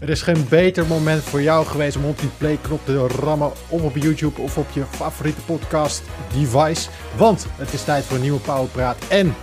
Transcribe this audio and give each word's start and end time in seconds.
Er 0.00 0.08
is 0.08 0.22
geen 0.22 0.46
beter 0.48 0.86
moment 0.86 1.22
voor 1.22 1.42
jou 1.42 1.66
geweest 1.66 1.96
om 1.96 2.04
op 2.04 2.18
die 2.18 2.30
play-knop 2.38 2.80
te 2.84 3.06
rammen. 3.06 3.52
Of 3.68 3.82
op 3.82 3.96
YouTube 3.96 4.40
of 4.40 4.58
op 4.58 4.66
je 4.72 4.84
favoriete 4.90 5.40
podcast 5.40 6.02
device. 6.32 6.88
Want 7.16 7.46
het 7.56 7.72
is 7.72 7.84
tijd 7.84 8.04
voor 8.04 8.16
een 8.16 8.22
nieuwe 8.22 8.40
Powerpraat. 8.40 8.96
En 9.08 9.34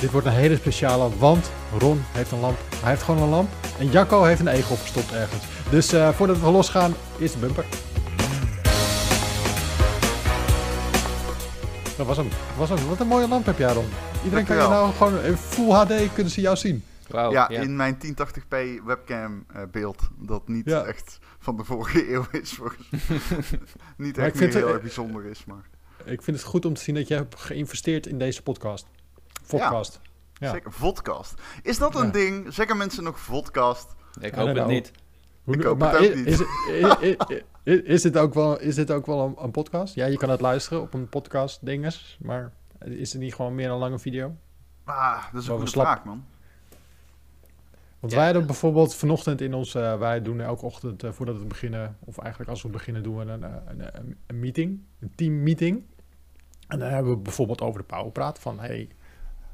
dit 0.00 0.10
wordt 0.10 0.26
een 0.26 0.32
hele 0.32 0.56
speciale, 0.56 1.08
want 1.18 1.50
Ron 1.78 2.02
heeft 2.12 2.32
een 2.32 2.40
lamp. 2.40 2.58
Hij 2.80 2.90
heeft 2.90 3.02
gewoon 3.02 3.22
een 3.22 3.28
lamp. 3.28 3.48
En 3.78 3.90
Jacco 3.90 4.24
heeft 4.24 4.40
een 4.40 4.48
ego 4.48 4.72
opgestopt 4.72 5.12
ergens. 5.12 5.42
Dus 5.70 5.94
uh, 5.94 6.08
voordat 6.08 6.40
we 6.40 6.50
losgaan, 6.50 6.94
is 7.18 7.32
de 7.32 7.38
bumper. 7.38 7.64
Dat 11.96 12.06
was 12.06 12.16
hem. 12.16 12.28
Dat 12.28 12.68
was 12.68 12.78
hem. 12.78 12.88
Wat 12.88 13.00
een 13.00 13.06
mooie 13.06 13.28
lamp 13.28 13.46
heb 13.46 13.58
jij, 13.58 13.72
Ron. 13.72 13.88
Iedereen 14.24 14.44
kan 14.44 14.56
je 14.56 14.62
nou 14.62 14.92
gewoon 14.92 15.24
in 15.24 15.36
full 15.36 15.70
HD 15.70 15.92
kunnen 16.14 16.32
ze 16.32 16.40
jou 16.40 16.56
zien. 16.56 16.84
Wow, 17.08 17.32
ja, 17.32 17.48
in 17.48 17.76
mijn 17.76 17.98
1080p 18.06 18.84
webcam 18.84 19.46
uh, 19.56 19.62
beeld. 19.70 20.08
Dat 20.18 20.48
niet 20.48 20.68
ja. 20.68 20.84
echt 20.84 21.18
van 21.38 21.56
de 21.56 21.64
vorige 21.64 22.08
eeuw 22.12 22.24
is. 22.30 22.52
Volgens 22.52 22.88
niet 23.96 24.18
echt 24.18 24.40
meer 24.40 24.54
heel 24.54 24.68
erg 24.68 24.80
bijzonder 24.80 25.24
is. 25.24 25.44
Maar... 25.44 25.68
Ik 26.04 26.22
vind 26.22 26.36
het 26.36 26.46
goed 26.46 26.64
om 26.64 26.74
te 26.74 26.80
zien 26.80 26.94
dat 26.94 27.08
je 27.08 27.14
hebt 27.14 27.40
geïnvesteerd 27.40 28.06
in 28.06 28.18
deze 28.18 28.42
podcast. 28.42 28.86
Podcast. 29.46 30.00
Ja, 30.34 30.50
zeker. 30.50 30.72
Vodcast. 30.72 31.34
Is 31.62 31.78
dat 31.78 31.94
een 31.94 32.12
ding? 32.12 32.54
Zeggen 32.54 32.76
mensen 32.76 33.04
nog 33.04 33.20
vodcast? 33.20 33.94
Ik 34.20 34.34
hoop 34.34 34.54
het 34.54 34.66
niet. 34.66 34.92
Ik 35.46 35.62
hoop 35.62 35.80
het 35.80 35.94
ook 35.94 36.14
niet. 36.14 36.26
Is, 36.26 36.42
is, 37.64 37.82
is, 37.82 38.02
dit 38.02 38.16
ook 38.16 38.34
wel, 38.34 38.60
is 38.60 38.74
dit 38.74 38.90
ook 38.90 39.06
wel 39.06 39.24
een, 39.26 39.34
een, 39.44 39.50
podcast? 39.50 39.94
Ja, 39.94 40.06
je 40.06 40.16
kan 40.16 40.30
het 40.30 40.40
luisteren 40.40 40.82
op 40.82 40.94
een 40.94 41.08
podcast 41.08 41.66
dinges, 41.66 42.18
maar 42.20 42.52
is 42.78 43.12
het 43.12 43.20
niet 43.20 43.34
gewoon 43.34 43.54
meer 43.54 43.70
een 43.70 43.78
lange 43.78 43.98
video? 43.98 44.36
Ah, 44.84 45.24
dat 45.32 45.42
is 45.42 45.48
een 45.48 45.56
goede 45.56 45.70
vraag, 45.70 46.04
man. 46.04 46.24
Want 48.00 48.12
wij 48.12 48.24
hadden 48.24 48.46
bijvoorbeeld 48.46 48.94
vanochtend 48.94 49.40
in 49.40 49.54
ons, 49.54 49.74
uh, 49.74 49.98
wij 49.98 50.22
doen 50.22 50.40
elke 50.40 50.64
ochtend 50.64 51.04
uh, 51.04 51.12
voordat 51.12 51.38
we 51.38 51.44
beginnen, 51.44 51.96
of 52.04 52.18
eigenlijk 52.18 52.50
als 52.50 52.62
we 52.62 52.68
beginnen, 52.68 53.02
doen 53.02 53.16
we 53.16 53.24
een, 53.24 53.44
eh, 53.44 53.54
een, 53.66 53.80
een, 54.00 54.16
een 54.26 54.38
meeting, 54.38 54.80
een 55.00 55.12
team 55.14 55.42
meeting. 55.42 55.84
En 56.68 56.78
dan 56.78 56.88
hebben 56.88 57.12
we 57.12 57.18
bijvoorbeeld 57.18 57.60
over 57.60 57.80
de 57.80 57.86
powerpraat 57.86 58.38
van, 58.38 58.60
hey, 58.60 58.88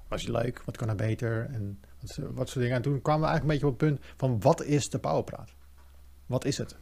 was 0.09 0.23
je 0.23 0.31
leuk, 0.31 0.63
wat 0.65 0.77
kan 0.77 0.89
er 0.89 0.95
beter 0.95 1.51
en 1.51 1.81
wat, 2.01 2.17
wat 2.17 2.49
soort 2.49 2.61
dingen. 2.61 2.77
En 2.77 2.83
toen 2.83 3.03
kwamen 3.03 3.23
we 3.23 3.27
eigenlijk 3.29 3.43
een 3.43 3.49
beetje 3.49 3.67
op 3.67 3.81
het 3.81 4.01
punt 4.01 4.17
van, 4.17 4.41
wat 4.41 4.63
is 4.63 4.89
de 4.89 4.99
powerpraat? 4.99 5.55
Wat 6.27 6.45
is 6.45 6.59
het? 6.59 6.77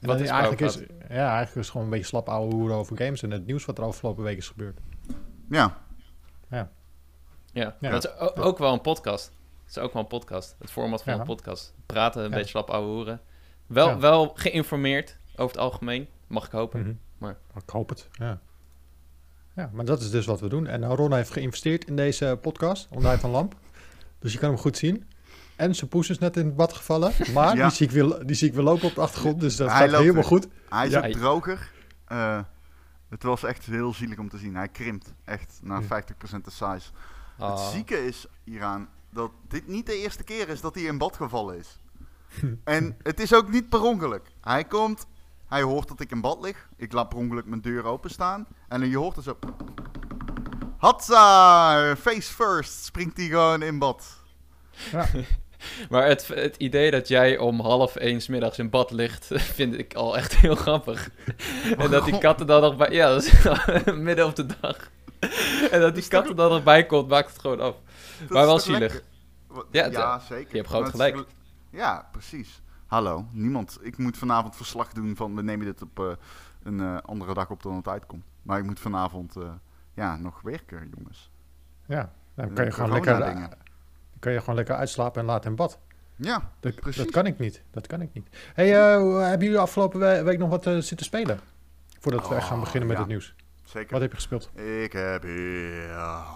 wat 0.00 0.20
is 0.20 0.28
eigenlijk 0.28 0.60
is, 0.60 0.74
Ja, 1.08 1.28
eigenlijk 1.32 1.48
is 1.48 1.54
het 1.54 1.66
gewoon 1.70 1.86
een 1.86 1.92
beetje 1.92 2.06
slap 2.06 2.28
ouwe 2.28 2.54
hoeren 2.54 2.76
over 2.76 2.96
games 2.96 3.22
en 3.22 3.30
het 3.30 3.46
nieuws 3.46 3.64
wat 3.64 3.78
er 3.78 3.84
afgelopen 3.84 4.24
week 4.24 4.36
is 4.36 4.48
gebeurd. 4.48 4.80
Ja. 5.48 5.78
Ja. 6.50 6.70
Ja, 7.52 7.76
ja. 7.80 7.90
dat 7.90 8.04
is 8.04 8.18
ook 8.18 8.58
wel 8.58 8.72
een 8.72 8.80
podcast. 8.80 9.32
Het 9.68 9.76
is 9.76 9.82
ook 9.82 9.92
wel 9.92 10.02
een 10.02 10.08
podcast. 10.08 10.56
Het 10.58 10.70
format 10.70 11.02
van 11.02 11.12
een 11.20 11.26
podcast. 11.26 11.74
Praten, 11.86 12.24
een 12.24 12.30
beetje 12.30 12.48
slap 12.48 12.70
ouwe 12.70 12.88
hoeren. 12.88 13.20
Wel, 13.66 14.00
wel 14.00 14.32
geïnformeerd 14.34 15.18
over 15.36 15.56
het 15.56 15.64
algemeen, 15.64 16.08
mag 16.26 16.46
ik 16.46 16.50
hopen. 16.50 16.80
Mhm. 16.80 16.92
maar... 17.18 17.36
Ik 17.54 17.70
hoop 17.70 17.88
het, 17.88 18.08
ja. 18.12 18.40
Ja, 19.54 19.70
maar 19.72 19.84
dat 19.84 20.00
is 20.00 20.10
dus 20.10 20.26
wat 20.26 20.40
we 20.40 20.48
doen. 20.48 20.66
En 20.66 20.84
Ron 20.84 21.14
heeft 21.14 21.30
geïnvesteerd 21.30 21.84
in 21.84 21.96
deze 21.96 22.38
podcast, 22.40 22.88
Ondij 22.90 23.18
van 23.18 23.30
Lamp. 23.30 23.54
Dus 24.18 24.32
je 24.32 24.38
kan 24.38 24.48
hem 24.48 24.58
goed 24.58 24.76
zien. 24.76 25.08
En 25.56 25.74
zijn 25.74 25.90
poes 25.90 26.10
is 26.10 26.18
net 26.18 26.36
in 26.36 26.44
het 26.46 26.56
bad 26.56 26.72
gevallen. 26.72 27.12
Maar 27.32 27.54
die, 27.54 27.70
zie 27.70 27.86
ik 27.86 27.92
weer, 27.92 28.26
die 28.26 28.36
zie 28.36 28.48
ik 28.48 28.54
weer 28.54 28.64
lopen 28.64 28.88
op 28.88 28.94
de 28.94 29.00
achtergrond. 29.00 29.40
Dus 29.40 29.56
dat 29.56 29.70
gaat 29.70 29.90
helemaal 29.90 30.22
goed. 30.22 30.48
Hij 30.68 30.86
is 30.86 30.96
ook 30.96 31.04
droger. 31.04 31.70
Uh, 32.12 32.40
het 33.08 33.22
was 33.22 33.42
echt 33.42 33.66
heel 33.66 33.94
zielig 33.94 34.18
om 34.18 34.28
te 34.28 34.38
zien. 34.38 34.56
Hij 34.56 34.68
krimpt 34.68 35.12
echt 35.24 35.60
naar 35.62 35.82
50% 35.82 35.86
de 35.86 36.50
size. 36.50 36.90
Het 37.36 37.46
ah. 37.46 37.68
zieke 37.68 38.06
is 38.06 38.26
hieraan 38.44 38.88
dat 39.18 39.30
dit 39.48 39.66
niet 39.66 39.86
de 39.86 39.96
eerste 39.96 40.24
keer 40.24 40.48
is 40.48 40.60
dat 40.60 40.74
hij 40.74 40.84
in 40.84 40.98
bad 40.98 41.16
gevallen 41.16 41.58
is. 41.58 41.78
en 42.64 42.96
het 43.02 43.20
is 43.20 43.34
ook 43.34 43.48
niet 43.48 43.68
per 43.68 43.82
ongeluk. 43.82 44.32
Hij 44.40 44.64
komt, 44.64 45.06
hij 45.46 45.62
hoort 45.62 45.88
dat 45.88 46.00
ik 46.00 46.10
in 46.10 46.20
bad 46.20 46.40
lig. 46.40 46.68
Ik 46.76 46.92
laat 46.92 47.08
per 47.08 47.18
ongeluk 47.18 47.46
mijn 47.46 47.60
deur 47.60 47.84
openstaan. 47.84 48.46
En 48.68 48.80
dan 48.80 48.88
je 48.88 48.96
hoort 48.96 49.16
er 49.16 49.22
zo... 49.22 49.38
Hatsa! 50.76 51.96
Face 51.96 52.32
first 52.32 52.84
springt 52.84 53.16
hij 53.16 53.26
gewoon 53.26 53.62
in 53.62 53.78
bad. 53.78 54.16
Ja. 54.92 55.06
Maar 55.90 56.06
het, 56.06 56.28
het 56.28 56.56
idee 56.56 56.90
dat 56.90 57.08
jij 57.08 57.38
om 57.38 57.60
half 57.60 57.96
één 57.96 58.20
middags 58.28 58.58
in 58.58 58.70
bad 58.70 58.90
ligt, 58.90 59.28
vind 59.58 59.78
ik 59.78 59.94
al 59.94 60.16
echt 60.16 60.36
heel 60.36 60.54
grappig. 60.54 61.10
en 61.78 61.90
dat 61.90 62.04
die 62.04 62.18
katten 62.18 62.46
dan 62.46 62.60
nog 62.60 62.76
bij... 62.76 62.90
Ja, 62.90 63.08
dat 63.08 63.24
is 63.24 63.32
midden 63.94 64.26
op 64.26 64.36
de 64.36 64.46
dag. 64.60 64.90
en 65.70 65.80
dat 65.80 65.94
die 65.94 66.08
katten 66.08 66.36
dan 66.36 66.50
nog 66.50 66.62
bij 66.62 66.86
komt, 66.86 67.08
maakt 67.08 67.30
het 67.30 67.40
gewoon 67.40 67.60
af. 67.60 67.74
maar 68.28 68.46
wel 68.46 68.58
zielig. 68.58 69.02
Ja, 69.70 69.86
ja, 69.86 70.18
zeker. 70.18 70.50
Je 70.50 70.56
hebt 70.56 70.68
groot 70.68 70.88
gelijk. 70.88 71.24
Ja, 71.70 72.08
precies. 72.12 72.62
Hallo, 72.86 73.26
niemand. 73.32 73.78
Ik 73.82 73.98
moet 73.98 74.16
vanavond 74.16 74.56
verslag 74.56 74.92
doen 74.92 75.16
van 75.16 75.34
we 75.34 75.42
nemen 75.42 75.66
dit 75.66 75.82
op 75.82 75.98
uh, 75.98 76.12
een 76.62 76.78
uh, 76.78 76.98
andere 77.04 77.34
dag 77.34 77.50
op 77.50 77.62
dan 77.62 77.76
het 77.76 77.88
uitkomt. 77.88 78.24
Maar 78.42 78.58
ik 78.58 78.64
moet 78.64 78.80
vanavond 78.80 79.36
uh, 79.36 79.50
ja, 79.94 80.16
nog 80.16 80.40
werken, 80.40 80.92
jongens. 80.96 81.30
Ja, 81.86 82.12
dan 82.34 82.52
kan 82.52 82.64
je 82.64 82.70
gewoon 82.70 82.92
lekker, 82.92 83.24
dingen. 83.24 83.50
kan 84.18 84.32
je 84.32 84.38
gewoon 84.38 84.54
lekker 84.54 84.74
uitslapen 84.74 85.20
en 85.20 85.26
laten 85.26 85.50
in 85.50 85.56
bad. 85.56 85.78
Ja, 86.16 86.50
dat, 86.60 86.74
precies. 86.74 87.02
Dat 87.02 87.10
kan 87.12 87.26
ik 87.26 87.38
niet. 87.38 87.62
Dat 87.70 87.86
kan 87.86 88.00
ik 88.00 88.12
niet. 88.12 88.28
Hey, 88.54 88.68
hebben 88.68 89.46
jullie 89.46 89.58
afgelopen 89.58 90.24
week 90.24 90.38
nog 90.38 90.48
wat 90.48 90.62
zitten 90.62 91.06
spelen? 91.06 91.40
Voordat 91.98 92.28
we 92.28 92.34
echt 92.34 92.46
gaan 92.46 92.60
beginnen 92.60 92.88
met 92.88 92.96
ja. 92.96 93.02
het 93.02 93.12
nieuws. 93.12 93.34
Zeker. 93.68 93.92
Wat 93.92 94.00
heb 94.00 94.10
je 94.10 94.16
gespeeld? 94.16 94.50
Ik 94.82 94.92
heb 94.92 95.24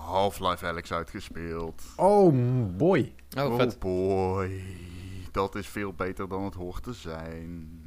Half-Life 0.04 0.66
Alex 0.66 0.93
uitgespeeld. 0.93 1.82
Oh 1.97 2.34
boy. 2.76 3.15
Oh, 3.38 3.53
oh 3.53 3.70
boy. 3.78 4.65
Dat 5.31 5.54
is 5.54 5.69
veel 5.69 5.93
beter 5.93 6.28
dan 6.28 6.44
het 6.44 6.54
hoort 6.54 6.82
te 6.82 6.93
zijn. 6.93 7.81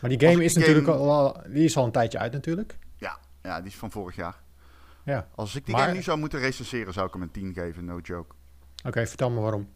Maar 0.00 0.10
die 0.10 0.28
game 0.28 0.44
is 0.44 0.54
natuurlijk 0.54 0.86
al, 0.86 1.42
die 1.48 1.64
is 1.64 1.76
al 1.76 1.84
een 1.84 1.92
tijdje 1.92 2.18
uit 2.18 2.32
natuurlijk. 2.32 2.78
Ja, 2.96 3.18
ja 3.42 3.60
die 3.60 3.70
is 3.70 3.76
van 3.76 3.90
vorig 3.90 4.16
jaar. 4.16 4.42
Ja. 5.04 5.28
Als 5.34 5.54
ik 5.54 5.66
die 5.66 5.76
game 5.76 5.92
nu 5.92 6.02
zou 6.02 6.18
moeten 6.18 6.40
recenseren, 6.40 6.92
zou 6.92 7.06
ik 7.06 7.12
hem 7.12 7.22
een 7.22 7.30
10 7.30 7.52
geven, 7.52 7.84
no 7.84 7.98
joke. 7.98 8.34
Oké, 8.84 9.06
vertel 9.06 9.30
me 9.30 9.40
waarom. 9.40 9.68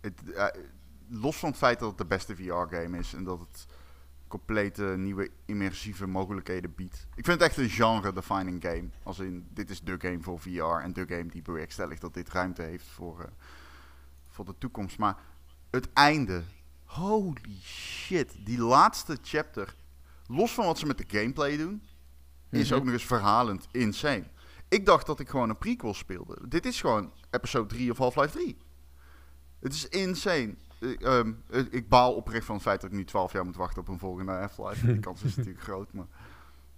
Het, 0.00 0.20
uh, 0.26 0.46
los 1.08 1.36
van 1.36 1.48
het 1.48 1.58
feit 1.58 1.78
dat 1.78 1.88
het 1.88 1.98
de 1.98 2.06
beste 2.06 2.36
VR-game 2.36 2.98
is 2.98 3.14
en 3.14 3.24
dat 3.24 3.38
het 3.38 3.66
complete 4.32 4.82
nieuwe 4.82 5.30
immersieve 5.44 6.06
mogelijkheden 6.06 6.74
biedt. 6.74 7.06
Ik 7.14 7.24
vind 7.24 7.40
het 7.40 7.48
echt 7.48 7.56
een 7.56 7.68
genre-defining 7.68 8.62
game. 8.62 8.88
Als 9.02 9.18
in, 9.18 9.46
dit 9.50 9.70
is 9.70 9.80
de 9.80 9.94
game 9.98 10.20
voor 10.20 10.40
VR 10.40 10.82
en 10.82 10.92
de 10.92 11.04
game 11.08 11.26
die 11.26 11.42
bewerkstelligt 11.42 12.00
dat 12.00 12.14
dit 12.14 12.28
ruimte 12.28 12.62
heeft 12.62 12.86
voor, 12.86 13.20
uh, 13.20 13.26
voor 14.28 14.44
de 14.44 14.54
toekomst. 14.58 14.98
Maar 14.98 15.16
het 15.70 15.92
einde, 15.92 16.42
holy 16.84 17.60
shit, 17.62 18.34
die 18.44 18.58
laatste 18.58 19.18
chapter, 19.22 19.74
los 20.26 20.52
van 20.52 20.66
wat 20.66 20.78
ze 20.78 20.86
met 20.86 20.98
de 20.98 21.18
gameplay 21.18 21.56
doen, 21.56 21.82
is 22.50 22.68
mhm. 22.68 22.78
ook 22.78 22.84
nog 22.84 22.92
eens 22.92 23.06
verhalend 23.06 23.68
insane. 23.70 24.24
Ik 24.68 24.86
dacht 24.86 25.06
dat 25.06 25.20
ik 25.20 25.28
gewoon 25.28 25.48
een 25.48 25.58
prequel 25.58 25.94
speelde. 25.94 26.48
Dit 26.48 26.66
is 26.66 26.80
gewoon 26.80 27.12
episode 27.30 27.66
3 27.66 27.90
of 27.90 27.98
Half-Life 27.98 28.38
3. 28.38 28.56
Het 29.60 29.74
is 29.74 29.88
insane. 29.88 30.54
Ehm, 30.82 31.32
ik 31.70 31.88
baal 31.88 32.14
oprecht 32.14 32.44
van 32.44 32.54
het 32.54 32.64
feit 32.64 32.80
dat 32.80 32.90
ik 32.90 32.96
nu 32.96 33.04
12 33.04 33.32
jaar 33.32 33.44
moet 33.44 33.56
wachten 33.56 33.80
op 33.80 33.88
een 33.88 33.98
volgende 33.98 34.32
Half-Life. 34.32 34.86
Die 34.86 34.98
kans 34.98 35.22
is 35.22 35.36
natuurlijk 35.36 35.64
groot, 35.64 35.92
maar... 35.92 36.06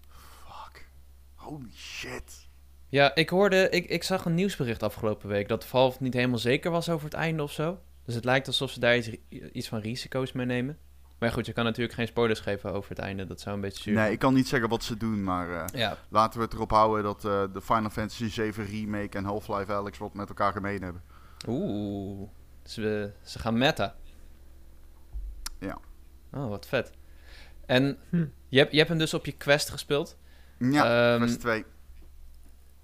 Fuck. 0.08 0.88
Holy 1.34 1.72
shit. 1.74 2.48
Ja, 2.88 3.14
ik 3.14 3.28
hoorde... 3.28 3.68
Ik, 3.70 3.86
ik 3.86 4.02
zag 4.02 4.24
een 4.24 4.34
nieuwsbericht 4.34 4.82
afgelopen 4.82 5.28
week... 5.28 5.48
dat 5.48 5.64
Valve 5.64 6.02
niet 6.02 6.14
helemaal 6.14 6.38
zeker 6.38 6.70
was 6.70 6.88
over 6.88 7.04
het 7.04 7.14
einde 7.14 7.42
of 7.42 7.52
zo. 7.52 7.78
Dus 8.04 8.14
het 8.14 8.24
lijkt 8.24 8.46
alsof 8.46 8.70
ze 8.70 8.80
daar 8.80 8.96
iets, 8.96 9.10
iets 9.28 9.68
van 9.68 9.78
risico's 9.78 10.32
mee 10.32 10.46
nemen. 10.46 10.78
Maar 11.18 11.32
goed, 11.32 11.46
je 11.46 11.52
kan 11.52 11.64
natuurlijk 11.64 11.94
geen 11.94 12.06
spoilers 12.06 12.40
geven 12.40 12.72
over 12.72 12.90
het 12.90 12.98
einde. 12.98 13.26
Dat 13.26 13.40
zou 13.40 13.54
een 13.54 13.60
beetje 13.60 13.82
zuur 13.82 13.94
Nee, 13.94 14.12
ik 14.12 14.18
kan 14.18 14.34
niet 14.34 14.48
zeggen 14.48 14.68
wat 14.68 14.82
ze 14.82 14.96
doen, 14.96 15.24
maar 15.24 15.48
uh, 15.48 15.64
ja. 15.72 15.98
laten 16.08 16.38
we 16.38 16.44
het 16.44 16.54
erop 16.54 16.70
houden 16.70 17.04
dat 17.04 17.24
uh, 17.24 17.42
de 17.52 17.60
Final 17.60 17.90
Fantasy 17.90 18.28
7 18.28 18.66
Remake 18.66 19.18
en 19.18 19.24
Half-Life 19.24 19.72
Alex 19.72 19.98
wat 19.98 20.14
met 20.14 20.28
elkaar 20.28 20.52
gemeen 20.52 20.82
hebben. 20.82 21.02
Oeh. 21.48 22.28
Ze, 22.64 23.12
ze 23.22 23.38
gaan 23.38 23.58
meta. 23.58 23.94
Ja. 25.58 25.78
Oh, 26.32 26.48
wat 26.48 26.66
vet. 26.66 26.92
En 27.66 27.98
hm. 28.08 28.26
je, 28.48 28.58
hebt, 28.58 28.70
je 28.70 28.76
hebt 28.76 28.88
hem 28.88 28.98
dus 28.98 29.14
op 29.14 29.26
je 29.26 29.32
Quest 29.32 29.70
gespeeld. 29.70 30.16
Ja, 30.58 31.14
um, 31.14 31.20
Quest 31.20 31.40
2. 31.40 31.64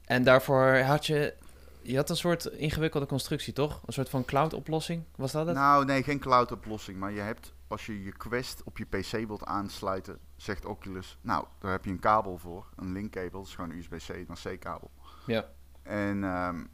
En 0.05 0.25
daarvoor 0.25 0.79
had 0.79 1.06
je... 1.06 1.35
Je 1.82 1.97
had 1.97 2.11
een 2.11 2.17
soort 2.17 2.44
ingewikkelde 2.44 3.06
constructie, 3.06 3.53
toch? 3.53 3.82
Een 3.87 3.93
soort 3.93 4.09
van 4.09 4.25
cloud-oplossing, 4.25 5.05
was 5.17 5.32
dat 5.32 5.47
het? 5.47 5.56
Nou, 5.56 5.85
nee, 5.85 6.03
geen 6.03 6.19
cloud-oplossing. 6.19 6.99
Maar 6.99 7.12
je 7.12 7.21
hebt, 7.21 7.53
als 7.69 7.87
je 7.87 8.03
je 8.05 8.12
Quest 8.12 8.62
op 8.65 8.79
je 8.79 8.85
PC 8.85 9.26
wilt 9.26 9.44
aansluiten, 9.44 10.19
zegt 10.37 10.65
Oculus... 10.65 11.19
Nou, 11.21 11.44
daar 11.59 11.71
heb 11.71 11.85
je 11.85 11.91
een 11.91 12.00
kabel 12.00 12.38
voor, 12.38 12.67
een 12.76 12.93
linkkabel. 12.93 13.31
Dat 13.31 13.47
is 13.47 13.55
gewoon 13.55 13.71
een 13.71 13.79
USB-C 13.79 14.29
naar 14.29 14.41
C-kabel. 14.43 14.91
Ja. 15.26 15.49
En 15.83 16.23
um, 16.23 16.71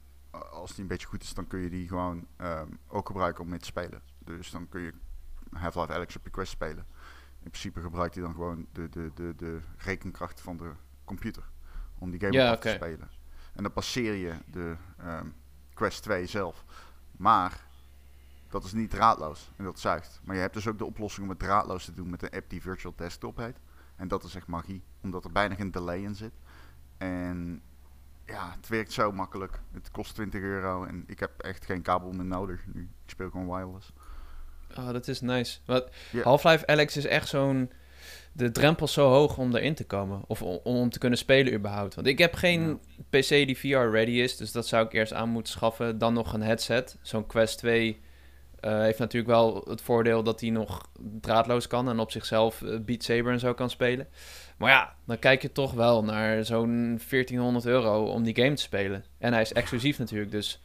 als 0.50 0.70
die 0.70 0.80
een 0.80 0.88
beetje 0.88 1.06
goed 1.06 1.22
is, 1.22 1.34
dan 1.34 1.46
kun 1.46 1.60
je 1.60 1.70
die 1.70 1.88
gewoon 1.88 2.26
um, 2.38 2.78
ook 2.86 3.06
gebruiken 3.06 3.44
om 3.44 3.50
mee 3.50 3.58
te 3.58 3.64
spelen. 3.64 4.02
Dus 4.18 4.50
dan 4.50 4.68
kun 4.68 4.80
je 4.80 4.92
Half-Life 5.50 5.92
Alex 5.92 6.16
op 6.16 6.24
je 6.24 6.30
Quest 6.30 6.52
spelen. 6.52 6.86
In 7.42 7.50
principe 7.50 7.80
gebruikt 7.80 8.14
hij 8.14 8.22
dan 8.22 8.34
gewoon 8.34 8.66
de, 8.72 8.88
de, 8.88 9.10
de, 9.14 9.34
de 9.36 9.60
rekenkracht 9.76 10.40
van 10.40 10.56
de 10.56 10.72
computer 11.04 11.42
om 11.98 12.10
die 12.10 12.20
game 12.20 12.32
ja, 12.32 12.50
af 12.50 12.58
te 12.58 12.68
spelen. 12.68 13.10
En 13.54 13.62
dan 13.62 13.72
passeer 13.72 14.14
je 14.14 14.34
de 14.46 14.76
um, 15.04 15.34
Quest 15.74 16.02
2 16.02 16.26
zelf. 16.26 16.64
Maar 17.16 17.64
Dat 18.48 18.64
is 18.64 18.72
niet 18.72 18.90
draadloos 18.90 19.50
en 19.56 19.64
dat 19.64 19.78
zuigt. 19.78 20.20
Maar 20.24 20.34
je 20.34 20.40
hebt 20.40 20.54
dus 20.54 20.66
ook 20.66 20.78
de 20.78 20.84
oplossing 20.84 21.22
om 21.22 21.30
het 21.30 21.38
draadloos 21.38 21.84
te 21.84 21.94
doen 21.94 22.10
met 22.10 22.22
een 22.22 22.30
app 22.30 22.50
die 22.50 22.60
Virtual 22.62 22.92
Desktop 22.96 23.36
heet. 23.36 23.60
En 23.96 24.08
dat 24.08 24.24
is 24.24 24.34
echt 24.34 24.46
magie, 24.46 24.82
omdat 25.00 25.24
er 25.24 25.32
bijna 25.32 25.54
geen 25.54 25.70
delay 25.70 26.02
in 26.02 26.14
zit. 26.14 26.32
En 26.96 27.62
ja, 28.26 28.54
het 28.56 28.68
werkt 28.68 28.92
zo 28.92 29.12
makkelijk. 29.12 29.60
Het 29.72 29.90
kost 29.90 30.14
20 30.14 30.40
euro 30.40 30.84
en 30.84 31.04
ik 31.06 31.20
heb 31.20 31.30
echt 31.40 31.64
geen 31.64 31.82
kabel 31.82 32.12
meer 32.12 32.24
nodig 32.24 32.60
nu. 32.74 32.80
Ik 32.80 33.10
speel 33.10 33.30
gewoon 33.30 33.46
wireless. 33.46 33.92
Oh, 34.78 34.92
dat 34.92 35.08
is 35.08 35.20
nice. 35.20 35.58
Wat, 35.64 35.90
Ja. 36.12 36.22
Half-Life 36.22 36.66
Alex 36.66 36.96
is 36.96 37.06
echt 37.06 37.28
zo'n... 37.28 37.70
De 38.32 38.50
drempel 38.50 38.86
is 38.86 38.92
zo 38.92 39.08
hoog 39.08 39.38
om 39.38 39.54
erin 39.54 39.74
te 39.74 39.84
komen. 39.84 40.22
Of 40.26 40.42
om, 40.42 40.60
om 40.62 40.90
te 40.90 40.98
kunnen 40.98 41.18
spelen 41.18 41.54
überhaupt. 41.54 41.94
Want 41.94 42.06
ik 42.06 42.18
heb 42.18 42.34
geen 42.34 42.80
PC 43.10 43.28
die 43.28 43.58
VR-ready 43.58 44.10
is. 44.10 44.36
Dus 44.36 44.52
dat 44.52 44.66
zou 44.66 44.86
ik 44.86 44.92
eerst 44.92 45.12
aan 45.12 45.28
moeten 45.28 45.52
schaffen. 45.52 45.98
Dan 45.98 46.14
nog 46.14 46.32
een 46.32 46.42
headset. 46.42 46.96
Zo'n 47.02 47.26
Quest 47.26 47.58
2 47.58 48.00
eh, 48.60 48.80
heeft 48.80 48.98
natuurlijk 48.98 49.32
wel 49.32 49.64
het 49.68 49.80
voordeel 49.80 50.22
dat 50.22 50.40
hij 50.40 50.50
nog 50.50 50.90
draadloos 51.20 51.66
kan. 51.66 51.88
En 51.88 51.98
op 51.98 52.10
zichzelf 52.10 52.62
eh, 52.62 52.80
Beat 52.80 53.02
Saber 53.02 53.32
en 53.32 53.40
zo 53.40 53.54
kan 53.54 53.70
spelen. 53.70 54.08
Maar 54.56 54.70
ja, 54.70 54.96
dan 55.04 55.18
kijk 55.18 55.42
je 55.42 55.52
toch 55.52 55.72
wel 55.72 56.04
naar 56.04 56.44
zo'n 56.44 57.00
1400 57.08 57.66
euro 57.66 58.04
om 58.04 58.22
die 58.22 58.36
game 58.36 58.54
te 58.54 58.62
spelen. 58.62 59.04
En 59.18 59.32
hij 59.32 59.42
is 59.42 59.52
exclusief 59.52 59.98
natuurlijk. 59.98 60.30
Dus 60.30 60.62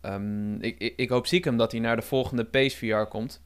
ehm, 0.00 0.54
ik, 0.54 0.78
ik, 0.78 0.96
ik 0.96 1.08
hoop 1.08 1.26
stiekem 1.26 1.56
dat 1.56 1.72
hij 1.72 1.80
naar 1.80 1.96
de 1.96 2.02
volgende 2.02 2.44
PSVR 2.44 3.04
komt. 3.04 3.40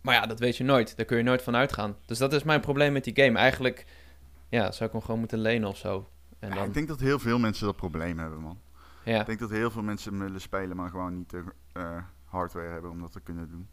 Maar 0.00 0.14
ja, 0.14 0.26
dat 0.26 0.38
weet 0.38 0.56
je 0.56 0.64
nooit. 0.64 0.96
Daar 0.96 1.06
kun 1.06 1.16
je 1.16 1.22
nooit 1.22 1.42
van 1.42 1.56
uitgaan. 1.56 1.96
Dus 2.06 2.18
dat 2.18 2.32
is 2.32 2.42
mijn 2.42 2.60
probleem 2.60 2.92
met 2.92 3.04
die 3.04 3.24
game. 3.24 3.38
Eigenlijk 3.38 3.86
ja, 4.48 4.72
zou 4.72 4.84
ik 4.84 4.92
hem 4.92 5.00
gewoon 5.00 5.18
moeten 5.18 5.38
lenen 5.38 5.68
of 5.68 5.76
zo. 5.76 6.08
En 6.38 6.48
Ja, 6.48 6.54
dan, 6.54 6.64
ik 6.66 6.74
denk 6.74 6.88
dat 6.88 7.00
heel 7.00 7.18
veel 7.18 7.38
mensen 7.38 7.66
dat 7.66 7.76
probleem 7.76 8.18
hebben, 8.18 8.40
man. 8.40 8.58
ja. 9.04 9.20
Ik 9.20 9.26
denk 9.26 9.38
dat 9.38 9.50
heel 9.50 9.70
veel 9.70 9.82
mensen 9.82 10.18
willen 10.18 10.40
spelen, 10.40 10.76
maar 10.76 10.90
gewoon 10.90 11.16
niet 11.16 11.30
de 11.30 11.44
eh, 11.72 11.96
hardware 12.24 12.68
hebben 12.68 12.90
om 12.90 13.00
dat 13.00 13.12
te 13.12 13.20
kunnen 13.20 13.48
doen. 13.48 13.68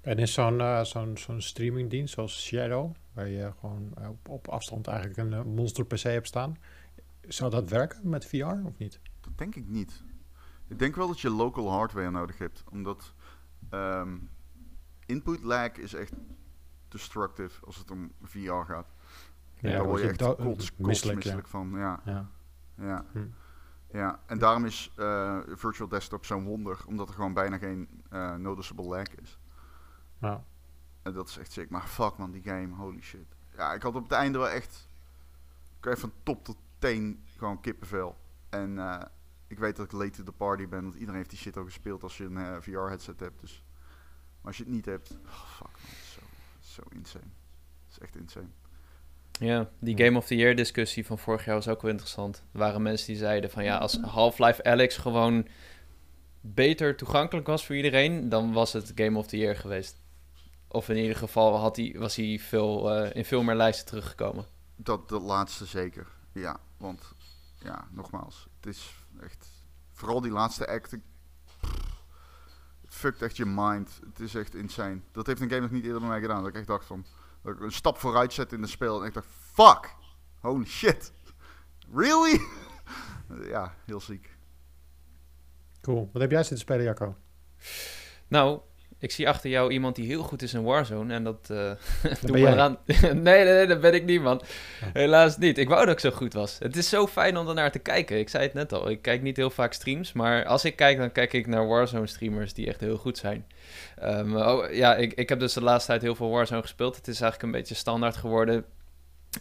En 0.00 0.18
is 0.18 0.32
zo'n 0.32 0.60
eh, 0.60 0.84
zo'n 0.84 1.16
zo'n 1.18 1.40
streamingdienst 1.40 2.14
zoals 2.14 2.46
Shadow, 2.46 2.94
waar 3.18 3.28
je 3.28 3.52
gewoon 3.60 3.92
eh, 3.96 4.08
op, 4.08 4.28
op 4.28 4.48
afstand 4.48 4.86
eigenlijk 4.86 5.18
een 5.18 5.32
eh, 5.32 5.42
monster 5.44 5.84
PC 5.86 5.98
hebt 6.00 6.26
staan, 6.26 6.56
zou 7.20 7.50
dat 7.50 7.68
werken 7.70 8.08
met 8.08 8.26
VR 8.26 8.44
of 8.64 8.78
niet? 8.78 9.00
Dat 9.20 9.38
denk 9.38 9.54
ik 9.54 9.68
niet. 9.68 10.02
Ik 10.66 10.78
denk 10.78 10.96
wel 10.96 11.06
dat 11.08 11.20
je 11.20 11.30
local 11.30 11.70
hardware 11.70 12.10
nodig 12.10 12.38
hebt, 12.38 12.64
omdat 12.70 13.14
ehm, 13.70 14.16
input 15.06 15.42
lag 15.42 15.72
is 15.72 15.94
echt 15.94 16.12
destructive 16.88 17.66
als 17.66 17.76
het 17.76 17.90
om 17.90 18.12
VR 18.22 18.52
gaat. 18.52 18.86
Ja, 19.60 19.70
Daar 19.70 19.84
word 19.84 19.98
je 19.98 20.04
je 20.04 20.10
echt 20.10 20.18
do- 20.18 20.34
kots, 20.34 20.72
misselijk, 20.76 21.16
misselijk 21.16 21.48
van. 21.48 21.70
Ja, 21.76 22.00
Ja. 22.04 22.28
ja. 22.76 23.04
Hm. 23.12 23.26
ja. 23.92 24.20
En 24.26 24.38
daarom 24.38 24.64
is 24.64 24.92
eh, 24.96 25.38
Virtual 25.46 25.88
Desktop 25.88 26.24
zo'n 26.24 26.44
wonder, 26.44 26.84
omdat 26.86 27.08
er 27.08 27.14
gewoon 27.14 27.34
bijna 27.34 27.58
geen 27.58 27.88
eh, 28.10 28.34
noticeable 28.34 28.84
lag 28.86 29.14
is. 29.14 29.38
Ja. 30.20 30.44
En 31.02 31.12
dat 31.12 31.28
is 31.28 31.36
echt 31.36 31.52
sick. 31.52 31.70
Maar 31.70 31.86
fuck 31.86 32.16
man, 32.16 32.30
die 32.30 32.42
game, 32.42 32.74
holy 32.74 33.00
shit. 33.00 33.36
Ja, 33.56 33.72
ik 33.72 33.82
had 33.82 33.94
op 33.94 34.02
het 34.02 34.12
einde 34.12 34.38
wel 34.38 34.48
echt... 34.48 34.88
Ik 35.70 35.80
kreeg 35.80 35.98
van 35.98 36.12
top 36.22 36.44
tot 36.44 36.56
teen 36.78 37.24
gewoon 37.36 37.60
kippenvel. 37.60 38.16
En 38.48 38.78
eh, 38.78 39.02
ik 39.46 39.58
weet 39.58 39.76
dat 39.76 39.84
ik 39.84 39.92
late 39.92 40.10
to 40.10 40.22
the 40.22 40.32
party 40.32 40.68
ben, 40.68 40.82
want 40.82 40.94
iedereen 40.94 41.16
heeft 41.16 41.30
die 41.30 41.38
shit 41.38 41.56
al 41.56 41.64
gespeeld 41.64 42.02
als 42.02 42.16
je 42.16 42.24
een 42.24 42.36
eh, 42.36 42.56
VR-headset 42.60 43.20
hebt. 43.20 43.40
Dus. 43.40 43.62
Maar 44.40 44.46
als 44.46 44.56
je 44.56 44.62
het 44.62 44.72
niet 44.72 44.84
hebt, 44.84 45.16
oh, 45.26 45.56
fuck 45.56 45.70
man, 45.70 45.92
zo, 46.12 46.20
zo 46.60 46.82
insane. 46.90 47.24
Het 47.84 47.90
is 47.90 47.98
echt 47.98 48.16
insane. 48.16 48.48
Ja, 49.38 49.70
die. 49.78 49.96
Game 50.04 50.18
of 50.18 50.26
the 50.26 50.36
Year 50.36 50.56
discussie 50.56 51.06
van 51.06 51.18
vorig 51.18 51.44
jaar 51.44 51.54
was 51.54 51.68
ook 51.68 51.82
wel 51.82 51.90
interessant. 51.90 52.44
Er 52.52 52.58
waren 52.58 52.82
mensen 52.82 53.06
die 53.06 53.16
zeiden 53.16 53.50
van 53.50 53.64
ja, 53.64 53.76
als 53.76 54.00
Half-Life 54.00 54.64
Alex 54.64 54.96
gewoon 54.96 55.48
beter 56.40 56.96
toegankelijk 56.96 57.46
was 57.46 57.66
voor 57.66 57.76
iedereen, 57.76 58.28
dan 58.28 58.52
was 58.52 58.72
het 58.72 58.92
Game 58.94 59.18
of 59.18 59.26
the 59.26 59.36
Year 59.36 59.56
geweest. 59.56 60.00
Of 60.68 60.88
in 60.88 60.96
ieder 60.96 61.16
geval 61.16 61.56
had 61.56 61.76
hij, 61.76 61.94
was 61.98 62.16
hij 62.16 62.38
veel, 62.38 62.90
eh, 62.90 63.14
in 63.16 63.24
veel 63.24 63.42
meer 63.42 63.54
lijsten 63.54 63.86
teruggekomen. 63.86 64.46
Dat, 64.76 65.08
dat 65.08 65.22
laatste 65.22 65.66
zeker. 65.66 66.06
Ja, 66.32 66.60
want 66.76 67.12
ja, 67.58 67.88
nogmaals, 67.90 68.48
het 68.56 68.66
is 68.66 68.94
echt... 69.20 69.46
Vooral 69.92 70.20
die 70.20 70.30
laatste 70.30 70.66
act, 70.66 70.90
het 70.90 71.00
fuckt 72.88 73.22
echt 73.22 73.36
je 73.36 73.46
mind. 73.46 74.00
Het 74.04 74.20
is 74.20 74.34
echt 74.34 74.54
insane. 74.54 75.00
Dat 75.12 75.26
heeft 75.26 75.40
een 75.40 75.48
game 75.48 75.60
nog 75.60 75.70
niet 75.70 75.84
eerder 75.84 76.00
bij 76.00 76.08
mij 76.08 76.20
gedaan. 76.20 76.38
Dat 76.38 76.48
ik 76.48 76.54
echt 76.54 76.66
dacht 76.66 76.86
van... 76.86 77.06
Dat 77.42 77.54
ik 77.54 77.60
een 77.60 77.72
stap 77.72 77.98
vooruit 77.98 78.32
zet 78.32 78.52
in 78.52 78.60
de 78.60 78.66
spel 78.66 79.00
en 79.00 79.06
ik 79.06 79.14
dacht, 79.14 79.26
fuck! 79.52 79.94
Holy 80.40 80.66
shit! 80.66 81.12
Really? 81.92 82.40
ja, 83.54 83.74
heel 83.84 84.00
ziek. 84.00 84.36
Cool. 85.80 86.10
Wat 86.12 86.22
heb 86.22 86.30
jij 86.30 86.40
zitten 86.40 86.58
spelen, 86.58 86.84
Jacco? 86.84 87.16
Nou, 88.28 88.60
ik 88.98 89.10
zie 89.10 89.28
achter 89.28 89.50
jou 89.50 89.72
iemand 89.72 89.96
die 89.96 90.06
heel 90.06 90.22
goed 90.22 90.42
is 90.42 90.54
in 90.54 90.62
Warzone 90.62 91.14
en 91.14 91.24
dat 91.24 91.50
eh 91.50 91.56
doe 92.20 92.20
ben 92.20 92.30
maar 92.30 92.40
jij. 92.40 92.58
aan. 92.58 92.78
nee, 92.86 93.44
nee, 93.44 93.44
nee, 93.44 93.66
dat 93.66 93.80
ben 93.80 93.94
ik 93.94 94.04
niet, 94.04 94.22
man. 94.22 94.42
Helaas 94.92 95.38
niet. 95.38 95.58
Ik 95.58 95.68
wou 95.68 95.84
dat 95.84 95.94
ik 95.94 96.00
zo 96.00 96.10
goed 96.10 96.32
was. 96.32 96.56
Het 96.58 96.76
is 96.76 96.88
zo 96.88 97.06
fijn 97.06 97.36
om 97.36 97.48
ernaar 97.48 97.72
te 97.72 97.78
kijken. 97.78 98.18
Ik 98.18 98.28
zei 98.28 98.44
het 98.44 98.54
net 98.54 98.72
al, 98.72 98.90
ik 98.90 99.02
kijk 99.02 99.22
niet 99.22 99.36
heel 99.36 99.50
vaak 99.50 99.72
streams, 99.72 100.12
maar 100.12 100.44
als 100.44 100.64
ik 100.64 100.76
kijk, 100.76 100.98
dan 100.98 101.12
kijk 101.12 101.32
ik 101.32 101.46
naar 101.46 101.66
Warzone 101.66 102.06
streamers 102.06 102.54
die 102.54 102.66
echt 102.66 102.80
heel 102.80 102.96
goed 102.96 103.18
zijn. 103.18 103.46
Ehm, 103.96 104.36
oh, 104.36 104.72
ja, 104.72 104.96
ik, 104.96 105.12
ik 105.12 105.28
heb 105.28 105.40
dus 105.40 105.52
de 105.52 105.62
laatste 105.62 105.90
tijd 105.90 106.02
heel 106.02 106.14
veel 106.14 106.30
Warzone 106.30 106.62
gespeeld. 106.62 106.96
Het 106.96 107.08
is 107.08 107.20
eigenlijk 107.20 107.42
een 107.42 107.60
beetje 107.60 107.74
standaard 107.74 108.16
geworden 108.16 108.64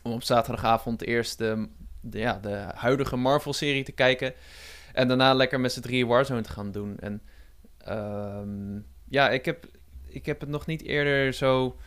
om 0.03 0.11
op 0.11 0.23
zaterdagavond 0.23 1.03
eerst 1.03 1.37
de, 1.37 1.67
de, 2.01 2.19
ja, 2.19 2.39
de 2.41 2.65
huidige 2.75 3.15
Marvel-serie 3.15 3.83
te 3.83 3.91
kijken 3.91 4.33
en 4.93 5.07
daarna 5.07 5.33
lekker 5.33 5.59
met 5.59 5.71
z'n 5.71 5.81
drieën 5.81 6.07
Warzone 6.07 6.41
te 6.41 6.49
gaan 6.49 6.71
doen. 6.71 6.97
En 6.99 7.21
ehm, 7.77 8.79
ja, 9.09 9.29
ik 9.29 9.45
heb, 9.45 9.65
ik 10.05 10.25
heb 10.25 10.39
het 10.39 10.49
nog 10.49 10.65
niet 10.65 10.81
eerder 10.83 11.33
zo... 11.33 11.77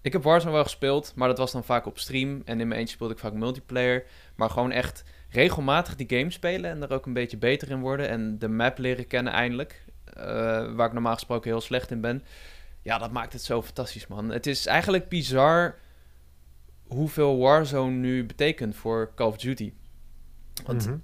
Ik 0.00 0.12
heb 0.12 0.22
Warzone 0.22 0.52
wel 0.52 0.62
gespeeld, 0.62 1.12
maar 1.14 1.28
dat 1.28 1.38
was 1.38 1.52
dan 1.52 1.64
vaak 1.64 1.86
op 1.86 1.98
stream. 1.98 2.42
En 2.44 2.60
in 2.60 2.68
mijn 2.68 2.80
eentje 2.80 2.94
speelde 2.94 3.12
ik 3.14 3.18
vaak 3.18 3.32
multiplayer. 3.32 4.04
Maar 4.36 4.50
gewoon 4.50 4.70
echt 4.70 5.04
regelmatig 5.30 5.96
die 5.96 6.18
game 6.18 6.30
spelen 6.30 6.70
en 6.70 6.82
er 6.82 6.92
ook 6.92 7.06
een 7.06 7.12
beetje 7.12 7.36
beter 7.36 7.70
in 7.70 7.80
worden. 7.80 8.08
En 8.08 8.38
de 8.38 8.48
map 8.48 8.78
leren 8.78 9.06
kennen 9.06 9.32
eindelijk. 9.32 9.82
eh, 10.04 10.22
waar 10.74 10.86
ik 10.86 10.92
normaal 10.92 11.14
gesproken 11.14 11.50
heel 11.50 11.60
slecht 11.60 11.90
in 11.90 12.00
ben. 12.00 12.22
Ja, 12.82 12.98
dat 12.98 13.12
maakt 13.12 13.32
het 13.32 13.42
zo 13.42 13.62
fantastisch, 13.62 14.06
man. 14.06 14.30
Het 14.30 14.46
is 14.46 14.66
eigenlijk 14.66 15.08
bizar 15.08 15.78
hoeveel 16.86 17.38
Warzone 17.38 17.90
nu 17.96 18.24
betekent 18.26 18.76
voor 18.76 19.12
Call 19.14 19.26
of 19.26 19.36
Duty. 19.36 19.72
Want 20.64 20.86
Mhm. 20.86 20.96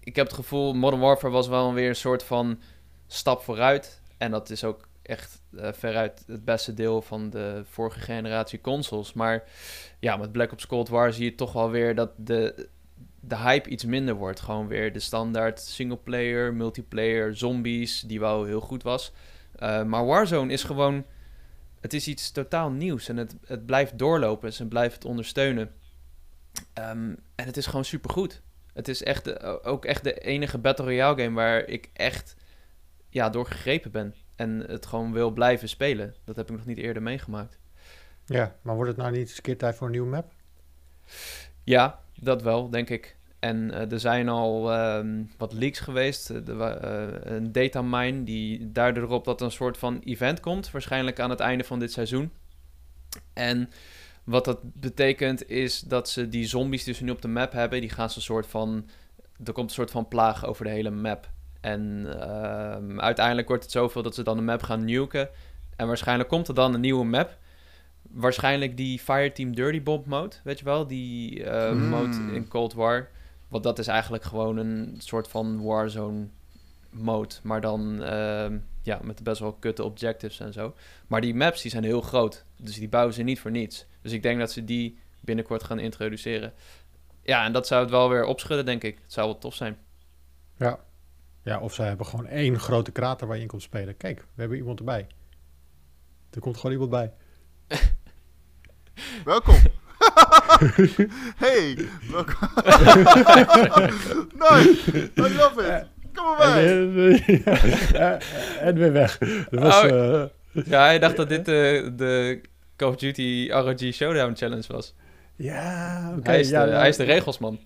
ik 0.00 0.16
heb 0.16 0.26
het 0.26 0.34
gevoel, 0.34 0.74
Modern 0.74 1.02
Warfare 1.02 1.32
was 1.32 1.48
wel 1.48 1.72
weer 1.74 1.88
een 1.88 1.96
soort 1.96 2.22
van 2.22 2.60
stap 3.06 3.42
vooruit. 3.42 4.00
En 4.18 4.30
dat 4.30 4.50
is 4.50 4.64
ook 4.64 4.88
echt 5.06 5.42
eh, 5.56 5.72
veruit 5.72 6.24
het 6.26 6.44
beste 6.44 6.74
deel 6.74 7.02
van 7.02 7.30
de 7.30 7.62
vorige 7.64 8.00
generatie 8.00 8.60
consoles. 8.60 9.12
Maar 9.12 9.44
ja, 10.00 10.16
met 10.16 10.32
Black 10.32 10.52
Ops 10.52 10.66
Cold 10.66 10.88
War 10.88 11.12
zie 11.12 11.24
je 11.24 11.34
toch 11.34 11.52
wel 11.52 11.70
weer 11.70 11.94
dat 11.94 12.10
de, 12.16 12.68
de 13.20 13.36
hype 13.36 13.68
iets 13.68 13.84
minder 13.84 14.14
wordt. 14.14 14.40
Gewoon 14.40 14.66
weer 14.66 14.92
de 14.92 15.00
standaard 15.00 15.60
singleplayer, 15.60 16.54
multiplayer, 16.54 17.36
zombies, 17.36 18.00
die 18.00 18.20
wel 18.20 18.44
heel 18.44 18.60
goed 18.60 18.82
was. 18.82 19.12
Eh, 19.54 19.84
maar 19.84 20.06
Warzone 20.06 20.52
is 20.52 20.62
gewoon... 20.62 21.04
Het 21.80 21.94
is 21.94 22.08
iets 22.08 22.30
totaal 22.30 22.70
nieuws 22.70 23.08
en 23.08 23.16
het, 23.16 23.36
het 23.46 23.66
blijft 23.66 23.98
doorlopen. 23.98 24.52
Ze 24.52 24.66
blijven 24.66 24.94
het 24.94 25.04
ondersteunen. 25.04 25.74
Ehm, 26.72 27.14
en 27.34 27.46
het 27.46 27.56
is 27.56 27.66
gewoon 27.66 27.84
supergoed. 27.84 28.42
Het 28.72 28.88
is 28.88 29.02
echt 29.02 29.44
ook 29.64 29.84
echt 29.84 30.04
de 30.04 30.18
enige 30.18 30.58
Battle 30.58 30.84
Royale 30.84 31.22
game 31.22 31.34
waar 31.34 31.64
ik 31.64 31.90
echt 31.92 32.36
ja, 33.08 33.30
door 33.30 33.46
gegrepen 33.46 33.90
ben. 33.90 34.14
En 34.36 34.64
het 34.66 34.86
gewoon 34.86 35.12
wil 35.12 35.30
blijven 35.30 35.68
spelen. 35.68 36.14
Dat 36.24 36.36
heb 36.36 36.50
ik 36.50 36.56
nog 36.56 36.66
niet 36.66 36.78
eerder 36.78 37.02
meegemaakt. 37.02 37.58
Ja, 38.26 38.56
maar 38.62 38.74
wordt 38.74 38.90
het 38.90 38.98
nou 39.00 39.10
niet 39.10 39.20
eens 39.20 39.36
een 39.36 39.42
keer 39.42 39.58
tijd 39.58 39.76
voor 39.76 39.86
een 39.86 39.92
nieuwe 39.92 40.08
map? 40.08 40.32
Ja, 41.64 42.00
dat 42.20 42.42
wel, 42.42 42.70
denk 42.70 42.90
ik. 42.90 43.16
En 43.38 43.70
eh, 43.70 43.92
er 43.92 44.00
zijn 44.00 44.28
al 44.28 44.72
ehm, 44.72 45.22
wat 45.38 45.52
leaks 45.52 45.78
geweest. 45.78 46.28
Er 46.28 46.56
wa- 46.56 46.76
eh, 46.76 47.34
een 47.34 47.52
datamine 47.52 48.24
die 48.24 48.72
duidde 48.72 49.00
erop 49.00 49.24
dat 49.24 49.40
er 49.40 49.46
een 49.46 49.52
soort 49.52 49.78
van 49.78 50.00
event 50.04 50.40
komt. 50.40 50.70
Waarschijnlijk 50.70 51.20
aan 51.20 51.30
het 51.30 51.40
einde 51.40 51.64
van 51.64 51.78
dit 51.78 51.92
seizoen. 51.92 52.30
En 53.32 53.70
wat 54.24 54.44
dat 54.44 54.58
betekent 54.62 55.48
is 55.48 55.80
dat 55.80 56.08
ze 56.08 56.28
die 56.28 56.46
zombies 56.46 56.84
die 56.84 56.94
ze 56.94 57.04
nu 57.04 57.10
op 57.10 57.22
de 57.22 57.28
map 57.28 57.52
hebben... 57.52 57.80
die 57.80 57.90
gaan 57.90 58.10
ze 58.10 58.16
een 58.16 58.22
soort 58.22 58.46
van... 58.46 58.88
Er 59.44 59.52
komt 59.52 59.68
een 59.68 59.74
soort 59.74 59.90
van 59.90 60.08
plaag 60.08 60.44
over 60.46 60.64
de 60.64 60.70
hele 60.70 60.90
map. 60.90 61.28
En 61.66 62.06
ehm, 62.20 63.00
uiteindelijk 63.00 63.48
wordt 63.48 63.62
het 63.62 63.72
zoveel 63.72 64.02
dat 64.02 64.14
ze 64.14 64.22
dan 64.22 64.36
de 64.36 64.42
map 64.42 64.62
gaan 64.62 64.84
nuken. 64.84 65.28
En 65.76 65.86
waarschijnlijk 65.86 66.28
komt 66.28 66.48
er 66.48 66.54
dan 66.54 66.74
een 66.74 66.80
nieuwe 66.80 67.04
map... 67.04 67.38
Waarschijnlijk 68.10 68.76
die 68.76 68.98
Fireteam 68.98 69.54
Dirty 69.54 69.82
Bomb 69.82 70.06
mode, 70.06 70.36
weet 70.44 70.58
je 70.58 70.64
wel? 70.64 70.86
Die 70.86 71.44
Hmm. 71.44 71.88
mode 71.88 72.16
in 72.32 72.48
Cold 72.48 72.72
War. 72.74 73.08
Want 73.48 73.62
dat 73.64 73.78
is 73.78 73.86
eigenlijk 73.86 74.24
gewoon 74.24 74.56
een 74.56 74.94
soort 74.98 75.28
van 75.28 75.62
Warzone 75.62 76.26
mode. 76.90 77.34
Maar 77.42 77.60
dan 77.60 78.02
ehm, 78.02 78.58
ja, 78.82 79.00
met 79.02 79.22
best 79.22 79.40
wel 79.40 79.52
kutte 79.52 79.84
objectives 79.84 80.40
en 80.40 80.52
zo. 80.52 80.74
Maar 81.06 81.20
die 81.20 81.34
maps 81.34 81.62
die 81.62 81.70
zijn 81.70 81.84
heel 81.84 82.00
groot. 82.00 82.44
Dus 82.56 82.78
die 82.78 82.88
bouwen 82.88 83.14
ze 83.14 83.22
niet 83.22 83.40
voor 83.40 83.50
niets. 83.50 83.86
Dus 84.02 84.12
ik 84.12 84.22
denk 84.22 84.38
dat 84.38 84.52
ze 84.52 84.64
die 84.64 84.98
binnenkort 85.20 85.64
gaan 85.64 85.78
introduceren. 85.78 86.52
Ja, 87.22 87.44
en 87.44 87.52
dat 87.52 87.66
zou 87.66 87.80
het 87.80 87.90
wel 87.90 88.08
weer 88.08 88.24
opschudden, 88.24 88.64
denk 88.66 88.82
ik. 88.82 88.98
Het 89.02 89.12
zou 89.12 89.26
wel 89.26 89.38
tof 89.38 89.54
zijn. 89.54 89.78
Ja. 90.56 90.78
Ja, 91.46 91.58
of 91.60 91.74
zij 91.74 91.86
hebben 91.86 92.06
gewoon 92.06 92.26
één 92.26 92.58
grote 92.58 92.90
krater 92.92 93.26
waar 93.26 93.36
je 93.36 93.42
in 93.42 93.48
komt 93.48 93.62
spelen. 93.62 93.96
Kijk, 93.96 94.18
we 94.20 94.40
hebben 94.40 94.58
iemand 94.58 94.78
erbij. 94.78 95.06
Er 96.30 96.40
komt 96.40 96.56
gewoon 96.56 96.72
iemand 96.72 96.90
bij. 96.90 97.12
Welkom. 99.24 99.54
hey, 101.44 101.78
welkom. 102.10 102.48
nice. 104.50 105.10
I 105.16 105.34
love 105.34 105.62
it. 105.62 105.86
Kom 106.14 106.26
erbij. 106.30 106.66
En, 106.66 107.92
ja, 107.92 108.18
en 108.60 108.74
weer 108.74 108.92
weg. 108.92 109.18
Dat 109.50 109.62
was, 109.62 109.82
Oh. 109.84 110.22
eh, 110.22 110.28
Ja, 110.64 110.84
hij 110.84 110.98
dacht 110.98 111.16
dat 111.16 111.28
dit 111.28 111.44
de, 111.44 111.92
de 111.96 112.40
Call 112.76 112.88
of 112.88 112.96
Duty 112.96 113.48
ROG 113.50 113.80
Showdown 113.92 114.34
Challenge 114.36 114.64
was. 114.68 114.94
ja, 115.36 116.12
oké. 116.18 116.30
hij, 116.30 116.40
is 116.40 116.48
ja, 116.48 116.60
de, 116.60 116.66
nou, 116.66 116.78
hij 116.80 116.88
is 116.88 116.96
de 116.96 117.04
regelsman. 117.04 117.58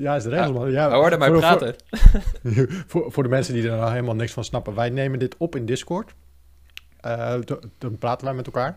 Ja, 0.00 0.14
is 0.16 0.22
de 0.22 0.28
regel, 0.28 0.52
man. 0.52 0.70
Ja, 0.70 0.88
Hij 0.88 0.98
hoorde 0.98 1.18
mij 1.18 1.28
voor- 1.28 1.38
praten. 1.38 1.74
Voor, 2.44 2.66
voor, 2.86 3.12
voor 3.12 3.22
de 3.22 3.28
mensen 3.28 3.54
die 3.54 3.68
er 3.70 3.76
nou 3.76 3.90
helemaal 3.90 4.14
niks 4.14 4.32
van 4.32 4.44
snappen. 4.44 4.74
Wij 4.74 4.90
nemen 4.90 5.18
dit 5.18 5.34
op 5.38 5.56
in 5.56 5.66
Discord. 5.66 6.14
Eh, 7.00 7.34
dan 7.78 7.98
praten 7.98 8.26
wij 8.26 8.34
met 8.34 8.46
elkaar. 8.46 8.76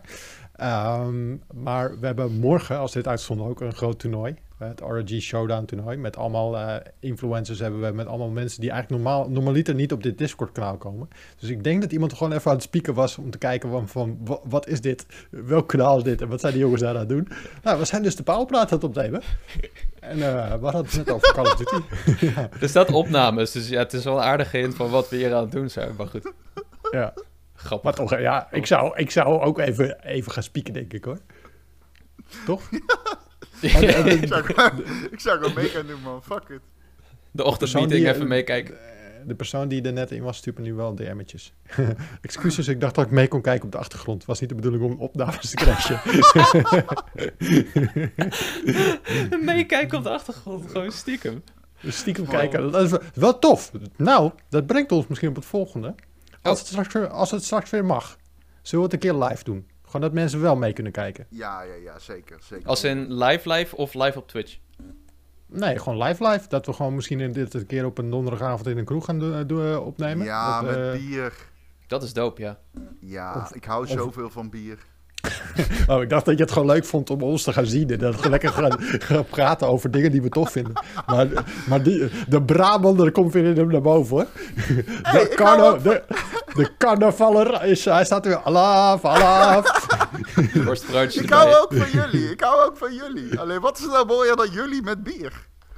Ehm, 0.56 1.36
maar 1.54 1.98
we 2.00 2.06
hebben 2.06 2.32
morgen, 2.38 2.78
als 2.78 2.92
dit 2.92 3.08
uitzonden, 3.08 3.46
ook 3.46 3.60
een 3.60 3.74
groot 3.74 3.98
toernooi. 3.98 4.34
Het 4.58 4.80
ROG 4.80 5.08
Showdown 5.20 5.64
toernooi. 5.64 5.96
Met 5.96 6.16
allemaal 6.16 6.58
eh, 6.58 6.76
influencers 7.00 7.58
hebben 7.58 7.80
we. 7.80 7.92
Met 7.92 8.06
allemaal 8.06 8.28
mensen 8.28 8.60
die 8.60 8.70
eigenlijk 8.70 9.02
normaal, 9.02 9.28
normaliter 9.30 9.74
niet 9.74 9.92
op 9.92 10.02
dit 10.02 10.18
Discord 10.18 10.52
kanaal 10.52 10.76
komen. 10.76 11.08
Dus 11.38 11.48
ik 11.50 11.64
denk 11.64 11.80
dat 11.80 11.92
iemand 11.92 12.12
gewoon 12.12 12.32
even 12.32 12.50
aan 12.50 12.56
het 12.56 12.64
spieken 12.64 12.94
was 12.94 13.18
om 13.18 13.30
te 13.30 13.38
kijken 13.38 13.70
van, 13.70 13.88
van 13.88 14.18
wa- 14.24 14.40
wat 14.44 14.68
is 14.68 14.80
dit? 14.80 15.06
Welk 15.30 15.68
kanaal 15.68 15.96
is 15.96 16.02
dit? 16.02 16.20
En 16.20 16.28
wat 16.28 16.40
zijn 16.40 16.52
die 16.52 16.62
jongens 16.62 16.80
daar 16.82 16.92
aan 16.94 16.98
het 16.98 17.08
doen? 17.08 17.28
Nou, 17.62 17.78
we 17.78 17.84
zijn 17.84 18.02
dus 18.02 18.16
de 18.16 18.22
paalpraat 18.22 18.72
aan 18.72 18.78
het 18.78 18.84
opnemen. 18.84 19.22
En 20.00 20.22
eh, 20.22 20.54
we 20.54 20.64
hadden 20.64 20.84
het 20.84 20.96
net 20.96 21.10
over 21.10 21.32
Call 21.32 21.44
of 21.44 21.54
Duty. 21.56 21.80
ja. 22.34 22.48
Er 22.60 22.68
staat 22.68 22.90
opnames, 22.92 23.52
dus 23.52 23.68
ja, 23.68 23.78
het 23.78 23.92
is 23.92 24.04
wel 24.04 24.16
een 24.16 24.22
aardige 24.22 24.56
hint 24.56 24.74
van 24.74 24.90
wat 24.90 25.08
we 25.08 25.16
hier 25.16 25.34
aan 25.34 25.42
het 25.42 25.52
doen 25.52 25.70
zijn. 25.70 25.94
Maar 25.98 26.06
goed, 26.06 26.32
ja. 26.90 27.14
grappig. 27.54 27.84
Maar 27.84 27.94
toch, 28.08 28.20
ja, 28.20 28.48
ik 28.52 28.66
zou, 28.66 28.96
ik 28.96 29.10
zou 29.10 29.40
ook 29.40 29.58
even, 29.58 30.04
even 30.04 30.32
gaan 30.32 30.42
spieken, 30.42 30.72
denk 30.72 30.92
ik 30.92 31.04
hoor. 31.04 31.18
Toch? 32.46 32.68
ik, 34.20 34.26
zou, 34.28 34.44
ik 35.10 35.20
zou 35.20 35.38
gewoon 35.38 35.54
mee 35.54 35.68
gaan 35.68 35.86
doen, 35.86 36.00
man. 36.00 36.22
Fuck 36.22 36.48
it. 36.48 36.60
De 37.30 37.44
ochtendmeeting 37.44 38.02
die- 38.04 38.12
even 38.12 38.28
meekijken. 38.28 38.74
De 39.26 39.34
persoon 39.34 39.68
die 39.68 39.82
er 39.82 39.92
net 39.92 40.10
in 40.10 40.22
was, 40.22 40.36
stuurt 40.36 40.58
me 40.58 40.62
nu 40.64 40.74
wel 40.74 40.94
DM'tjes. 40.94 41.52
Excuses, 42.20 42.68
ik 42.68 42.80
dacht 42.80 42.94
dat 42.94 43.04
ik 43.04 43.10
mee 43.10 43.28
kon 43.28 43.40
kijken 43.40 43.64
op 43.64 43.72
de 43.72 43.78
achtergrond. 43.78 44.18
Het 44.18 44.26
was 44.26 44.40
niet 44.40 44.48
de 44.48 44.54
bedoeling 44.54 44.84
om 44.84 44.98
opnames 45.00 45.50
te 45.50 45.56
crashen. 45.56 46.00
Meekijken 49.44 49.98
op 49.98 50.04
de 50.04 50.10
achtergrond, 50.10 50.70
gewoon 50.70 50.92
stiekem. 50.92 51.42
Stiekem 51.86 52.26
kijken, 52.26 52.70
dat 52.72 52.92
is 52.92 52.98
wel, 53.14 53.38
tof. 53.38 53.72
Nou, 53.96 54.32
dat 54.48 54.66
brengt 54.66 54.92
ons 54.92 55.06
misschien 55.06 55.28
op 55.28 55.34
het 55.36 55.44
volgende. 55.44 55.94
Als, 56.42 56.58
het, 56.58 56.68
straks 56.68 56.94
weer, 56.94 57.08
als 57.08 57.30
het 57.30 57.44
straks 57.44 57.70
weer 57.70 57.84
mag, 57.84 58.16
zullen 58.62 58.88
we 58.88 58.94
het 58.94 59.04
een 59.04 59.10
keer 59.10 59.24
live 59.24 59.44
doen. 59.44 59.66
Gewoon 59.94 60.08
dat 60.10 60.18
mensen 60.20 60.40
wel 60.40 60.56
mee 60.56 60.72
kunnen 60.72 60.92
kijken. 60.92 61.26
Ja, 61.28 61.62
ja, 61.62 61.74
ja, 61.74 61.98
zeker. 61.98 62.38
zeker. 62.42 62.66
Als 62.68 62.84
in 62.84 63.12
live 63.24 63.52
live 63.52 63.76
of 63.76 63.94
live 63.94 64.18
op 64.18 64.28
Twitch? 64.28 64.58
Nee, 65.46 65.78
gewoon 65.78 66.02
live 66.02 66.28
live. 66.28 66.48
Dat 66.48 66.66
we 66.66 66.72
gewoon 66.72 66.94
misschien 66.94 67.20
in 67.20 67.32
dit 67.32 67.54
een 67.54 67.66
keer 67.66 67.84
op 67.84 67.98
een 67.98 68.10
donderdagavond 68.10 68.66
in 68.66 68.78
een 68.78 68.84
kroeg 68.84 69.04
gaan 69.04 69.18
do- 69.18 69.46
do- 69.46 69.76
opnemen. 69.78 70.24
Ja, 70.26 70.60
Dat, 70.62 70.70
met 70.70 70.86
eh, 70.86 70.92
bier. 71.06 71.32
Dat 71.86 72.02
is 72.02 72.12
dope, 72.12 72.40
ja. 72.42 72.58
Ja, 73.00 73.34
Of- 73.36 73.54
ik 73.54 73.64
hou 73.64 73.82
of- 73.84 73.90
zoveel 73.90 74.30
van 74.30 74.50
bier. 74.50 74.78
Oh, 75.86 76.02
ik 76.02 76.08
dacht 76.10 76.24
dat 76.24 76.36
je 76.36 76.42
het 76.42 76.52
gewoon 76.52 76.68
leuk 76.68 76.84
vond 76.84 77.10
om 77.10 77.22
ons 77.22 77.42
te 77.42 77.52
gaan 77.52 77.66
zien. 77.66 77.90
En 77.90 77.98
dat 77.98 78.20
we 78.20 78.30
lekker 78.30 78.50
gaan, 78.50 78.76
gaan 78.80 79.24
praten 79.24 79.68
over 79.68 79.90
dingen 79.90 80.10
die 80.10 80.22
we 80.22 80.28
tof 80.28 80.50
vinden. 80.50 80.72
Maar, 81.06 81.28
maar 81.68 81.82
die, 81.82 82.10
de 82.28 82.42
Brabander 82.42 83.12
komt 83.12 83.32
weer 83.32 83.44
in 83.44 83.56
hem 83.56 83.70
naar 83.70 83.80
boven 83.80 84.16
hoor. 84.16 84.26
De, 85.12 85.32
carna- 85.34 85.78
de, 85.78 86.02
de 86.54 86.70
carnavaller 86.78 87.64
is, 87.64 87.84
hij 87.84 88.04
staat 88.04 88.26
weer 88.26 88.42
alaf, 88.42 89.04
alaf. 89.04 89.86
Ik 91.14 91.30
hou 91.30 91.54
ook 91.54 91.74
van 91.74 91.90
jullie. 91.90 92.30
Ik 92.30 92.40
hou 92.40 92.64
ook 92.66 92.76
van 92.76 92.94
jullie. 92.94 93.40
Alleen, 93.40 93.60
wat 93.60 93.78
is 93.78 93.86
nou 93.86 94.06
mooier 94.06 94.36
dan 94.36 94.50
jullie 94.50 94.82
met 94.82 95.02
bier? 95.02 95.32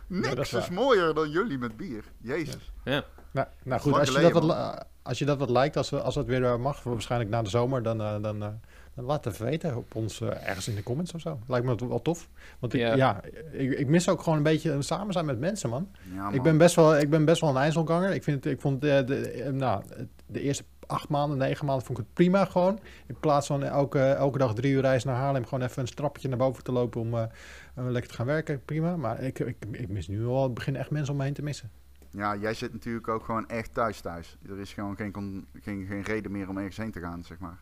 Niks 0.07 0.53
is 0.53 0.69
mooier 0.69 1.15
dan 1.15 1.31
jullie 1.31 1.59
met 1.59 1.77
bier. 1.77 2.05
Jezus. 2.23 2.73
Ja. 2.85 3.05
Nou, 3.31 3.47
nou 3.65 3.81
goed, 3.81 3.99
als 3.99 4.09
je, 4.09 4.21
dat 4.21 4.33
wat, 4.33 4.85
als 5.03 5.19
je 5.19 5.25
dat 5.25 5.39
wat 5.39 5.51
lijkt, 5.51 5.77
als, 5.77 5.91
we, 5.91 6.01
als 6.01 6.15
dat 6.15 6.27
weer 6.27 6.45
eh, 6.45 6.57
mag, 6.57 6.83
waarschijnlijk 6.83 7.31
na 7.31 7.43
de 7.43 7.49
zomer, 7.49 7.83
dan, 7.83 8.01
eh, 8.01 8.13
dan, 8.23 8.43
eh, 8.43 8.49
dan 8.49 8.61
laat 9.05 9.25
het 9.25 9.35
even 9.35 9.47
weten 9.47 9.77
op 9.77 9.95
ons 9.95 10.21
eh, 10.21 10.49
ergens 10.49 10.69
in 10.69 10.75
de 10.75 10.83
comments 10.83 11.15
of 11.15 11.21
zo. 11.21 11.39
Lijkt 11.47 11.67
me 11.67 11.89
wel 11.89 12.03
tof. 12.03 12.29
Want 12.59 12.75
ik, 12.75 12.81
Ja. 12.81 12.95
ja, 12.95 13.21
ik, 13.53 13.79
ik 13.79 13.87
mis 13.87 14.09
ook 14.09 14.23
gewoon 14.23 14.37
een 14.37 14.45
beetje 14.45 14.71
een 14.71 14.83
samen 14.83 15.13
zijn 15.13 15.25
met 15.25 15.39
mensen, 15.39 15.71
man. 15.71 15.89
Ja, 16.15 16.23
man. 16.23 16.35
Ik 16.35 16.43
ben 16.43 16.59
best 16.59 16.75
wel, 16.75 16.99
ik 16.99 17.11
ben 17.11 17.25
best 17.25 17.41
wel 17.41 17.51
een 17.51 17.57
ijzelganger. 17.57 18.11
Ik, 18.11 18.23
vind, 18.23 18.47
ik 18.47 18.61
vond 18.61 18.81
de, 18.81 19.03
de, 19.07 19.31
eh, 19.31 19.53
nou, 19.53 19.83
de 20.27 20.41
eerste 20.41 20.65
acht 20.87 21.09
maanden, 21.09 21.39
negen 21.39 21.67
maanden 21.67 21.87
vond 21.87 21.99
ik 21.99 22.05
het 22.05 22.15
prima 22.15 22.45
gewoon. 22.45 22.79
In 23.07 23.17
plaats 23.21 23.47
van 23.47 23.63
elke, 23.63 24.01
elke 24.01 24.39
dag 24.39 24.55
drie 24.55 24.73
uur 24.73 24.81
reis 24.81 25.05
naar 25.05 25.17
Haarlem, 25.17 25.45
gewoon 25.45 25.65
even 25.65 25.83
een 25.83 25.89
strapje 25.89 26.29
naar 26.29 26.39
boven 26.39 26.65
te 26.65 26.73
lopen 26.73 27.01
om 27.01 27.15
eh, 27.15 27.23
eh, 27.23 27.29
lekker 27.75 28.11
te 28.11 28.17
gaan 28.17 28.27
werken. 28.27 28.65
Prima. 28.65 28.97
Maar 28.97 29.21
ik, 29.21 29.39
ik, 29.39 29.57
ik 29.71 29.89
mis 29.89 30.09
nu 30.09 30.27
al, 30.27 30.43
het 30.43 30.55
begin 30.55 30.77
echt 30.77 30.91
mensen 30.91 31.13
om 31.13 31.19
me 31.19 31.25
heen 31.25 31.35
te 31.35 31.43
missen. 31.43 31.71
Ja, 32.11 32.37
jij 32.37 32.55
zit 32.55 32.73
natuurlijk 32.73 33.09
ook 33.09 33.25
gewoon 33.25 33.49
echt 33.49 33.75
thuis 33.75 34.01
thuis. 34.01 34.37
Er 34.49 34.61
is 34.61 34.73
gewoon 34.73 34.97
geen, 34.97 35.47
geen, 35.61 35.87
geen 35.89 36.03
reden 36.03 36.33
meer 36.33 36.49
om 36.49 36.57
ergens 36.57 36.77
heen 36.77 36.91
te 36.91 37.01
gaan, 37.01 37.25
zeg 37.25 37.39
maar. 37.39 37.59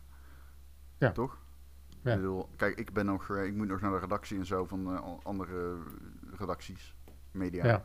Ja. 0.97 1.11
Toch? 1.11 1.37
Ja. 2.01 2.11
Ik 2.11 2.17
bedoel, 2.17 2.49
kijk, 2.55 2.79
ik 2.79 2.93
ben 2.93 3.05
nog, 3.05 3.29
eh, 3.29 3.43
ik 3.45 3.53
moet 3.53 3.67
nog 3.67 3.81
naar 3.81 3.91
de 3.91 3.99
redactie 3.99 4.37
en 4.37 4.45
zo 4.45 4.65
van 4.65 4.95
eh, 4.95 5.01
andere 5.23 5.77
redacties, 6.37 6.95
media. 7.31 7.65
Ja. 7.65 7.83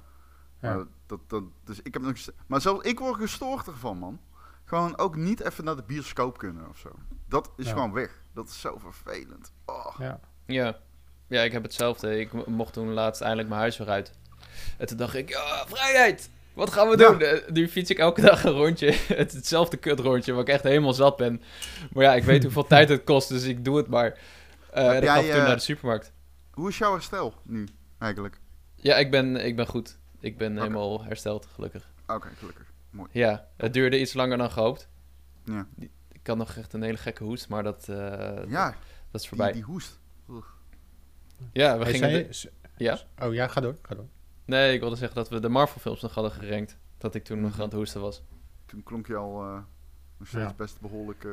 Ja. 0.60 0.74
Maar, 0.74 0.84
dat, 1.06 1.20
dat, 1.26 1.42
dus 1.64 1.82
ik 1.82 1.92
heb 1.94 2.02
nog, 2.02 2.16
maar 2.46 2.60
zelfs 2.60 2.84
ik 2.84 2.98
word 2.98 3.16
gestoord 3.16 3.66
ervan, 3.66 3.98
man. 3.98 4.20
Gewoon 4.64 4.98
ook 4.98 5.16
niet 5.16 5.40
even 5.40 5.64
naar 5.64 5.76
de 5.76 5.82
bioscoop 5.82 6.38
kunnen 6.38 6.68
of 6.68 6.78
zo. 6.78 6.90
Dat 7.28 7.50
is 7.56 7.66
Ja. 7.66 7.72
gewoon 7.72 7.92
weg. 7.92 8.22
Dat 8.32 8.48
is 8.48 8.60
zo 8.60 8.78
vervelend. 8.78 9.52
Oh. 9.66 9.94
Ja. 9.98 10.20
Ja. 10.46 10.78
ja, 11.26 11.42
ik 11.42 11.52
heb 11.52 11.62
hetzelfde. 11.62 12.18
Ik 12.20 12.32
mo- 12.32 12.44
mocht 12.46 12.72
toen 12.72 12.92
laatst 12.92 13.20
eindelijk 13.20 13.48
mijn 13.48 13.60
huis 13.60 13.78
weer 13.78 13.88
uit. 13.88 14.12
En 14.78 14.86
toen 14.86 14.96
dacht 14.96 15.14
ik, 15.14 15.28
ja, 15.28 15.66
vrijheid! 15.66 16.30
Wat 16.60 16.72
gaan 16.72 16.88
we 16.88 16.96
doen? 16.96 17.20
Eh, 17.20 17.48
Nu 17.52 17.68
fiets 17.68 17.90
ik 17.90 17.98
elke 17.98 18.20
dag 18.30 18.44
een 18.44 18.52
rondje. 18.52 18.92
Het, 19.22 19.32
hetzelfde 19.32 19.76
kutrondje, 19.76 20.32
waar 20.32 20.40
ik 20.42 20.48
echt 20.48 20.62
helemaal 20.62 20.92
zat 20.92 21.16
ben. 21.16 21.42
Maar 21.92 22.04
ja, 22.04 22.14
ik 22.14 22.22
weet 22.24 22.42
hoeveel 22.42 22.66
tijd 22.76 22.88
het 22.88 23.04
kost, 23.04 23.28
dus 23.28 23.44
ik 23.44 23.64
doe 23.64 23.76
het 23.76 23.86
maar. 23.88 24.18
Eh 24.72 24.88
en 24.88 24.96
ik 24.96 25.02
jij, 25.02 25.12
ga 25.12 25.18
af 25.18 25.24
en 25.24 25.30
toe 25.30 25.40
eh, 25.40 25.46
naar 25.46 25.56
de 25.56 25.62
supermarkt. 25.62 26.12
Hoe 26.50 26.68
is 26.68 26.78
jouw 26.78 26.92
herstel 26.92 27.34
nu, 27.42 27.66
eigenlijk? 27.98 28.40
Ja, 28.74 28.96
ik 28.96 29.10
ben, 29.10 29.36
ik 29.36 29.56
ben 29.56 29.66
goed. 29.66 29.98
Ik 30.20 30.38
ben 30.38 30.56
helemaal 30.56 31.04
hersteld, 31.04 31.46
gelukkig. 31.54 31.88
Oké, 32.06 32.28
gelukkig. 32.38 32.72
Mooi. 32.90 33.08
Ja, 33.12 33.46
het 33.56 33.72
duurde 33.72 34.00
iets 34.00 34.12
langer 34.14 34.38
dan 34.38 34.50
gehoopt. 34.50 34.88
Ja, 35.44 35.66
Ik 36.12 36.26
had 36.26 36.36
nog 36.36 36.54
echt 36.56 36.72
een 36.72 36.82
hele 36.82 36.96
gekke 36.96 37.24
hoest, 37.24 37.48
maar 37.48 37.62
dat, 37.62 37.88
eh, 37.88 37.96
ja 38.48 38.64
dat, 38.64 38.74
dat 39.10 39.20
is 39.20 39.20
die, 39.20 39.28
voorbij. 39.28 39.52
die 39.52 39.62
hoest. 39.62 39.98
Ja, 41.52 41.78
we 41.78 41.82
Hey, 41.84 41.92
gingen... 41.92 42.10
de- 42.10 42.50
Ja? 42.76 42.98
Oh 43.22 43.34
ja, 43.34 43.46
ga 43.48 43.60
door. 43.60 43.76
Ga 43.82 43.94
door. 43.94 44.06
Nee, 44.50 44.74
ik 44.74 44.80
wilde 44.80 44.96
zeggen 44.96 45.16
dat 45.16 45.28
we 45.28 45.40
de 45.40 45.48
Marvel 45.48 45.80
films 45.80 46.00
nog 46.00 46.14
hadden 46.14 46.32
gerankt. 46.32 46.76
Dat 46.98 47.14
ik 47.14 47.24
toen 47.24 47.40
nog 47.40 47.50
Mhm. 47.50 47.60
aan 47.60 47.66
het 47.66 47.74
hoesten 47.76 48.00
was. 48.00 48.22
Toen 48.66 48.82
klonk 48.82 49.06
je 49.06 49.16
al 49.16 49.42
eh, 49.42 49.52
nog 50.18 50.28
steeds 50.28 50.44
Ja. 50.44 50.54
best 50.56 50.80
behoorlijk 50.80 51.24
eh 51.24 51.30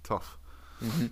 tough. 0.00 0.26
Mhm. 0.80 1.06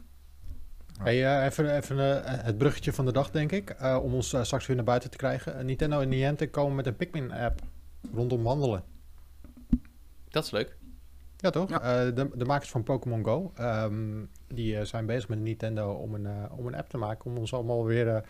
Hey, 1.03 1.25
eh, 1.39 1.45
even 1.45 1.77
even 1.77 1.97
het 2.45 2.59
bruggetje 2.59 2.93
van 2.93 3.05
de 3.05 3.13
dag, 3.13 3.31
denk 3.31 3.53
ik. 3.53 3.71
eh, 3.71 3.99
om 4.03 4.15
ons 4.15 4.29
straks 4.43 4.67
weer 4.67 4.77
naar 4.77 4.85
buiten 4.85 5.11
te 5.11 5.17
krijgen. 5.17 5.67
Nintendo 5.67 6.01
en 6.01 6.09
Niantic 6.09 6.51
komen 6.53 6.75
met 6.77 6.87
een 6.87 6.97
Pikmin-app 6.97 7.61
rondom 8.15 8.43
wandelen. 8.43 8.85
Dat 10.29 10.45
is 10.45 10.51
leuk. 10.51 10.77
Ja, 11.37 11.51
toch? 11.51 11.69
Ja. 11.71 11.81
Eh, 11.81 12.15
de, 12.15 12.31
de 12.35 12.45
makers 12.45 12.71
van 12.71 12.83
Pokémon 12.83 13.25
Go, 13.25 13.53
ehm, 13.55 14.25
die 14.49 14.85
zijn 14.85 15.07
bezig 15.07 15.29
met 15.29 15.39
Nintendo 15.39 15.93
om 15.93 16.15
een, 16.15 16.27
eh, 16.27 16.59
om 16.59 16.67
een 16.67 16.75
app 16.75 16.89
te 16.89 16.99
maken. 16.99 17.31
Om 17.31 17.39
ons 17.39 17.55
allemaal 17.55 17.85
weer 17.85 18.23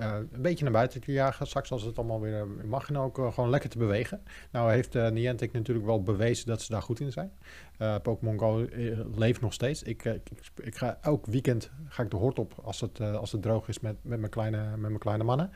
eh, 0.00 0.14
een 0.32 0.42
beetje 0.42 0.64
naar 0.64 0.72
buiten 0.72 1.00
te 1.00 1.12
jagen. 1.12 1.46
Straks 1.46 1.72
als 1.72 1.82
het 1.82 1.98
allemaal 1.98 2.20
weer 2.20 2.40
eh, 2.40 2.64
mag 2.64 2.88
en 2.88 2.98
ook 2.98 3.18
eh, 3.18 3.32
gewoon 3.32 3.50
lekker 3.50 3.70
te 3.70 3.78
bewegen. 3.78 4.22
Nou 4.50 4.72
heeft 4.72 4.94
eh, 4.94 5.10
Niantic 5.10 5.52
natuurlijk 5.52 5.86
wel 5.86 6.02
bewezen 6.02 6.46
dat 6.46 6.62
ze 6.62 6.72
daar 6.72 6.82
goed 6.82 7.00
in 7.00 7.12
zijn. 7.12 7.32
Eh, 7.78 7.94
Pokémon 8.02 8.38
Go 8.38 8.66
leeft 9.14 9.40
nog 9.40 9.52
steeds. 9.52 9.82
Ik, 9.82 10.04
ik, 10.04 10.30
ik 10.62 10.76
ga 10.76 10.98
elk 11.00 11.26
weekend 11.26 11.70
ga 11.88 12.02
ik 12.02 12.10
de 12.10 12.16
hort 12.16 12.38
op 12.38 12.54
als 12.62 12.80
het, 12.80 13.00
eh, 13.00 13.14
als 13.14 13.32
het 13.32 13.42
droog 13.42 13.68
is 13.68 13.80
met, 13.80 13.96
met, 14.02 14.18
mijn 14.18 14.30
kleine, 14.30 14.70
met 14.70 14.80
mijn 14.80 14.98
kleine 14.98 15.24
mannen. 15.24 15.50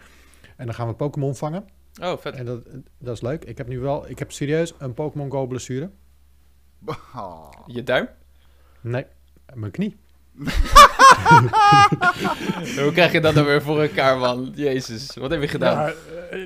En 0.57 0.67
dan 0.67 0.75
gaan 0.75 0.89
we 0.89 0.95
Pokémon 0.95 1.35
vangen. 1.35 1.65
Oh, 2.03 2.19
vet. 2.19 2.35
En 2.35 2.45
dat, 2.45 2.67
dat 2.99 3.15
is 3.15 3.21
leuk. 3.21 3.45
Ik 3.45 3.59
heb 3.59 3.69
nu 3.69 3.79
wel, 3.79 4.09
ik 4.09 4.19
heb 4.19 4.33
serieus 4.33 4.75
een 4.79 4.95
Pokémon 4.95 5.31
Go 5.31 5.47
blessure. 5.47 5.91
Ah. 7.13 7.51
Je 7.67 7.83
duim? 7.83 8.09
Nee, 8.81 9.07
mijn 9.55 9.73
knie. 9.73 9.97
Hoe 12.83 12.93
krijg 12.93 13.13
je 13.13 13.21
dat 13.21 13.35
dan 13.35 13.45
weer 13.45 13.63
voor 13.63 13.83
elkaar, 13.83 14.19
man? 14.19 14.53
Jezus, 14.55 15.17
wat 15.17 15.31
heb 15.31 15.41
je 15.41 15.49
gedaan? 15.49 15.87
Eh, 15.89 15.95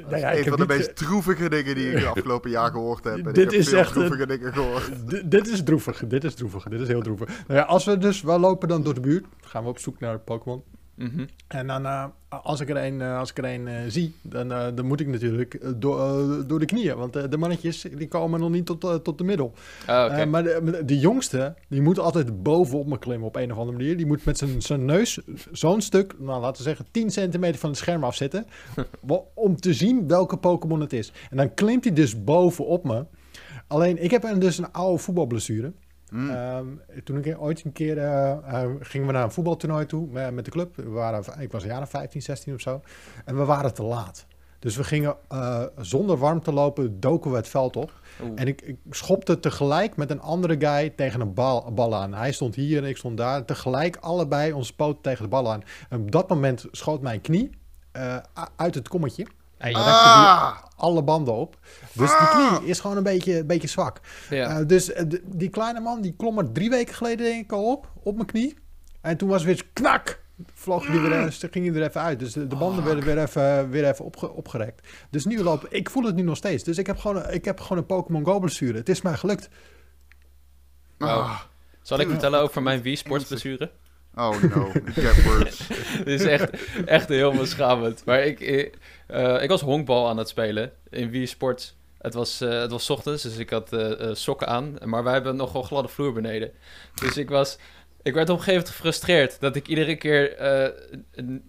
nou 0.08 0.16
ja, 0.16 0.30
ik 0.30 0.38
een 0.38 0.44
heb 0.44 0.58
van 0.58 0.66
de 0.66 0.74
niet, 0.74 0.76
meest 0.76 0.96
droevige 0.96 1.48
dingen 1.48 1.74
die 1.74 1.90
ik 1.90 1.98
de 2.00 2.06
afgelopen 2.06 2.50
jaar 2.50 2.70
gehoord 2.70 3.04
heb. 3.04 3.16
En 3.16 3.22
Dit 3.22 3.36
ik 3.36 3.50
heb 3.50 3.52
is 3.60 3.68
veel 3.68 3.78
echt 3.78 3.88
een- 3.88 3.94
droevige 3.94 4.26
dingen 4.26 4.52
gehoord. 4.52 4.88
eh, 4.88 4.94
di- 5.08 5.28
dit 5.28 5.48
is 5.48 5.62
droevig, 5.62 6.02
dit 6.06 6.24
is 6.24 6.34
droevig, 6.34 6.62
dit 6.64 6.80
is 6.80 6.88
heel 6.88 7.02
droevig. 7.02 7.28
Nou 7.46 7.60
ja, 7.60 7.66
als 7.66 7.84
we 7.84 7.98
dus 7.98 8.22
wel 8.22 8.38
lopen 8.38 8.68
dan 8.68 8.82
door 8.82 8.94
de 8.94 9.00
buurt, 9.00 9.24
gaan 9.40 9.62
we 9.62 9.68
op 9.68 9.78
zoek 9.78 10.00
naar 10.00 10.18
Pokémon. 10.18 10.62
Mhm. 10.98 11.24
En 11.48 11.66
dan, 11.66 11.86
eh, 11.86 12.04
als 12.28 12.60
ik 12.60 12.68
er 12.70 12.76
een, 12.84 13.00
eh, 13.00 13.18
als 13.18 13.30
ik 13.30 13.38
er 13.38 13.44
een 13.44 13.68
eh, 13.68 13.74
zie, 13.88 14.14
dan, 14.22 14.48
dan 14.48 14.86
moet 14.86 15.00
ik 15.00 15.06
natuurlijk 15.06 15.60
door, 15.76 16.44
door 16.46 16.58
de 16.58 16.64
knieën. 16.64 16.96
Want 16.96 17.12
de 17.30 17.36
mannetjes, 17.36 17.86
die 17.96 18.08
komen 18.08 18.40
nog 18.40 18.50
niet 18.50 18.66
tot, 18.66 19.04
tot 19.04 19.18
de 19.18 19.24
middel. 19.24 19.52
Oké. 19.82 19.92
Eh, 19.92 20.26
maar 20.26 20.42
de, 20.42 20.82
de 20.84 20.98
jongste, 20.98 21.54
die 21.68 21.80
moet 21.82 21.98
altijd 21.98 22.42
bovenop 22.42 22.86
me 22.86 22.98
klimmen 22.98 23.26
op 23.28 23.36
een 23.36 23.52
of 23.52 23.58
andere 23.58 23.76
manier. 23.76 23.96
Die 23.96 24.06
moet 24.06 24.24
met 24.24 24.38
zijn- 24.38 24.62
zijn 24.62 24.84
neus 24.84 25.18
zo'n 25.52 25.80
stuk, 25.80 26.14
nou 26.18 26.40
laten 26.40 26.56
we 26.56 26.68
zeggen 26.68 26.86
10 26.90 27.10
centimeter 27.10 27.58
van 27.60 27.70
het 27.70 27.78
scherm 27.78 28.04
afzetten. 28.04 28.46
om 29.34 29.56
te 29.56 29.74
zien 29.74 30.08
welke 30.08 30.36
Pokémon 30.36 30.80
het 30.80 30.92
is. 30.92 31.12
En 31.30 31.36
dan 31.36 31.54
klimt 31.54 31.84
hij 31.84 31.92
dus 31.92 32.24
bovenop 32.24 32.84
me. 32.84 33.04
Alleen, 33.66 34.02
ik 34.02 34.10
heb 34.10 34.34
dus 34.38 34.58
een 34.58 34.72
oude 34.72 34.98
voetbalblessure. 34.98 35.72
Mm. 36.10 36.30
Ehm, 36.30 36.66
toen 37.04 37.24
ik 37.24 37.36
ooit 37.40 37.64
een 37.64 37.72
keer 37.72 37.98
eh, 37.98 38.30
eh, 38.30 38.70
gingen 38.80 39.06
we 39.06 39.12
naar 39.12 39.24
een 39.24 39.30
voetbaltoernooi 39.30 39.86
toe 39.86 40.06
met, 40.10 40.34
met 40.34 40.44
de 40.44 40.50
club. 40.50 40.76
We 40.76 40.88
waren, 40.88 41.40
ik 41.40 41.52
was 41.52 41.64
of 41.64 41.90
15, 41.90 42.22
16 42.22 42.54
of 42.54 42.60
zo. 42.60 42.80
En 43.24 43.36
we 43.36 43.44
waren 43.44 43.74
te 43.74 43.82
laat. 43.82 44.26
Dus 44.58 44.76
we 44.76 44.84
gingen 44.84 45.16
eh, 45.28 45.62
zonder 45.76 46.18
warm 46.18 46.42
te 46.42 46.52
lopen, 46.52 47.00
doken 47.00 47.30
we 47.30 47.36
het 47.36 47.48
veld 47.48 47.76
op. 47.76 47.92
Oeh. 48.22 48.32
En 48.34 48.46
ik, 48.46 48.62
ik 48.62 48.76
schopte 48.90 49.40
tegelijk 49.40 49.96
met 49.96 50.10
een 50.10 50.20
andere 50.20 50.56
guy 50.58 50.90
tegen 50.90 51.20
een 51.20 51.34
bal, 51.34 51.72
bal 51.72 51.94
aan. 51.94 52.14
Hij 52.14 52.32
stond 52.32 52.54
hier 52.54 52.82
en 52.82 52.88
ik 52.88 52.96
stond 52.96 53.16
daar. 53.16 53.44
Tegelijk 53.44 53.96
allebei 53.96 54.52
onze 54.52 54.74
poot 54.74 55.02
tegen 55.02 55.22
de 55.22 55.28
bal 55.28 55.52
aan. 55.52 55.62
En 55.88 56.00
op 56.00 56.10
dat 56.10 56.28
moment 56.28 56.66
schoot 56.70 57.00
mijn 57.00 57.20
knie 57.20 57.50
uit 58.56 58.74
het 58.74 58.88
kommetje. 58.88 59.26
En 59.58 59.68
je 59.70 59.74
die 59.76 59.84
Ah! 59.84 60.56
alle 60.76 61.02
banden 61.02 61.34
op. 61.34 61.58
Dus 61.92 62.10
die 62.18 62.28
knie 62.28 62.68
is 62.68 62.80
gewoon 62.80 62.96
een 62.96 63.02
beetje, 63.02 63.38
een 63.38 63.46
beetje 63.46 63.68
zwak. 63.68 64.00
ja. 64.30 64.58
Eh, 64.58 64.66
dus 64.66 64.92
eh, 64.92 65.04
die 65.24 65.48
kleine 65.48 65.80
man 65.80 66.00
die 66.00 66.14
klom 66.16 66.38
er 66.38 66.52
drie 66.52 66.70
weken 66.70 66.94
geleden 66.94 67.26
denk 67.26 67.44
ik 67.44 67.52
al 67.52 67.70
op, 67.72 67.90
op 68.02 68.14
mijn 68.14 68.26
knie. 68.26 68.56
En 69.00 69.16
toen 69.16 69.28
was 69.28 69.42
het 69.44 69.46
weer 69.54 69.66
knak. 69.72 70.20
Vloog 70.54 70.86
die 70.86 71.00
weer, 71.00 71.32
ging 71.50 71.66
hij 71.66 71.74
er 71.82 71.88
even 71.88 72.00
uit. 72.00 72.18
Dus 72.18 72.32
de, 72.32 72.46
de 72.46 72.56
banden 72.56 72.84
werden 72.84 73.04
weer 73.04 73.18
even, 73.18 73.70
weer 73.70 73.88
even 73.88 74.04
opge, 74.04 74.30
opgerekt. 74.32 74.88
Dus 75.10 75.24
nu 75.24 75.42
lopen, 75.42 75.68
ik 75.72 75.90
voel 75.90 76.04
het 76.04 76.14
nu 76.14 76.22
nog 76.22 76.36
steeds. 76.36 76.64
Dus 76.64 76.78
ik 76.78 76.86
heb 76.86 76.98
gewoon, 76.98 77.16
een- 77.16 77.34
ik 77.34 77.44
heb 77.44 77.60
gewoon 77.60 77.78
een 77.78 77.86
Pokémon 77.86 78.24
Go 78.24 78.38
blessure. 78.38 78.78
Het 78.78 78.88
is 78.88 79.02
mij 79.02 79.14
gelukt. 79.16 79.48
Ah. 80.98 81.40
Zal 81.82 81.98
ik 81.98 82.08
vertellen 82.08 82.40
over 82.40 82.62
mijn 82.62 82.82
Wii 82.82 82.96
Sports 82.96 83.24
blessure? 83.24 83.70
Oh 84.18 84.42
no, 84.42 84.70
ik 84.94 85.22
words. 85.24 85.66
Dit 86.04 86.20
is 86.20 86.24
echt, 86.24 86.50
echt 86.84 87.08
heel 87.08 87.32
beschamend. 87.32 88.04
Maar 88.04 88.20
ik, 88.20 88.40
ik, 88.40 88.74
eh, 89.06 89.42
ik 89.42 89.48
was 89.48 89.60
honkbal 89.60 90.08
aan 90.08 90.16
het 90.16 90.28
spelen 90.28 90.72
in 90.90 91.10
Wii 91.10 91.26
Sports. 91.26 91.76
Het 91.98 92.14
was, 92.14 92.40
eh, 92.40 92.60
het 92.60 92.70
was 92.70 92.90
ochtends, 92.90 93.22
dus 93.22 93.36
ik 93.36 93.50
had 93.50 93.72
eh, 93.72 94.08
eh, 94.08 94.14
sokken 94.14 94.48
aan. 94.48 94.76
Maar 94.84 95.04
wij 95.04 95.12
hebben 95.12 95.36
nogal 95.36 95.62
gladde 95.62 95.88
vloer 95.88 96.12
beneden. 96.12 96.52
Dus 96.94 97.16
ik 97.16 97.28
was... 97.28 97.58
Ik 98.02 98.14
werd 98.14 98.28
op 98.28 98.36
een 98.36 98.42
gegeven 98.42 98.60
moment 98.60 98.76
gefrustreerd 98.76 99.40
dat 99.40 99.56
ik 99.56 99.68
iedere 99.68 99.96
keer 99.96 100.36
eh, 100.36 100.68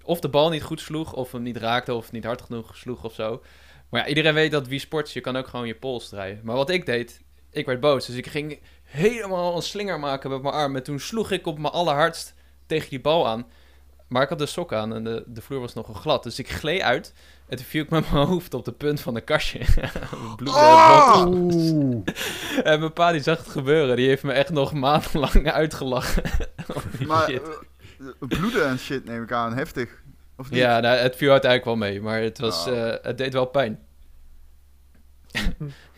of 0.04 0.20
de 0.20 0.30
bal 0.30 0.50
niet 0.50 0.64
goed 0.64 0.82
sloeg, 0.82 1.14
of 1.14 1.32
hem 1.32 1.42
niet 1.42 1.58
raakte, 1.58 1.94
of 1.94 2.12
niet 2.12 2.24
hard 2.24 2.42
genoeg 2.42 2.78
sloeg 2.78 3.04
of 3.04 3.14
zo. 3.14 3.42
Maar 3.90 4.02
ja, 4.02 4.08
iedereen 4.08 4.34
weet 4.34 4.52
dat 4.52 4.68
Wii 4.68 4.80
Sports, 4.80 5.14
je 5.14 5.22
kan 5.22 5.36
ook 5.36 5.48
gewoon 5.48 5.68
je 5.68 5.76
pols 5.76 6.10
draaien. 6.10 6.40
Maar 6.44 6.56
wat 6.56 6.70
ik 6.70 6.86
deed, 6.86 7.22
ik 7.52 7.66
werd 7.66 7.80
boos. 7.80 8.06
Dus 8.06 8.16
ik 8.16 8.28
ging 8.28 8.60
helemaal 8.84 9.56
een 9.56 9.62
slinger 9.62 10.00
maken 10.00 10.30
met 10.30 10.42
mijn 10.42 10.54
arm. 10.54 10.76
En 10.76 10.84
toen 10.84 11.00
sloeg 11.00 11.32
ik 11.32 11.48
op 11.48 11.60
mijn 11.60 11.74
allerhardst 11.74 12.34
tegen 12.70 12.90
die 12.90 13.02
bal 13.02 13.28
aan. 13.28 13.46
Maar 14.08 14.22
ik 14.24 14.30
had 14.30 14.40
de 14.40 14.46
sok 14.46 14.74
aan 14.74 14.94
en 14.94 15.04
de, 15.04 15.24
de 15.28 15.42
vloer 15.42 15.60
was 15.60 15.74
nogal 15.74 15.94
glad. 15.94 16.24
Dus 16.24 16.40
ik 16.40 16.50
gleed 16.50 16.82
uit. 16.82 17.14
En 17.48 17.58
toen 17.58 17.66
viel 17.66 17.84
ik 17.84 17.90
met 17.90 18.12
mijn 18.12 18.26
hoofd 18.34 18.54
op 18.54 18.66
de 18.66 18.72
punt 18.72 19.02
van 19.02 19.14
de 19.14 19.22
kastje. 19.22 19.60
Bloed 20.36 20.54
Ah! 20.54 21.26
Oeh. 21.28 22.04
En 22.64 22.80
mijn 22.80 22.94
pa 22.94 23.12
die 23.12 23.22
zag 23.22 23.38
het 23.38 23.50
gebeuren. 23.50 23.96
Die 23.96 24.08
heeft 24.08 24.24
me 24.24 24.32
echt 24.32 24.50
nog 24.50 24.74
maandenlang 24.74 25.52
uitgelachen. 25.52 26.24
Maar 27.08 27.30
shit. 27.30 27.42
eh, 28.00 28.06
bloeden 28.28 28.68
en 28.68 28.80
shit 28.80 29.06
neem 29.06 29.24
ik 29.24 29.32
aan, 29.32 29.54
heftig. 29.58 30.04
Of 30.38 30.50
niet? 30.50 30.60
Ja, 30.60 30.80
nou, 30.80 30.98
het 30.98 31.16
viel 31.16 31.32
uiteindelijk 31.32 31.70
wel 31.80 31.90
mee. 31.90 32.02
Maar 32.02 32.22
het, 32.22 32.40
was, 32.40 32.68
Oh. 32.68 32.88
eh, 32.88 32.96
het 33.02 33.18
deed 33.18 33.34
wel 33.34 33.46
pijn. 33.46 33.80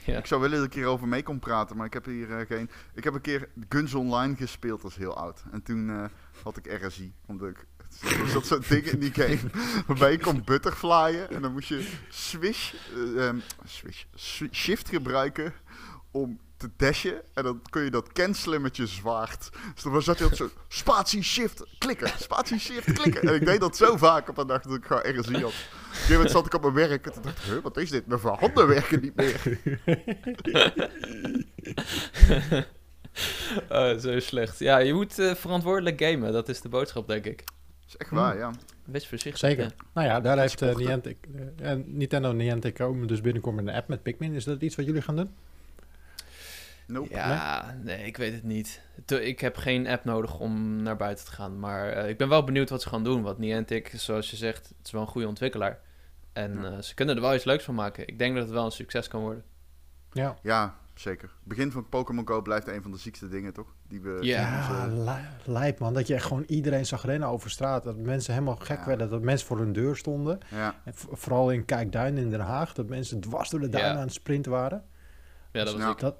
Ja. 0.06 0.18
Ik 0.18 0.26
zou 0.26 0.42
willen 0.42 0.58
dat 0.58 0.66
ik 0.68 0.74
hierover 0.74 1.08
mee 1.08 1.24
kon 1.24 1.40
praten, 1.40 1.78
maar 1.78 1.86
ik 1.86 1.94
heb 1.94 2.06
hier 2.06 2.38
eh, 2.40 2.46
geen... 2.48 2.70
Ik 2.94 3.04
heb 3.04 3.14
een 3.14 3.22
keer 3.22 3.50
Guns 3.70 3.94
Online 3.94 4.36
gespeeld, 4.36 4.84
is 4.84 4.96
heel 4.96 5.18
oud. 5.18 5.44
En 5.52 5.64
toen 5.64 5.90
eh, 5.90 6.06
had 6.44 6.58
ik 6.58 6.82
RSI, 6.84 7.14
omdat 7.26 7.50
ik... 7.50 7.66
Er 8.02 8.28
zat 8.28 8.46
zo'n 8.46 8.64
ding 8.70 8.84
in 8.86 9.00
die 9.00 9.14
game 9.14 9.40
waarbij 9.88 10.12
je 10.12 10.20
kon 10.20 10.42
butterflyen 10.46 11.30
en 11.30 11.42
dan 11.42 11.52
moest 11.52 11.68
je 11.68 11.90
swish, 12.10 12.74
eh, 12.96 13.28
ehm, 13.28 13.40
swish, 13.64 14.04
swi- 14.16 14.50
shift 14.52 14.90
gebruiken 14.90 15.54
om 16.12 16.40
te 16.62 16.70
dashen. 16.78 17.22
En 17.34 17.44
dan 17.44 17.62
kun 17.70 17.84
je 17.84 17.90
dat 17.92 18.12
cancelen 18.12 18.62
met 18.62 18.76
je 18.76 18.88
zwaard. 18.88 19.50
Dus 19.74 19.84
dan 19.84 20.02
zat 20.02 20.18
je 20.18 20.24
altijd 20.24 20.50
zo, 20.52 20.58
spatie, 20.68 21.24
shift, 21.24 21.64
klikken, 21.78 22.12
spatie, 22.18 22.60
shift, 22.60 22.94
klikken. 22.94 23.22
En 23.22 23.36
ik 23.36 23.46
deed 23.46 23.60
dat 23.60 23.78
zo 23.78 23.98
vaak 23.98 24.30
op 24.30 24.38
een 24.38 24.48
dag 24.48 24.62
dat 24.62 24.74
ik 24.74 24.86
gewoon 24.86 25.02
RSI 25.20 25.34
had. 25.34 25.44
Op 25.44 25.50
een 25.50 25.54
gegeven 25.92 26.14
moment 26.14 26.32
zat 26.32 26.46
ik 26.46 26.54
op 26.54 26.62
mijn 26.62 26.74
werk 26.74 27.06
en 27.06 27.14
toen 27.14 27.22
dacht 27.22 27.38
ik, 27.38 27.44
huh, 27.44 27.64
wat 27.64 27.78
is 27.78 27.90
dit? 27.90 28.08
Mijn 28.08 28.22
handen 28.22 28.68
werken 28.68 29.02
niet 29.02 29.16
meer. 29.16 29.60
Oh, 33.70 33.98
zo 33.98 34.20
slecht. 34.20 34.60
Ja, 34.60 34.78
je 34.78 34.94
moet 34.94 35.20
eh, 35.20 35.36
verantwoordelijk 35.36 36.04
gamen. 36.04 36.34
Dat 36.34 36.50
is 36.50 36.62
de 36.62 36.70
boodschap, 36.70 37.08
denk 37.08 37.26
ik. 37.26 37.38
Dat 37.38 37.88
is 37.88 37.98
echt 37.98 38.10
waar, 38.10 38.38
ja. 38.38 38.52
Wees 38.86 39.08
voorzichtig. 39.08 39.50
Zeker. 39.50 39.64
ja. 39.64 39.72
Nou 39.94 40.08
ja, 40.08 40.20
daar 40.20 40.40
heeft 40.40 40.52
Sporten. 40.52 40.80
Niantic, 40.80 41.18
en 41.56 41.84
Nintendo 41.88 42.32
Niantic 42.32 42.74
komen 42.74 43.08
dus 43.08 43.22
binnenkort 43.22 43.56
met 43.56 43.68
een 43.68 43.74
app 43.74 43.88
met 43.88 44.04
Pikmin. 44.04 44.34
Is 44.34 44.44
dat 44.44 44.62
iets 44.62 44.76
wat 44.76 44.86
jullie 44.86 45.02
gaan 45.02 45.16
doen? 45.16 45.30
Nope. 46.92 47.14
Ja, 47.14 47.76
nee, 47.84 48.06
ik 48.06 48.18
weet 48.18 48.34
het 48.34 48.44
niet. 48.44 48.82
Ik 49.22 49.40
heb 49.40 49.58
geen 49.58 49.88
app 49.88 50.04
nodig 50.06 50.40
om 50.40 50.82
naar 50.84 50.98
buiten 50.98 51.26
te 51.26 51.32
gaan. 51.32 51.60
Maar 51.60 51.90
eh, 51.90 52.10
ik 52.10 52.18
ben 52.18 52.30
wel 52.30 52.44
benieuwd 52.44 52.70
wat 52.70 52.82
ze 52.82 52.90
gaan 52.90 53.04
doen. 53.04 53.22
Want 53.22 53.38
Niantic, 53.38 53.92
zoals 53.96 54.30
je 54.32 54.36
zegt, 54.38 54.68
het 54.78 54.86
is 54.88 54.92
wel 54.92 55.02
een 55.02 55.08
goede 55.08 55.28
ontwikkelaar. 55.28 55.80
En 56.34 56.54
Ja. 56.62 56.72
eh, 56.72 56.82
ze 56.82 56.94
kunnen 56.94 57.16
er 57.16 57.22
wel 57.22 57.36
iets 57.36 57.44
leuks 57.44 57.64
van 57.64 57.76
maken. 57.76 58.08
Ik 58.08 58.20
denk 58.20 58.36
dat 58.36 58.44
het 58.44 58.54
wel 58.54 58.66
een 58.66 58.72
succes 58.72 59.08
kan 59.08 59.22
worden. 59.22 59.44
Ja. 60.12 60.36
Ja, 60.42 60.76
zeker. 60.96 61.28
Het 61.28 61.48
begin 61.48 61.72
van 61.72 61.90
Pokémon 61.90 62.28
Go 62.28 62.42
blijft 62.42 62.68
een 62.68 62.82
van 62.82 62.92
de 62.92 62.98
ziekste 62.98 63.28
dingen, 63.28 63.54
toch? 63.54 63.74
Die 63.88 64.02
we 64.02 64.18
Ja. 64.22 64.68
onze- 64.86 65.02
li- 65.04 65.52
lijp 65.54 65.80
man. 65.80 65.94
Dat 65.94 66.08
je 66.08 66.14
echt 66.14 66.26
gewoon 66.26 66.44
iedereen 66.48 66.86
zag 66.86 67.06
rennen 67.06 67.30
over 67.30 67.50
straat. 67.50 67.84
Dat 67.84 67.98
mensen 67.98 68.34
helemaal 68.34 68.56
gek 68.56 68.78
Ja. 68.80 68.86
werden. 68.86 69.10
Dat 69.10 69.22
mensen 69.22 69.48
voor 69.48 69.58
hun 69.58 69.74
deur 69.74 69.96
stonden. 69.98 70.38
ja. 70.50 70.76
En 70.84 70.94
vooral 70.96 71.50
in 71.52 71.66
Kijkduin 71.66 72.18
in 72.18 72.30
Den 72.30 72.40
Haag. 72.40 72.74
Dat 72.74 72.88
mensen 72.90 73.20
dwars 73.20 73.50
door 73.50 73.60
de 73.60 73.70
duinen 73.70 73.92
Ja. 73.94 73.98
aan 74.00 74.06
het 74.06 74.14
sprinten 74.14 74.52
waren. 74.52 74.84
Ja, 75.52 75.64
dat 75.64 75.74
was 75.74 75.82
Ja. 75.82 75.92
ik. 75.92 76.00
Dat 76.00 76.16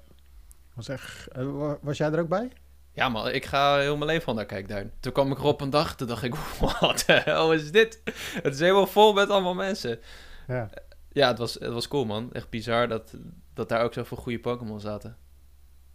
was 0.74 0.88
echt... 0.88 1.26
eh, 1.28 1.50
wa- 1.50 1.78
was 1.82 1.96
jij 1.96 2.12
er 2.12 2.20
ook 2.20 2.28
bij? 2.28 2.52
Ja, 2.92 3.08
maar 3.08 3.32
ik 3.32 3.44
ga 3.44 3.78
heel 3.78 3.96
mijn 3.96 4.10
leven 4.10 4.26
al 4.26 4.34
naar 4.34 4.46
Kijkduin. 4.46 4.92
Toen 5.00 5.12
kwam 5.12 5.30
ik 5.32 5.38
er 5.38 5.44
op 5.44 5.60
een 5.60 5.70
dag, 5.70 5.96
toen 5.96 6.06
dacht 6.08 6.22
ik, 6.22 6.34
wat 6.80 7.02
de 7.06 7.12
hel 7.12 7.52
is 7.52 7.70
dit? 7.72 8.00
Het 8.42 8.54
is 8.54 8.60
helemaal 8.60 8.86
vol 8.86 9.12
met 9.12 9.28
allemaal 9.28 9.54
mensen. 9.54 9.98
Ja. 10.46 10.70
Ja, 11.12 11.28
het 11.28 11.38
was, 11.38 11.54
het 11.54 11.72
was 11.72 11.88
cool, 11.88 12.04
man. 12.04 12.32
Echt 12.32 12.50
bizar 12.50 12.88
dat, 12.88 13.14
dat 13.54 13.68
daar 13.68 13.82
ook 13.84 13.92
zoveel 13.92 14.16
goede 14.16 14.40
Pokémon 14.40 14.80
zaten. 14.80 15.16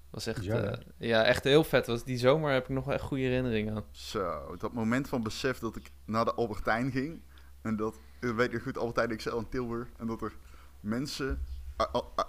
was 0.10 0.26
echt, 0.28 0.46
hè? 0.48 0.70
eh, 0.72 0.78
ja, 0.98 1.24
echt 1.24 1.44
heel 1.44 1.64
vet. 1.64 1.88
Was 1.88 2.04
die 2.04 2.18
zomer 2.18 2.52
heb 2.54 2.64
ik 2.64 2.70
nog 2.70 2.86
wel 2.86 2.94
echt 2.94 3.04
goede 3.04 3.24
herinneringen 3.24 3.76
aan. 3.76 3.84
Zo, 3.92 4.56
dat 4.58 4.74
moment 4.74 5.08
van 5.10 5.24
besef 5.24 5.60
dat 5.60 5.76
ik 5.76 5.92
naar 6.06 6.26
de 6.26 6.34
Albertijn 6.34 6.92
ging. 6.92 7.22
En 7.62 7.76
dat, 7.76 7.96
weet 8.20 8.52
nog 8.52 8.62
goed, 8.64 8.78
Albertijn 8.78 9.18
XL 9.18 9.36
in 9.38 9.50
Tilburg. 9.50 9.88
En 9.98 10.08
dat 10.08 10.22
er 10.22 10.34
mensen, 10.80 11.42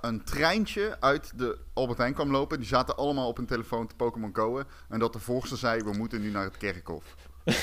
een 0.01 0.25
treintje 0.25 0.97
uit 1.01 1.39
de 1.39 1.59
Albertijn 1.75 2.15
kwam 2.15 2.31
lopen. 2.31 2.59
Die 2.59 2.69
zaten 2.69 2.97
allemaal 2.97 3.29
op 3.29 3.37
hun 3.37 3.47
telefoon 3.47 3.87
te 3.87 3.95
Pokémon 3.95 4.31
Go'en. 4.37 4.65
En 4.89 4.99
dat 4.99 5.13
de 5.13 5.19
volgste 5.19 5.57
zei, 5.57 5.83
we 5.83 5.93
moeten 5.97 6.21
nu 6.21 6.31
naar 6.31 6.45
het 6.45 6.57
kerkhof. 6.57 7.15
ik 7.45 7.59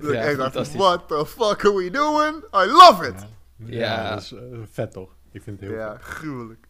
Ja, 0.00 0.22
dacht, 0.24 0.36
fantastisch. 0.36 0.76
what 0.80 1.08
the 1.08 1.26
fuck 1.26 1.64
are 1.64 1.74
we 1.74 1.90
doing? 1.90 2.36
I 2.54 2.70
love 2.70 3.06
it! 3.08 3.26
Ja. 3.56 4.10
dat 4.10 4.22
is 4.22 4.32
eh, 4.32 4.40
vet 4.70 4.92
toch? 4.92 5.14
Ik 5.32 5.42
vind 5.42 5.60
het 5.60 5.68
heel 5.68 5.78
Ja, 5.78 5.96
gruwelijk. 6.00 6.66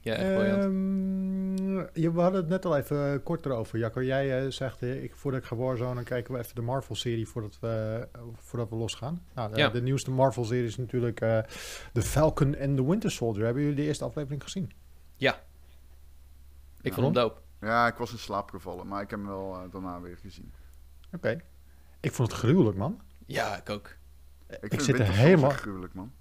Ja, 0.00 0.14
echt 0.14 0.34
briljant. 0.34 0.62
Je, 1.92 2.12
we 2.12 2.20
hadden 2.20 2.40
het 2.40 2.48
net 2.50 2.64
al 2.64 2.76
even 2.76 3.12
eh, 3.12 3.18
kort 3.24 3.46
erover, 3.46 3.78
Jacco. 3.78 4.02
Jij 4.02 4.44
eh, 4.44 4.50
zegt, 4.50 4.82
eh, 4.82 5.02
ik, 5.02 5.14
voordat 5.16 5.40
ik 5.40 5.46
ga 5.46 5.56
Warzone, 5.56 5.94
dan 5.94 6.04
kijken 6.04 6.32
we 6.34 6.38
even 6.40 6.54
de 6.54 6.60
Marvel-serie 6.60 7.28
voordat 7.28 7.58
we, 7.60 8.08
voordat 8.34 8.68
we 8.68 8.76
losgaan. 8.76 9.22
Nou, 9.34 9.52
de, 9.52 9.58
Ja. 9.58 9.68
de 9.68 9.82
nieuwste 9.82 10.10
Marvel-serie 10.10 10.64
is 10.66 10.76
natuurlijk 10.76 11.20
eh 11.20 11.38
The 11.92 12.02
Falcon 12.02 12.56
and 12.60 12.76
the 12.76 12.86
Winter 12.88 13.10
Soldier. 13.10 13.44
Hebben 13.44 13.62
jullie 13.62 13.76
de 13.76 13.82
eerste 13.84 14.04
aflevering 14.04 14.42
gezien? 14.42 14.72
ik 16.80 16.92
vond 16.94 17.06
hem 17.06 17.14
dope. 17.14 17.40
Ja, 17.60 17.86
ik 17.86 17.94
was 17.94 18.12
in 18.12 18.18
slaap 18.18 18.50
gevallen, 18.50 18.86
maar 18.86 19.02
ik 19.02 19.10
heb 19.10 19.18
hem 19.18 19.28
wel 19.28 19.70
daarna 19.70 20.00
weer 20.00 20.16
gezien. 20.16 20.52
Oké. 21.12 21.40
Ik 22.00 22.12
vond 22.12 22.30
het 22.30 22.38
gruwelijk, 22.40 22.76
man. 22.76 23.00
Ja, 23.26 23.56
ik 23.56 23.70
ook. 23.70 23.96
Ik, 24.48 24.56
Ik 24.62 24.70
vind 24.70 24.82
zit 24.82 24.98
er 24.98 25.08
helemaal- 25.12 25.50
gruwelijk, 25.50 25.94
man. 25.94 26.12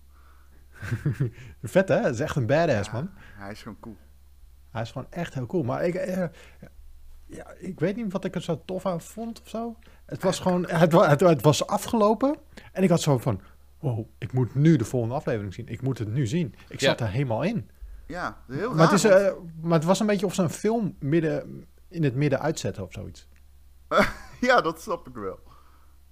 Vet, 1.64 1.88
hè? 1.90 1.96
Het 2.02 2.14
is 2.14 2.20
echt 2.20 2.36
een 2.36 2.46
badass, 2.46 2.88
Ja. 2.90 2.94
man. 2.94 3.10
Hij 3.14 3.52
is 3.52 3.62
gewoon 3.62 3.80
cool. 3.80 3.98
Hij 4.78 4.86
is 4.86 4.92
gewoon 4.92 5.08
echt 5.10 5.34
heel 5.34 5.46
cool. 5.46 5.64
Maar 5.64 5.86
ik, 5.86 5.96
eh, 5.96 6.24
ja, 7.26 7.54
ik 7.58 7.80
weet 7.80 7.96
niet 7.96 8.12
wat 8.12 8.26
ik 8.26 8.36
er 8.36 8.42
zo 8.42 8.62
tof 8.66 8.86
aan 8.86 9.02
vond 9.02 9.42
of 9.42 9.50
zo. 9.50 9.76
Het 10.06 10.24
was 10.24 10.40
gewoon, 10.40 10.68
het, 10.70 10.92
het, 10.92 11.20
het 11.20 11.42
was 11.42 11.68
afgelopen. 11.68 12.36
En 12.72 12.84
ik 12.84 12.90
had 12.90 13.02
zo 13.02 13.18
van, 13.18 13.42
wow, 13.80 14.08
ik 14.18 14.32
moet 14.34 14.56
nu 14.56 14.76
de 14.76 14.86
volgende 14.86 15.16
aflevering 15.16 15.54
zien. 15.54 15.68
Ik 15.68 15.82
moet 15.82 15.98
het 15.98 16.08
nu 16.14 16.28
zien. 16.28 16.56
Ik 16.70 16.80
Ja. 16.80 16.88
zat 16.90 17.00
er 17.00 17.08
helemaal 17.10 17.44
in. 17.44 17.70
Ja, 18.08 18.38
heel 18.48 18.74
Maar 18.74 18.84
het, 18.84 18.92
is, 18.92 19.04
eh, 19.04 19.32
maar 19.62 19.74
het 19.78 19.88
was 19.88 20.00
een 20.00 20.06
beetje 20.08 20.26
of 20.26 20.34
ze 20.34 20.42
een 20.42 20.50
film 20.50 20.96
midden, 21.00 21.66
in 21.88 22.04
het 22.04 22.16
midden 22.16 22.40
uitzetten 22.40 22.84
of 22.84 22.92
zoiets. 22.94 23.28
ja, 24.42 24.62
dat 24.62 24.82
snap 24.82 25.08
ik 25.08 25.14
wel. 25.16 25.40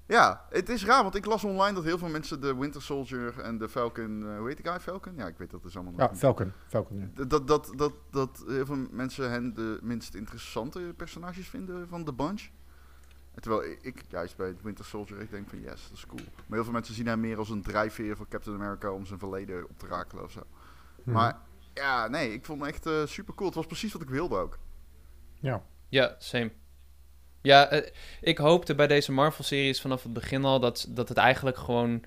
Ja, 0.07 0.45
het 0.49 0.69
is 0.69 0.85
raar, 0.85 1.03
want 1.03 1.15
ik 1.15 1.25
las 1.25 1.43
online 1.43 1.73
dat 1.73 1.83
heel 1.83 1.97
veel 1.97 2.09
mensen 2.09 2.41
de 2.41 2.55
Winter 2.55 2.81
Soldier 2.81 3.39
en 3.39 3.57
de 3.57 3.69
Falcon... 3.69 4.23
eh, 4.29 4.37
hoe 4.37 4.47
heet 4.47 4.57
die 4.57 4.71
guy? 4.71 4.79
Falcon? 4.79 5.15
Ja, 5.15 5.27
ik 5.27 5.37
weet 5.37 5.51
dat 5.51 5.65
is 5.65 5.75
allemaal 5.75 5.93
Ja. 5.97 6.15
Falcon. 6.15 6.51
Falcon 6.67 6.99
ja. 6.99 7.07
Dat, 7.13 7.29
dat, 7.29 7.47
dat, 7.47 7.73
dat, 7.75 7.93
dat 8.11 8.43
heel 8.47 8.65
veel 8.65 8.87
mensen 8.91 9.31
hen 9.31 9.53
de 9.53 9.79
minst 9.81 10.15
interessante 10.15 10.93
personages 10.97 11.47
vinden 11.49 11.87
van 11.87 12.03
de 12.03 12.13
bunch. 12.13 12.41
En 13.33 13.41
terwijl 13.41 13.63
ik, 13.63 13.79
ik 13.81 14.03
juist 14.09 14.37
bij 14.37 14.55
Winter 14.61 14.85
Soldier, 14.85 15.21
ik 15.21 15.31
denk 15.31 15.49
van 15.49 15.59
yes, 15.59 15.87
dat 15.87 15.97
is 15.97 16.05
cool. 16.05 16.21
Maar 16.35 16.45
heel 16.57 16.63
veel 16.63 16.73
mensen 16.73 16.95
zien 16.95 17.07
hem 17.07 17.19
meer 17.19 17.37
als 17.37 17.49
een 17.49 17.61
drijfveer 17.61 18.15
voor 18.15 18.27
Captain 18.27 18.55
America 18.55 18.91
om 18.91 19.05
zijn 19.05 19.19
verleden 19.19 19.69
op 19.69 19.79
te 19.79 19.87
rakelen 19.87 20.23
of 20.23 20.31
zo. 20.31 20.41
Mhm. 21.03 21.11
Maar 21.11 21.39
ja, 21.73 22.07
nee, 22.07 22.33
ik 22.33 22.45
vond 22.45 22.59
hem 22.59 22.69
echt 22.69 22.85
eh, 22.85 23.05
super 23.05 23.33
cool. 23.33 23.47
Het 23.47 23.57
was 23.57 23.65
precies 23.65 23.93
wat 23.93 24.01
ik 24.01 24.09
wilde 24.09 24.37
ook. 24.37 24.57
Ja. 25.39 25.63
Ja, 25.89 26.15
same. 26.17 26.51
Ja, 27.45 27.69
eh, 27.69 27.81
ik 28.21 28.37
hoopte 28.37 28.75
bij 28.75 28.87
deze 28.87 29.11
Marvel-series 29.11 29.81
vanaf 29.81 30.03
het 30.03 30.13
begin 30.13 30.45
al 30.45 30.59
dat, 30.59 30.87
dat 30.89 31.09
het 31.09 31.17
eigenlijk 31.17 31.57
gewoon 31.57 32.03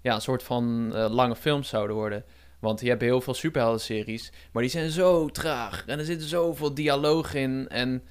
ja, 0.00 0.14
een 0.14 0.20
soort 0.20 0.42
van 0.42 0.90
eh, 0.94 1.10
lange 1.10 1.36
films 1.36 1.68
zouden 1.68 1.96
worden. 1.96 2.24
Want 2.58 2.80
je 2.80 2.88
hebt 2.88 3.00
heel 3.00 3.20
veel 3.20 3.34
superhelden-series, 3.34 4.32
maar 4.52 4.62
die 4.62 4.70
zijn 4.70 4.90
zo 4.90 5.28
traag. 5.28 5.84
En 5.86 5.98
er 5.98 6.04
zit 6.04 6.22
zoveel 6.22 6.74
dialoog 6.74 7.34
in. 7.34 7.68
En 7.68 8.02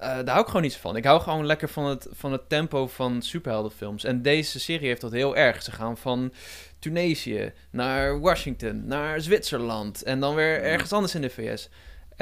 daar 0.00 0.28
hou 0.28 0.40
ik 0.40 0.46
gewoon 0.46 0.62
niet 0.62 0.76
van. 0.76 0.96
Ik 0.96 1.04
hou 1.04 1.20
gewoon 1.20 1.46
lekker 1.46 1.68
van 1.68 1.84
het, 1.84 2.06
van 2.10 2.32
het 2.32 2.48
tempo 2.48 2.86
van 2.86 3.22
superheldenfilms. 3.22 4.04
En 4.04 4.22
deze 4.22 4.60
serie 4.60 4.86
heeft 4.86 5.00
dat 5.00 5.12
heel 5.12 5.36
erg. 5.36 5.62
Ze 5.62 5.72
gaan 5.72 5.96
van 5.96 6.32
Tunesië 6.78 7.52
naar 7.70 8.20
Washington, 8.20 8.86
naar 8.86 9.20
Zwitserland. 9.20 10.02
En 10.02 10.20
dan 10.20 10.34
weer 10.34 10.62
ergens 10.62 10.92
anders 10.92 11.14
in 11.14 11.22
de 11.22 11.30
VS. 11.30 11.68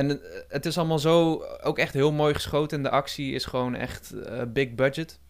En 0.01 0.23
eh, 0.23 0.29
het 0.49 0.67
is 0.67 0.79
allemaal 0.79 0.99
zo 0.99 1.45
ook 1.63 1.79
echt 1.79 1.95
heel 1.95 2.13
mooi 2.13 2.35
geschoten. 2.35 2.77
En 2.77 2.83
de 2.83 2.91
actie 2.91 3.33
is 3.35 3.45
gewoon 3.45 3.75
echt 3.75 4.13
eh, 4.13 4.43
big 4.49 4.75
budget. 4.75 5.21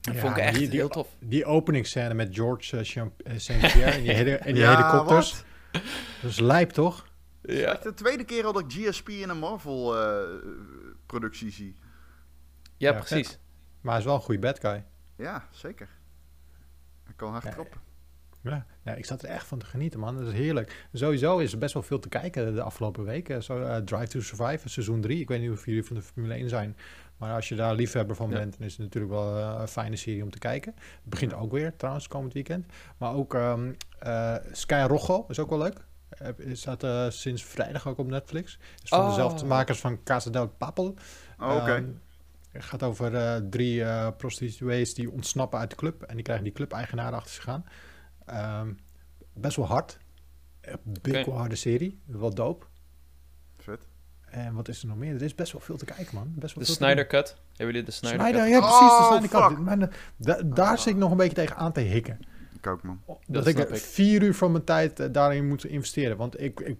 Dat 0.00 0.14
Ja, 0.14 0.20
vond 0.20 0.36
ik 0.36 0.42
echt 0.42 0.58
die- 0.58 0.68
die- 0.68 0.78
heel 0.78 0.88
tof. 0.88 1.08
Die 1.20 1.44
openingsscène 1.44 2.14
met 2.14 2.34
George 2.34 2.76
eh, 2.78 2.84
Champ- 2.84 3.20
eh, 3.22 3.38
St. 3.38 3.58
Pierre 3.58 3.82
en 3.90 4.02
die, 4.02 4.12
hele, 4.12 4.36
en 4.36 4.54
die 4.54 4.62
Ja, 4.62 4.76
helikopters. 4.76 5.32
wat? 5.32 5.44
Dat 6.22 6.30
is 6.30 6.40
lijp, 6.40 6.70
toch? 6.70 7.12
Het 7.42 7.50
is 7.50 7.62
echt 7.62 7.82
de 7.82 7.94
tweede 7.94 8.24
keer 8.24 8.44
al 8.44 8.52
dat 8.52 8.62
ik 8.62 8.70
GSP 8.72 9.08
in 9.08 9.28
een 9.28 9.38
Marvel-productie 9.38 11.50
zie. 11.50 11.74
Ja, 12.76 12.90
Ja, 12.92 12.98
precies. 12.98 13.38
Maar 13.80 13.90
hij 13.92 14.00
is 14.00 14.06
wel 14.06 14.14
een 14.14 14.20
goede 14.20 14.40
bad 14.40 14.60
guy. 14.60 14.84
Ja, 15.16 15.48
zeker. 15.50 15.88
Hij 17.04 17.12
kan 17.16 17.30
hard 17.30 17.44
Ja, 17.44 17.50
trappen. 17.50 17.80
Ja, 18.44 18.66
ja, 18.84 18.92
ik 18.94 19.04
zat 19.04 19.22
er 19.22 19.28
echt 19.28 19.46
van 19.46 19.58
te 19.58 19.66
genieten, 19.66 20.00
man. 20.00 20.16
Dat 20.16 20.26
is 20.26 20.32
heerlijk. 20.32 20.86
Sowieso 20.92 21.38
is 21.38 21.52
er 21.52 21.58
best 21.58 21.74
wel 21.74 21.82
veel 21.82 21.98
te 21.98 22.08
kijken 22.08 22.54
de 22.54 22.62
afgelopen 22.62 23.04
weken. 23.04 23.42
Zo, 23.42 23.62
eh, 23.62 23.76
Drive 23.76 24.06
to 24.06 24.20
Survive, 24.20 24.68
seizoen 24.68 25.00
3. 25.00 25.20
Ik 25.20 25.28
weet 25.28 25.40
niet 25.40 25.50
of 25.50 25.66
jullie 25.66 25.84
van 25.84 25.96
de 25.96 26.02
Formule 26.02 26.34
1 26.34 26.48
zijn. 26.48 26.76
Maar 27.16 27.34
als 27.34 27.48
je 27.48 27.54
daar 27.54 27.74
liefhebber 27.74 28.16
van 28.16 28.30
Ja. 28.30 28.36
bent, 28.36 28.58
dan 28.58 28.66
is 28.66 28.72
het 28.72 28.80
natuurlijk 28.80 29.12
wel 29.12 29.36
eh, 29.38 29.56
een 29.60 29.68
fijne 29.68 29.96
serie 29.96 30.22
om 30.22 30.30
te 30.30 30.38
kijken. 30.38 30.72
Het 30.76 31.04
begint 31.10 31.34
ook 31.34 31.52
weer, 31.52 31.76
trouwens, 31.76 32.08
komend 32.08 32.32
weekend. 32.32 32.66
Maar 32.98 33.14
ook 33.14 33.34
eh, 33.34 34.34
Sky 34.52 34.84
Rojo 34.88 35.24
is 35.28 35.38
ook 35.38 35.50
wel 35.50 35.58
leuk. 35.58 35.84
Staat 36.52 37.12
sinds 37.14 37.44
vrijdag 37.44 37.88
ook 37.88 37.98
op 37.98 38.06
Netflix. 38.06 38.58
Is 38.82 38.88
van 38.88 39.00
Oh. 39.00 39.08
dezelfde 39.08 39.46
makers 39.46 39.80
van 39.80 40.02
Casa 40.02 40.30
del 40.30 40.48
Papel. 40.48 40.94
Oh, 41.40 41.56
Oké. 41.56 41.70
Ehm, 41.74 41.84
het 42.52 42.64
gaat 42.64 42.82
over 42.82 43.42
drie 43.50 43.84
prostituees 44.12 44.94
die 44.94 45.10
ontsnappen 45.10 45.58
uit 45.58 45.70
de 45.70 45.76
club. 45.76 46.02
En 46.02 46.14
die 46.14 46.24
krijgen 46.24 46.44
die 46.44 46.52
club-eigenaar 46.52 47.12
achter 47.12 47.32
zich 47.34 47.48
aan. 47.48 47.64
Ehm, 48.24 48.72
best 49.32 49.56
wel 49.56 49.66
hard. 49.66 49.98
Wel 51.02 51.36
harde 51.36 51.56
serie. 51.56 52.00
Wel 52.06 52.34
dope. 52.34 52.66
Vet. 53.58 53.86
En 54.30 54.54
wat 54.54 54.68
is 54.68 54.82
er 54.82 54.88
nog 54.88 54.96
meer? 54.96 55.14
Er 55.14 55.22
is 55.22 55.34
best 55.34 55.52
wel 55.52 55.60
veel 55.60 55.76
te 55.76 55.84
kijken, 55.84 56.14
man. 56.14 56.32
Best 56.36 56.54
wel 56.54 56.64
De 56.64 56.70
Snyder 56.70 57.06
Cut. 57.06 57.36
Hebben 57.48 57.66
jullie 57.66 57.82
de. 57.82 57.90
Snyder, 57.90 58.20
Snyder, 58.20 58.40
Cut? 58.42 58.50
ja 58.50 58.58
precies. 58.58 58.78
Oh, 58.80 59.10
de 59.10 59.16
Snyder 59.28 59.48
Cut. 59.48 59.58
Maar, 59.58 59.78
eh, 59.78 59.88
da- 60.16 60.42
daar 60.54 60.78
zit 60.78 60.92
ik 60.92 60.96
nog 60.98 61.10
een 61.10 61.16
beetje 61.16 61.34
tegen 61.34 61.56
aan 61.56 61.72
te 61.72 61.80
hikken. 61.80 62.18
Ik 62.56 62.66
ook, 62.66 62.82
man. 62.82 63.00
Dat, 63.26 63.46
snap 63.48 63.68
ik 63.68 63.74
ik. 63.74 63.76
vier 63.82 64.22
uur 64.22 64.34
van 64.34 64.52
mijn 64.52 64.64
tijd 64.64 65.00
eh, 65.00 65.08
daarin 65.12 65.48
moet 65.48 65.64
investeren. 65.64 66.16
Want 66.16 66.40
ik, 66.40 66.60
ik, 66.60 66.78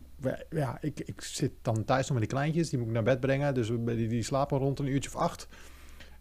ja, 0.50 0.78
ik, 0.80 1.00
ik 1.00 1.20
zit 1.20 1.52
dan 1.62 1.84
thuis 1.84 2.08
nog 2.08 2.18
met 2.18 2.28
die 2.28 2.38
kleintjes. 2.38 2.68
Die 2.70 2.78
moet 2.78 2.88
ik 2.88 2.94
naar 2.94 3.02
bed 3.02 3.20
brengen. 3.20 3.54
Dus 3.54 3.68
we- 3.68 3.84
die, 3.96 4.08
die 4.08 4.22
slapen 4.22 4.58
rond 4.58 4.78
een 4.78 4.86
uurtje 4.86 5.10
of 5.10 5.16
acht. 5.16 5.48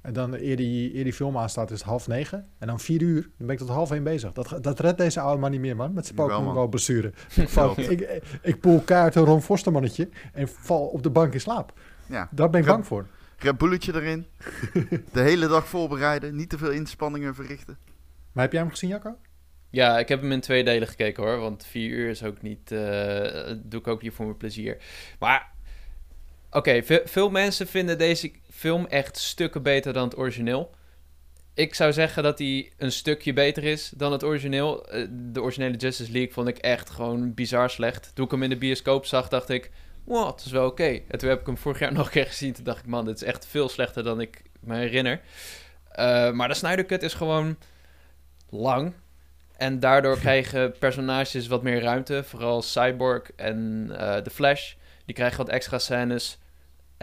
En 0.04 0.14
dan 0.14 0.34
eer 0.34 0.56
die, 0.56 0.96
eer 0.96 1.04
die 1.04 1.14
film 1.14 1.38
aanstaat 1.38 1.72
is 1.72 1.80
het 1.80 1.88
half 1.88 2.08
negen. 2.08 2.48
En 2.60 2.68
dan 2.68 2.80
vier 2.80 3.02
uur. 3.02 3.22
Dan 3.22 3.32
ben 3.48 3.50
ik 3.50 3.58
tot 3.58 3.70
half 3.70 3.92
één 3.92 4.04
bezig. 4.04 4.32
Dat, 4.32 4.58
dat 4.62 4.80
redt 4.80 4.98
deze 4.98 5.20
oude 5.20 5.42
man 5.42 5.52
niet 5.52 5.60
meer, 5.60 5.76
man. 5.76 5.94
Met 5.94 6.06
zijn 6.06 6.16
Pokémon 6.18 6.44
man. 6.44 6.54
Go 6.54 6.68
blessure. 6.68 7.08
ik, 7.36 7.50
val- 7.50 7.76
ik, 8.42 8.60
poel 8.60 8.80
kaart 8.82 9.16
een 9.16 9.24
Ron 9.24 9.42
Foster 9.42 9.72
mannetje. 9.72 10.10
En 10.34 10.48
val 10.48 10.86
op 10.86 11.04
de 11.04 11.10
bank 11.10 11.34
in 11.34 11.40
slaap. 11.42 11.74
Ja. 12.06 12.30
Daar 12.32 12.50
ben 12.50 12.60
ik 12.60 12.66
Red- 12.66 12.76
bang 12.76 12.88
voor. 12.88 13.08
Red 13.38 13.58
Bulletje 13.58 13.94
erin. 13.96 14.26
de 15.12 15.20
hele 15.22 15.48
dag 15.48 15.68
voorbereiden. 15.68 16.36
Niet 16.36 16.50
te 16.50 16.58
veel 16.58 16.72
inspanningen 16.72 17.36
verrichten. 17.36 17.78
Maar 18.32 18.44
heb 18.44 18.52
jij 18.52 18.62
hem 18.62 18.70
gezien, 18.70 18.90
Jacco? 18.90 19.16
Ja, 19.70 20.00
ik 20.00 20.08
heb 20.08 20.22
hem 20.22 20.32
in 20.32 20.42
twee 20.42 20.64
delen 20.64 20.88
gekeken 20.88 21.24
hoor. 21.24 21.38
Want 21.40 21.66
vier 21.66 21.90
uur 21.90 22.10
is 22.10 22.24
ook 22.24 22.42
niet. 22.42 22.72
eh, 22.72 23.52
doe 23.64 23.80
ik 23.80 23.88
ook 23.88 24.02
niet 24.02 24.14
voor 24.14 24.26
mijn 24.26 24.38
plezier. 24.38 24.78
Maar. 25.20 25.52
Oké, 26.52 26.84
ve- 26.84 27.02
veel 27.06 27.30
mensen 27.30 27.68
vinden 27.68 27.98
deze 27.98 28.32
film 28.54 28.86
echt 28.86 29.18
stukken 29.18 29.64
beter 29.64 29.94
dan 29.94 30.04
het 30.04 30.18
origineel. 30.18 30.76
Ik 31.54 31.76
zou 31.76 31.94
zeggen 31.94 32.24
dat 32.24 32.40
hij 32.40 32.72
een 32.78 32.92
stukje 32.92 33.34
beter 33.34 33.64
is 33.64 33.92
dan 33.96 34.12
het 34.12 34.24
origineel. 34.24 34.88
Eh, 34.88 35.08
De 35.10 35.42
originele 35.42 35.78
Justice 35.78 36.12
League 36.12 36.34
vond 36.34 36.48
ik 36.48 36.58
echt 36.58 36.90
gewoon 36.90 37.34
bizar 37.34 37.70
slecht. 37.70 38.12
Toen 38.14 38.26
ik 38.26 38.32
hem 38.32 38.44
in 38.44 38.50
de 38.50 38.58
bioscoop 38.58 39.06
zag, 39.06 39.28
dacht 39.28 39.50
ik... 39.50 39.72
Wow, 40.04 40.32
het 40.32 40.46
is 40.46 40.52
wel 40.52 40.66
oké. 40.66 41.02
En 41.08 41.18
toen 41.18 41.30
heb 41.30 41.40
ik 41.40 41.46
hem 41.46 41.58
vorig 41.58 41.80
jaar 41.80 41.94
nog 41.98 42.06
een 42.06 42.12
keer 42.12 42.26
gezien. 42.26 42.54
Toen 42.54 42.64
dacht 42.64 42.80
ik, 42.80 42.86
man, 42.86 43.06
dit 43.06 43.16
is 43.16 43.24
echt 43.24 43.46
veel 43.46 43.70
slechter 43.70 44.04
dan 44.04 44.22
ik 44.22 44.42
me 44.60 44.76
herinner. 44.76 45.22
Eh, 45.90 46.32
maar 46.32 46.48
de 46.48 46.54
Snyder 46.54 46.86
Cut 46.86 47.04
is 47.04 47.14
gewoon 47.14 47.58
lang. 48.50 48.94
En 49.58 49.80
daardoor 49.80 50.18
krijgen 50.26 50.78
personages 50.80 51.48
wat 51.48 51.64
meer 51.64 51.82
ruimte. 51.82 52.24
Vooral 52.24 52.62
Cyborg 52.62 53.32
en 53.36 53.88
eh 53.98 54.18
The 54.18 54.30
Flash. 54.30 54.74
Die 55.06 55.16
krijgen 55.16 55.38
wat 55.38 55.50
extra 55.50 55.80
scènes. 55.80 56.38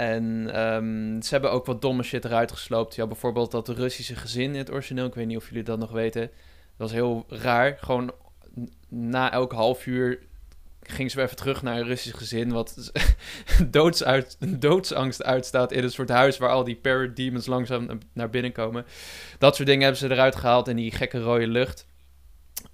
En 0.01 0.51
ehm, 0.55 1.21
ze 1.21 1.29
hebben 1.31 1.51
ook 1.51 1.67
wat 1.67 1.83
domme 1.83 2.03
shit 2.03 2.25
eruit 2.25 2.53
gesloopt. 2.53 2.95
Ja, 2.95 3.07
bijvoorbeeld 3.07 3.51
dat 3.51 3.69
Russische 3.69 4.17
gezin 4.17 4.53
in 4.53 4.59
het 4.59 4.71
origineel. 4.71 5.07
Ik 5.07 5.15
weet 5.15 5.27
niet 5.27 5.37
of 5.37 5.49
jullie 5.49 5.63
dat 5.63 5.79
nog 5.79 5.91
weten. 5.91 6.21
Dat 6.21 6.31
was 6.77 6.93
heel 6.93 7.25
raar. 7.29 7.77
Gewoon 7.81 8.13
na 8.89 9.33
elk 9.33 9.53
half 9.53 9.87
uur 9.87 10.19
gingen 10.83 11.11
ze 11.11 11.17
weer 11.17 11.25
even 11.25 11.37
terug 11.37 11.63
naar 11.63 11.77
een 11.77 11.87
Russisch 11.87 12.19
gezin. 12.19 12.53
Wat 12.53 12.93
doodsuit, 13.71 14.37
doodsangst 14.61 15.23
uitstaat 15.23 15.73
in 15.73 15.83
een 15.83 15.91
soort 15.91 16.09
huis 16.09 16.39
waar 16.39 16.51
al 16.51 16.65
die 16.65 16.77
parademons 16.77 17.47
langzaam 17.47 17.87
na- 17.87 17.99
naar 18.13 18.31
binnen 18.31 18.53
komen. 18.53 18.85
Dat 19.39 19.57
soort 19.57 19.69
dingen 19.69 19.83
hebben 19.83 20.01
ze 20.01 20.11
eruit 20.11 20.37
gehaald 20.37 20.69
in 20.69 20.77
die 20.77 20.93
gekke 20.93 21.21
rode 21.21 21.47
lucht. 21.47 21.87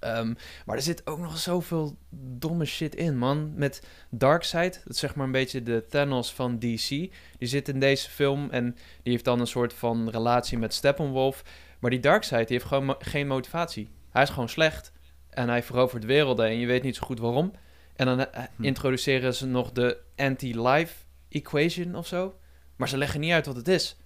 Ehm, 0.07 0.33
maar 0.65 0.75
er 0.75 0.81
zit 0.81 1.07
ook 1.07 1.19
nog 1.19 1.37
zoveel 1.37 1.97
domme 2.09 2.65
shit 2.65 2.95
in, 2.95 3.17
man. 3.17 3.51
Met 3.55 3.83
Darkseid, 4.09 4.81
dat 4.83 4.93
is 4.93 4.99
zeg 4.99 5.15
maar 5.15 5.25
een 5.25 5.31
beetje 5.31 5.63
de 5.63 5.85
Thanos 5.89 6.33
van 6.33 6.59
DC. 6.59 6.87
Die 6.89 7.11
zit 7.39 7.67
in 7.67 7.79
deze 7.79 8.09
film 8.09 8.49
en 8.49 8.71
die 9.03 9.11
heeft 9.11 9.25
dan 9.25 9.39
een 9.39 9.47
soort 9.47 9.73
van 9.73 10.09
relatie 10.09 10.57
met 10.57 10.73
Steppenwolf. 10.73 11.43
Maar 11.79 11.89
die 11.91 11.99
Darkseid, 11.99 12.47
die 12.47 12.57
heeft 12.57 12.69
gewoon 12.69 12.95
geen 12.99 13.27
motivatie. 13.27 13.89
Hij 14.09 14.23
is 14.23 14.29
gewoon 14.29 14.49
slecht 14.49 14.91
en 15.29 15.49
hij 15.49 15.63
verovert 15.63 16.05
werelden 16.05 16.45
en 16.47 16.57
je 16.57 16.65
weet 16.65 16.83
niet 16.83 16.95
zo 16.95 17.05
goed 17.05 17.19
waarom. 17.19 17.51
En 17.95 18.05
dan 18.05 18.19
eh, 18.19 18.43
Hm. 18.55 18.63
introduceren 18.63 19.35
ze 19.35 19.45
nog 19.45 19.71
de 19.71 19.97
anti-life 20.15 20.93
equation 21.29 21.95
of 21.95 22.07
zo. 22.07 22.35
Maar 22.75 22.89
ze 22.89 22.97
leggen 22.97 23.19
niet 23.19 23.31
uit 23.31 23.45
wat 23.45 23.55
het 23.55 23.67
is. 23.67 23.97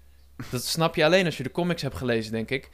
Dat 0.51 0.63
snap 0.65 0.95
je 0.95 1.05
alleen 1.05 1.25
als 1.25 1.37
je 1.37 1.43
de 1.43 1.51
comics 1.51 1.81
hebt 1.81 1.95
gelezen, 1.95 2.31
denk 2.31 2.49
ik. 2.49 2.69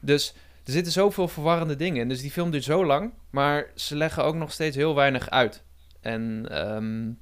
Dus 0.00 0.34
er 0.70 0.76
zitten 0.76 0.92
zoveel 0.92 1.28
verwarrende 1.28 1.76
dingen 1.76 2.00
in. 2.02 2.08
Dus 2.08 2.20
die 2.20 2.30
film 2.30 2.50
duurt 2.50 2.64
zo 2.64 2.86
lang, 2.86 3.12
maar 3.30 3.70
ze 3.74 3.96
leggen 3.96 4.24
ook 4.24 4.34
nog 4.34 4.52
steeds 4.52 4.76
heel 4.76 4.94
weinig 4.94 5.30
uit. 5.30 5.64
En 6.00 6.48
ehm, 6.50 7.12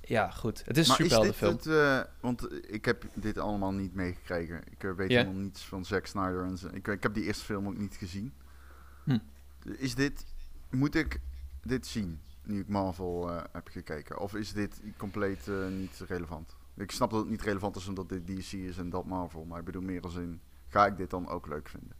ja, 0.00 0.30
goed. 0.30 0.62
Het 0.64 0.76
is 0.76 0.88
een 0.88 0.94
maar 0.96 1.06
is 1.06 1.08
dit 1.08 1.32
superheldenfilm. 1.34 1.56
het... 1.56 1.66
eh, 1.66 2.12
want 2.20 2.48
ik 2.72 2.84
heb 2.84 3.04
dit 3.14 3.38
allemaal 3.38 3.72
niet 3.72 3.94
meegekregen. 3.94 4.62
Ik 4.70 4.84
eh, 4.84 4.92
weet 4.92 5.08
helemaal 5.08 5.32
niets 5.32 5.64
van 5.64 5.84
Zack 5.84 6.06
Snyder. 6.06 6.44
En 6.44 6.74
ik, 6.74 6.88
ik 6.88 7.02
heb 7.02 7.14
die 7.14 7.24
eerste 7.24 7.44
film 7.44 7.66
ook 7.66 7.78
niet 7.78 7.96
gezien. 7.96 8.32
Hm. 9.04 9.18
Is 9.64 9.94
dit... 9.94 10.24
Moet 10.70 10.94
ik 10.94 11.20
dit 11.62 11.86
zien, 11.86 12.20
nu 12.44 12.60
ik 12.60 12.68
Marvel 12.68 13.30
eh, 13.30 13.44
heb 13.52 13.68
gekeken? 13.68 14.18
Of 14.18 14.34
is 14.34 14.52
dit 14.52 14.80
compleet 14.96 15.50
niet 15.70 16.04
relevant? 16.08 16.56
Ik 16.76 16.90
snap 16.90 17.10
dat 17.10 17.20
het 17.20 17.30
niet 17.30 17.42
relevant 17.42 17.76
is 17.76 17.88
omdat 17.88 18.08
dit 18.08 18.26
DC 18.26 18.52
is 18.52 18.78
en 18.78 18.90
dat 18.90 19.06
Marvel. 19.06 19.44
Maar 19.44 19.58
ik 19.58 19.64
bedoel 19.64 19.82
meer 19.82 20.02
als 20.02 20.14
in... 20.14 20.40
Ga 20.68 20.86
ik 20.86 20.96
dit 20.96 21.10
dan 21.10 21.28
ook 21.28 21.46
leuk 21.46 21.68
vinden? 21.68 21.97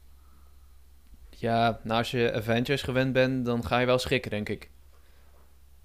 Ja, 1.41 1.81
nou 1.83 1.99
als 1.99 2.11
je 2.11 2.33
Avengers 2.33 2.83
gewend 2.83 3.13
bent, 3.13 3.45
dan 3.45 3.65
ga 3.67 3.79
je 3.79 3.87
wel 3.87 3.99
schrikken, 3.99 4.31
denk 4.31 4.49
ik. 4.49 4.71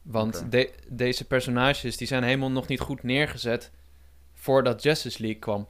Want 0.01 0.45
de- 0.49 0.73
deze 0.89 1.25
personages, 1.25 1.97
die 1.97 2.07
zijn 2.07 2.23
helemaal 2.23 2.51
nog 2.51 2.67
niet 2.67 2.79
goed 2.79 3.03
neergezet 3.03 3.71
voordat 4.33 4.83
Justice 4.83 5.21
League 5.21 5.39
kwam. 5.39 5.67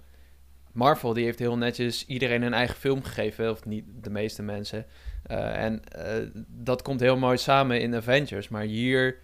Marvel, 0.71 1.13
die 1.13 1.23
heeft 1.25 1.39
heel 1.39 1.57
netjes 1.57 2.05
iedereen 2.05 2.41
een 2.41 2.53
eigen 2.53 2.75
film 2.75 3.03
gegeven, 3.03 3.51
of 3.51 3.65
niet 3.65 3.83
de 4.01 4.09
meeste 4.09 4.41
mensen. 4.43 4.85
Eh, 5.23 5.63
en 5.63 5.83
eh, 5.89 6.27
dat 6.47 6.81
komt 6.81 6.99
heel 6.99 7.17
mooi 7.17 7.37
samen 7.37 7.81
in 7.81 7.95
Avengers. 7.95 8.49
Maar 8.49 8.63
hier 8.63 9.17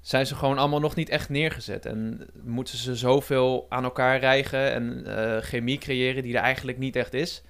zijn 0.00 0.26
ze 0.26 0.34
gewoon 0.34 0.58
allemaal 0.58 0.80
nog 0.80 0.94
niet 0.94 1.08
echt 1.08 1.28
neergezet. 1.28 1.86
En 1.86 2.26
moeten 2.42 2.78
ze 2.78 2.96
zoveel 2.96 3.66
aan 3.68 3.84
elkaar 3.84 4.18
rijgen 4.18 4.72
en 4.72 5.06
eh, 5.16 5.42
chemie 5.42 5.78
creëren 5.78 6.22
die 6.22 6.36
er 6.36 6.42
eigenlijk 6.42 6.78
niet 6.78 6.96
echt 6.96 7.14
is. 7.14 7.42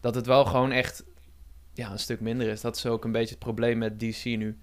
Dat 0.00 0.14
het 0.14 0.26
wel 0.26 0.44
gewoon 0.44 0.72
echt 0.72 1.04
ja, 1.74 1.90
een 1.90 1.98
stuk 1.98 2.20
minder 2.20 2.48
is. 2.48 2.60
Dat 2.60 2.76
is 2.76 2.86
ook 2.86 3.04
een 3.04 3.12
beetje 3.12 3.30
het 3.34 3.38
probleem 3.38 3.78
met 3.78 4.00
DC 4.00 4.24
nu. 4.24 4.58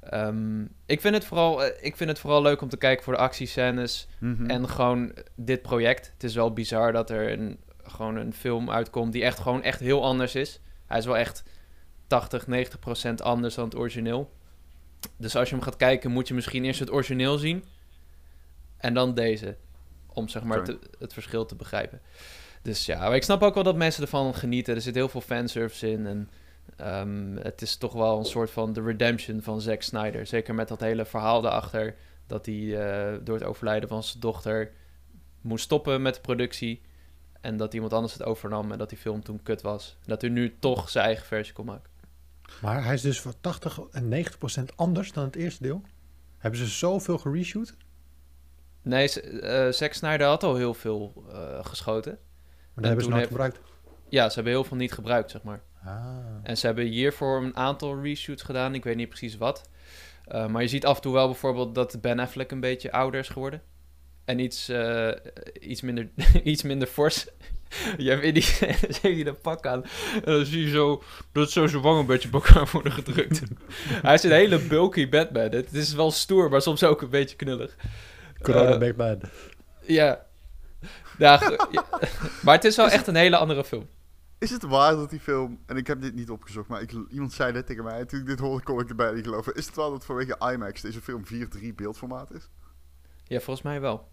Ehm, 0.00 0.62
ik, 0.86 1.00
vind 1.00 1.14
het 1.14 1.24
vooral, 1.24 1.64
eh, 1.64 1.84
ik 1.84 1.96
vind 1.96 2.10
het 2.10 2.18
vooral 2.18 2.42
leuk 2.42 2.60
om 2.60 2.68
te 2.68 2.76
kijken 2.76 3.04
voor 3.04 3.12
de 3.12 3.18
actiescènes. 3.18 4.08
Mhm. 4.18 4.46
En 4.50 4.68
gewoon 4.68 5.12
dit 5.34 5.62
project. 5.62 6.10
Het 6.12 6.24
is 6.24 6.34
wel 6.34 6.52
bizar 6.52 6.92
dat 6.92 7.10
er 7.10 7.32
een, 7.32 7.58
gewoon 7.82 8.16
een 8.16 8.32
film 8.34 8.70
uitkomt 8.70 9.12
die 9.12 9.24
echt 9.24 9.38
gewoon 9.38 9.62
echt 9.62 9.80
heel 9.80 10.04
anders 10.04 10.34
is. 10.34 10.60
Hij 10.86 10.98
is 10.98 11.04
wel 11.04 11.16
echt 11.16 11.42
80, 12.06 12.46
90 12.46 12.78
procent 12.78 13.22
anders 13.22 13.54
dan 13.54 13.64
het 13.64 13.76
origineel. 13.76 14.32
Dus 15.16 15.36
als 15.36 15.48
je 15.48 15.54
hem 15.54 15.64
gaat 15.64 15.76
kijken, 15.76 16.10
moet 16.10 16.28
je 16.28 16.34
misschien 16.34 16.64
eerst 16.64 16.80
het 16.80 16.92
origineel 16.92 17.38
zien. 17.38 17.64
En 18.76 18.94
dan 18.94 19.14
deze. 19.14 19.56
Om 20.06 20.28
zeg 20.28 20.42
maar 20.42 20.64
te- 20.64 20.78
het 20.98 21.12
verschil 21.12 21.46
te 21.46 21.54
begrijpen. 21.54 22.00
Dus 22.62 22.86
ja, 22.86 22.98
maar 22.98 23.14
ik 23.14 23.22
snap 23.22 23.42
ook 23.42 23.54
wel 23.54 23.62
dat 23.62 23.76
mensen 23.76 24.02
ervan 24.02 24.34
genieten. 24.34 24.74
Er 24.74 24.80
zit 24.80 24.94
heel 24.94 25.08
veel 25.08 25.20
fanservice 25.20 25.90
in. 25.90 26.06
En 26.06 26.28
ehm, 26.76 27.36
het 27.36 27.62
is 27.62 27.76
toch 27.76 27.92
wel 27.92 28.18
een 28.18 28.24
soort 28.24 28.50
van 28.50 28.72
de 28.72 28.82
redemption 28.82 29.42
van 29.42 29.60
Zack 29.60 29.82
Snyder. 29.82 30.26
Zeker 30.26 30.54
met 30.54 30.68
dat 30.68 30.80
hele 30.80 31.04
verhaal 31.04 31.40
daarachter. 31.40 31.94
Dat 32.26 32.46
hij 32.46 32.54
eh, 32.54 33.18
door 33.24 33.34
het 33.34 33.44
overlijden 33.44 33.88
van 33.88 34.02
zijn 34.02 34.20
dochter 34.20 34.72
moest 35.40 35.64
stoppen 35.64 36.02
met 36.02 36.14
de 36.14 36.20
productie. 36.20 36.80
En 37.40 37.56
dat 37.56 37.74
iemand 37.74 37.92
anders 37.92 38.12
het 38.12 38.22
overnam 38.22 38.72
en 38.72 38.78
dat 38.78 38.88
die 38.88 38.98
film 38.98 39.22
toen 39.22 39.42
kut 39.42 39.62
was. 39.62 39.96
En 40.00 40.08
dat 40.08 40.20
hij 40.20 40.30
nu 40.30 40.56
toch 40.58 40.88
zijn 40.88 41.04
eigen 41.04 41.26
versie 41.26 41.54
kon 41.54 41.66
maken. 41.66 41.90
Maar 42.62 42.84
hij 42.84 42.94
is 42.94 43.00
dus 43.00 43.20
voor 43.20 43.34
80 43.40 43.80
en 43.90 44.08
90 44.08 44.38
procent 44.38 44.76
anders 44.76 45.12
dan 45.12 45.24
het 45.24 45.36
eerste 45.36 45.62
deel. 45.62 45.82
Hebben 46.38 46.60
ze 46.60 46.66
zoveel 46.66 47.18
gereshoot? 47.18 47.76
Nee, 48.82 49.20
eh, 49.20 49.72
Zack 49.72 49.92
Snyder 49.92 50.26
had 50.26 50.42
al 50.42 50.56
heel 50.56 50.74
veel 50.74 51.24
eh, 51.30 51.64
geschoten. 51.64 52.12
Maar 52.12 52.74
dat 52.74 52.84
hebben 52.84 53.04
ze 53.04 53.10
nooit 53.10 53.26
gebruikt. 53.26 53.60
Ja, 54.08 54.28
ze 54.28 54.34
hebben 54.34 54.52
heel 54.52 54.64
veel 54.64 54.76
niet 54.76 54.92
gebruikt, 54.92 55.30
zeg 55.30 55.42
maar. 55.42 55.62
Ah. 55.84 56.16
En 56.42 56.56
ze 56.56 56.66
hebben 56.66 56.84
hiervoor 56.84 57.42
een 57.42 57.56
aantal 57.56 58.02
reshoots 58.02 58.42
gedaan. 58.42 58.74
Ik 58.74 58.84
weet 58.84 58.96
niet 58.96 59.08
precies 59.08 59.36
wat. 59.36 59.68
Uh, 60.32 60.46
maar 60.46 60.62
je 60.62 60.68
ziet 60.68 60.86
af 60.86 60.96
en 60.96 61.02
toe 61.02 61.12
wel 61.12 61.26
bijvoorbeeld 61.26 61.74
dat 61.74 62.00
Ben 62.00 62.18
Affleck 62.18 62.50
een 62.50 62.60
beetje 62.60 62.92
ouder 62.92 63.20
is 63.20 63.28
geworden. 63.28 63.62
En 64.24 64.38
iets, 64.38 64.70
uh, 64.70 65.10
iets, 65.60 65.80
minder, 65.80 66.08
iets 66.42 66.62
minder 66.62 66.88
fors. 66.88 67.26
je 67.96 68.10
hebt 68.10 68.22
in 68.22 68.34
die 68.34 68.44
heeft 68.58 69.02
hij 69.02 69.22
dat 69.22 69.40
pak 69.40 69.66
aan. 69.66 69.84
En 70.14 70.32
dan 70.32 70.44
zie 70.44 70.64
je 70.64 70.70
zo 70.70 71.02
dat 71.32 71.50
zo 71.50 71.66
zijn 71.66 71.82
wang 71.82 71.98
een 71.98 72.06
beetje 72.06 72.28
elkaar 72.32 72.68
worden 72.72 72.92
gedrukt. 72.92 73.42
hij 74.06 74.14
is 74.14 74.22
een 74.22 74.30
hele 74.30 74.58
bulky 74.58 75.08
Batman. 75.08 75.50
Het 75.50 75.72
is 75.72 75.92
wel 75.92 76.10
stoer, 76.10 76.50
maar 76.50 76.62
soms 76.62 76.84
ook 76.84 77.02
een 77.02 77.10
beetje 77.10 77.36
knullig. 77.36 77.76
Corona 78.42 78.72
Uh, 78.72 78.78
Batman. 78.78 79.20
Ja. 79.86 80.24
Maar 82.42 82.54
het 82.54 82.64
is 82.64 82.76
wel 82.76 82.88
echt 82.88 83.06
een 83.06 83.16
hele 83.16 83.36
andere 83.36 83.64
film. 83.64 83.88
Is 84.38 84.50
het 84.50 84.62
waar 84.62 84.94
dat 84.96 85.10
die 85.10 85.20
film, 85.20 85.58
en 85.66 85.76
ik 85.76 85.86
heb 85.86 86.00
dit 86.00 86.14
niet 86.14 86.30
opgezocht, 86.30 86.68
maar 86.68 86.80
ik, 86.82 86.92
iemand 87.10 87.32
zei 87.32 87.52
net 87.52 87.66
tegen 87.66 87.84
mij, 87.84 87.98
en 87.98 88.06
toen 88.06 88.20
ik 88.20 88.26
dit 88.26 88.38
hoorde 88.38 88.64
kon 88.64 88.80
ik 88.80 88.88
erbij 88.88 89.12
niet 89.12 89.24
geloven. 89.24 89.54
Is 89.54 89.66
het 89.66 89.74
waar 89.74 89.90
dat 89.90 90.04
vanwege 90.04 90.36
IMAX 90.52 90.80
deze 90.80 91.00
film 91.00 91.22
4-3 91.24 91.74
beeldformaat 91.74 92.32
is? 92.32 92.48
Ja, 93.24 93.40
volgens 93.40 93.64
mij 93.66 93.80
wel. 93.80 94.08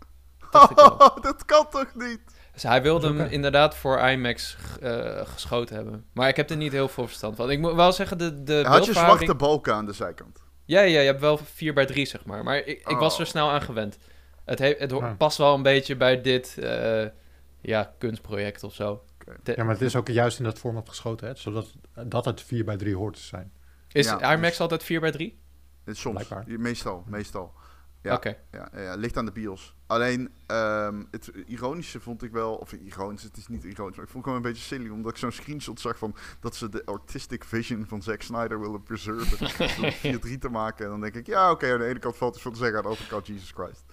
Wel. 0.76 1.22
dat 1.22 1.46
kan 1.46 1.70
toch 1.70 1.96
niet? 1.96 2.20
Dus 2.54 2.64
hij 2.64 2.82
wilde 2.82 3.08
Dat 3.08 3.18
hem 3.18 3.28
inderdaad 3.28 3.76
voor 3.76 4.00
IMAX 4.00 4.58
eh, 4.82 5.22
geschoten 5.28 5.76
hebben. 5.76 6.06
Maar 6.14 6.28
ik 6.28 6.36
heb 6.36 6.50
er 6.50 6.58
niet 6.58 6.72
heel 6.72 6.88
veel 6.88 7.06
verstand 7.08 7.36
van. 7.36 7.52
Ik 7.52 7.60
moet 7.60 7.74
wel 7.74 7.92
zeggen, 7.94 8.18
de, 8.18 8.44
de 8.44 8.64
Had 8.68 8.86
je 8.86 8.94
zwarte 8.94 9.36
balken 9.36 9.74
aan 9.74 9.86
de 9.86 9.94
zijkant? 9.94 10.44
Ja, 10.66 10.82
ja, 10.82 11.00
je 11.00 11.06
hebt 11.06 11.22
wel 11.22 11.38
4 11.38 11.74
bij 11.74 11.86
3 11.86 12.06
zeg 12.06 12.26
maar. 12.26 12.44
Maar 12.44 12.58
ik, 12.58 12.80
ik 12.90 12.98
was 12.98 13.16
er 13.16 13.22
Oh. 13.24 13.28
snel 13.28 13.50
aan 13.50 13.62
gewend. 13.62 13.98
Het, 14.46 14.60
he- 14.60 14.76
het 14.78 14.94
Ah. 14.94 15.18
past 15.18 15.38
wel 15.38 15.54
een 15.54 15.62
beetje 15.64 15.96
bij 15.98 16.22
dit 16.22 16.58
eh, 16.58 17.06
ja, 17.62 17.94
kunstproject 17.98 18.64
of 18.64 18.74
zo. 18.74 19.04
Ja, 19.44 19.64
maar 19.64 19.74
het 19.74 19.82
is 19.82 19.96
ook 19.96 20.08
juist 20.08 20.38
in 20.38 20.44
dat 20.44 20.60
format 20.60 20.90
geschoten, 20.90 21.28
hè? 21.28 21.36
Zodat 21.36 21.74
dat 22.08 22.26
het 22.26 22.42
4 22.42 22.66
bij 22.66 22.78
3 22.78 22.96
hoort 22.96 23.16
te 23.16 23.22
zijn. 23.22 23.52
Is 23.92 24.06
Ja, 24.06 24.34
IMAX 24.34 24.50
dus- 24.50 24.60
altijd 24.60 24.84
4 24.84 25.00
bij 25.00 25.12
3 25.12 25.42
Eh, 25.86 25.94
Soms. 25.94 26.28
Blijkbaar. 26.28 26.60
Meestal, 26.60 27.04
meestal. 27.08 27.54
Ja. 28.02 28.14
Oké. 28.14 28.38
Ja, 28.52 28.70
ja, 28.74 28.82
ja, 28.82 28.96
ligt 28.96 29.18
aan 29.18 29.26
de 29.26 29.32
bios. 29.32 29.76
Alleen, 29.88 30.32
ehm, 30.48 31.04
het 31.12 31.32
ironische 31.46 32.00
vond 32.00 32.24
ik 32.24 32.32
wel, 32.32 32.56
of 32.56 32.72
ironisch, 32.72 33.24
het 33.24 33.38
is 33.38 33.48
niet 33.48 33.64
ironisch, 33.64 33.96
maar 33.96 34.06
ik 34.06 34.12
vond 34.12 34.26
het 34.26 34.34
gewoon 34.34 34.36
een 34.36 34.52
beetje 34.52 34.76
silly, 34.76 34.90
omdat 34.90 35.12
ik 35.12 35.18
zo'n 35.18 35.32
screenshot 35.32 35.80
zag 35.80 35.98
van 35.98 36.16
dat 36.40 36.56
ze 36.56 36.70
de 36.70 36.86
artistic 36.86 37.44
vision 37.44 37.86
van 37.88 38.02
Zack 38.02 38.22
Snyder 38.22 38.60
willen 38.60 38.84
preserven. 38.84 39.38
het 39.86 39.96
4-3 39.96 40.38
te 40.40 40.50
maken. 40.50 40.86
En 40.86 40.92
dan 40.92 41.02
denk 41.02 41.16
ik, 41.16 41.28
ja, 41.28 41.52
oké, 41.52 41.74
aan 41.74 41.80
de 41.80 41.86
ene 41.86 42.00
kant 42.00 42.18
valt 42.18 42.36
er 42.36 42.42
veel 42.42 42.52
te 42.52 42.58
zeggen, 42.58 42.78
aan 42.78 42.84
de 42.84 42.90
andere 42.90 43.08
kant, 43.10 43.28
Jesus 43.28 43.52
Christ. 43.52 43.84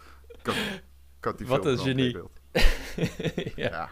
Die 1.36 1.46
Wat 1.46 1.64
een 1.64 1.76
wel 1.76 1.84
genie. 1.84 2.16
Ja. 3.56 3.90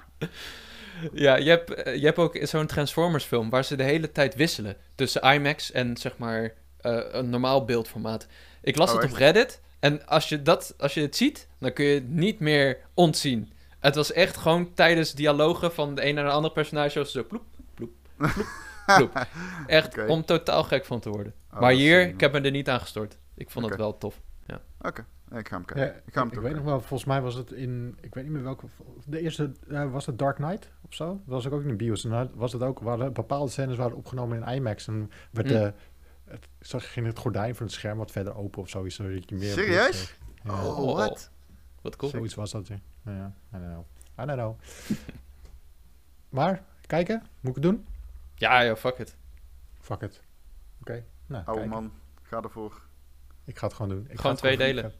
Ja, 1.13 1.37
je 1.37 1.49
hebt, 1.51 1.75
eh, 1.75 1.95
je 1.97 2.05
hebt 2.05 2.19
ook 2.19 2.39
zo'n 2.43 2.67
Transformers 2.67 3.25
film 3.25 3.51
waar 3.51 3.65
ze 3.65 3.77
de 3.77 3.83
hele 3.83 4.13
tijd 4.13 4.35
wisselen 4.35 4.77
tussen 4.95 5.23
IMAX 5.35 5.73
en 5.73 5.97
zeg 5.97 6.17
maar 6.19 6.53
eh, 6.81 6.99
een 7.11 7.31
normaal 7.31 7.65
beeldformaat. 7.65 8.27
Ik 8.63 8.77
las 8.77 8.89
Oh, 8.89 8.95
het 8.95 9.05
echt? 9.05 9.13
op 9.13 9.19
Reddit 9.19 9.61
en 9.81 10.07
als 10.07 10.29
je, 10.29 10.43
dat, 10.43 10.75
als 10.79 10.95
je 10.95 11.01
het 11.01 11.17
ziet, 11.17 11.49
dan 11.59 11.73
kun 11.73 11.85
je 11.85 11.95
het 11.95 12.09
niet 12.09 12.41
meer 12.41 12.79
ontzien. 12.95 13.53
Het 13.81 13.95
was 13.95 14.13
echt 14.13 14.37
gewoon 14.37 14.75
tijdens 14.75 15.13
dialogen 15.13 15.73
van 15.73 15.95
de 15.95 16.07
een 16.07 16.15
naar 16.15 16.25
de 16.25 16.31
andere 16.31 16.55
personage 16.55 17.05
zo 17.07 17.25
ploep, 17.25 17.43
ploep, 17.75 17.91
ploep, 18.17 18.47
ploep. 18.97 19.27
Echt 19.67 19.87
Oké. 19.87 20.05
om 20.07 20.25
totaal 20.25 20.63
gek 20.65 20.85
van 20.85 21.01
te 21.01 21.11
worden. 21.11 21.35
Oh, 21.55 21.61
maar 21.61 21.73
hier, 21.73 22.01
ik 22.09 22.21
heb 22.21 22.33
me 22.33 22.41
er 22.41 22.51
niet 22.51 22.69
aan 22.69 22.81
gestort. 22.81 23.19
Ik 23.35 23.51
vond 23.51 23.65
Oké. 23.65 23.75
het 23.75 23.83
wel 23.83 23.99
tof. 23.99 24.21
Oké, 24.81 25.05
Nee, 25.05 25.05
ik 25.33 25.49
ga 25.49 25.57
hem 25.57 25.65
Ja, 25.67 25.75
kijken. 25.75 26.03
ik 26.07 26.13
ga 26.13 26.21
hem 26.23 26.33
ik 26.33 26.39
weet 26.41 26.55
nog 26.55 26.65
wel, 26.65 26.79
volgens 26.81 27.05
mij 27.05 27.21
was 27.23 27.35
het 27.35 27.53
in, 27.53 27.99
ik 28.01 28.15
weet 28.15 28.25
niet 28.25 28.33
meer 28.33 28.43
welke, 28.43 28.67
de 29.07 29.21
eerste, 29.21 29.53
eh, 29.69 29.91
was 29.91 30.07
het 30.07 30.19
Dark 30.19 30.37
Knight 30.37 30.71
of 30.87 30.95
zo? 30.95 31.07
Dat 31.07 31.21
was 31.27 31.45
ik 31.45 31.53
ook 31.53 31.63
in 31.63 31.69
de 31.69 31.75
bios. 31.77 32.05
En 32.05 32.31
was 32.35 32.53
het 32.53 32.63
ook, 32.63 32.81
waren 32.81 33.13
bepaalde 33.13 33.51
scènes 33.51 33.77
waren 33.77 33.97
opgenomen 33.97 34.43
in 34.43 34.55
IMAX. 34.55 34.87
En 34.89 35.11
werd 35.31 35.49
Hm. 35.49 35.53
de, 35.55 35.73
het, 36.25 36.49
zag, 36.61 36.93
ging 36.93 37.07
het 37.07 37.19
gordijn 37.19 37.55
van 37.55 37.67
het 37.67 37.75
scherm 37.75 37.99
wat 37.99 38.11
verder 38.11 38.37
open 38.37 38.61
of 38.63 38.69
zoiets. 38.69 38.95
Zodat 38.95 39.29
je 39.29 39.35
meer 39.37 39.53
Serieus? 39.53 40.15
Ja, 40.45 40.53
Oh, 40.65 40.79
Oh, 40.79 40.95
wat? 40.97 41.31
Wat 41.81 41.97
cool. 41.97 42.11
Zoiets 42.11 42.35
was 42.35 42.51
dat, 42.51 42.67
ja. 42.67 42.79
ja. 43.05 43.33
I 43.55 43.59
don't 43.59 43.65
know. 43.73 43.85
I 44.21 44.27
don't 44.27 44.33
know. 44.39 44.59
maar, 46.39 46.63
kijken? 46.87 47.23
Moet 47.41 47.57
ik 47.57 47.63
het 47.63 47.73
doen? 47.73 47.87
Ja, 48.35 48.61
ja, 48.61 48.77
fuck 48.77 48.99
it. 48.99 49.17
Fuck 49.81 50.01
it. 50.03 50.21
Oké, 50.81 51.05
nou, 51.27 51.45
Oude 51.47 51.61
kijken. 51.63 51.83
man, 51.83 51.93
ga 52.23 52.41
ervoor. 52.43 52.83
Ik 53.45 53.59
ga 53.59 53.67
het 53.67 53.77
gewoon 53.77 53.91
doen. 53.97 54.05
Ik 54.05 54.11
ga 54.15 54.21
Gewoon 54.21 54.37
twee 54.37 54.57
delen. 54.57 54.93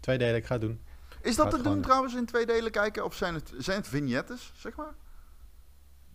Twee 0.00 0.18
delen, 0.18 0.36
ik 0.36 0.44
ga 0.46 0.52
het 0.52 0.62
doen. 0.62 0.80
Is 1.22 1.36
dat 1.36 1.50
te 1.50 1.62
doen 1.62 1.80
trouwens 1.80 2.14
in 2.14 2.26
twee 2.26 2.46
delen 2.46 2.70
kijken? 2.70 3.04
Of 3.04 3.14
zijn 3.14 3.34
het, 3.34 3.52
zijn 3.58 3.76
het 3.76 3.88
vignettes, 3.88 4.52
zeg 4.56 4.76
maar? 4.76 4.94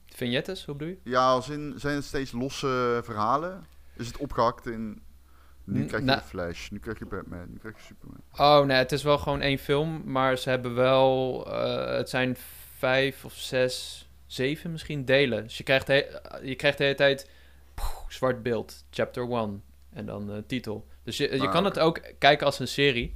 Vignettes, 0.07 0.65
hoe 0.65 0.75
bedoel 0.75 0.93
je? 1.03 1.09
Ja, 1.09 1.27
als 1.29 1.49
in, 1.49 1.73
zijn 1.77 1.95
het 1.95 2.03
steeds 2.05 2.31
losse 2.31 3.01
verhalen? 3.03 3.65
Is 3.95 4.07
het 4.07 4.17
opgehakt 4.17 4.65
in... 4.65 5.01
Nu 5.63 5.85
krijg 5.85 6.01
je 6.03 6.07
nou- 6.09 6.19
de 6.19 6.25
Flash, 6.25 6.69
nu 6.69 6.79
krijg 6.79 6.99
je 6.99 7.05
Batman, 7.05 7.45
nu 7.51 7.57
krijg 7.57 7.75
je 7.77 7.83
Superman. 7.83 8.21
Oh 8.37 8.65
nee, 8.65 8.77
het 8.77 8.91
is 8.91 9.03
wel 9.03 9.17
gewoon 9.17 9.41
één 9.41 9.57
film, 9.57 10.01
maar 10.05 10.37
ze 10.37 10.49
hebben 10.49 10.75
wel, 10.75 11.43
eh, 11.51 11.97
het 11.97 12.09
zijn 12.09 12.37
vijf 12.77 13.25
of 13.25 13.33
zes, 13.33 14.07
zeven 14.25 14.71
misschien 14.71 15.05
delen. 15.05 15.43
Dus 15.43 15.57
je 15.57 15.63
krijgt 15.63 15.87
je 16.43 16.55
krijgt 16.57 16.77
de 16.77 16.83
hele 16.83 16.95
tijd 16.95 17.29
poeh, 17.73 18.09
zwart 18.09 18.43
beeld, 18.43 18.83
chapter 18.89 19.29
one 19.29 19.59
en 19.89 20.05
dan 20.05 20.31
eh, 20.31 20.37
titel. 20.47 20.87
Dus 21.03 21.17
je, 21.17 21.31
je 21.35 21.41
Ah, 21.41 21.51
kan 21.51 21.65
het 21.65 21.79
ook 21.79 22.01
kijken 22.19 22.45
als 22.45 22.59
een 22.59 22.67
serie, 22.67 23.15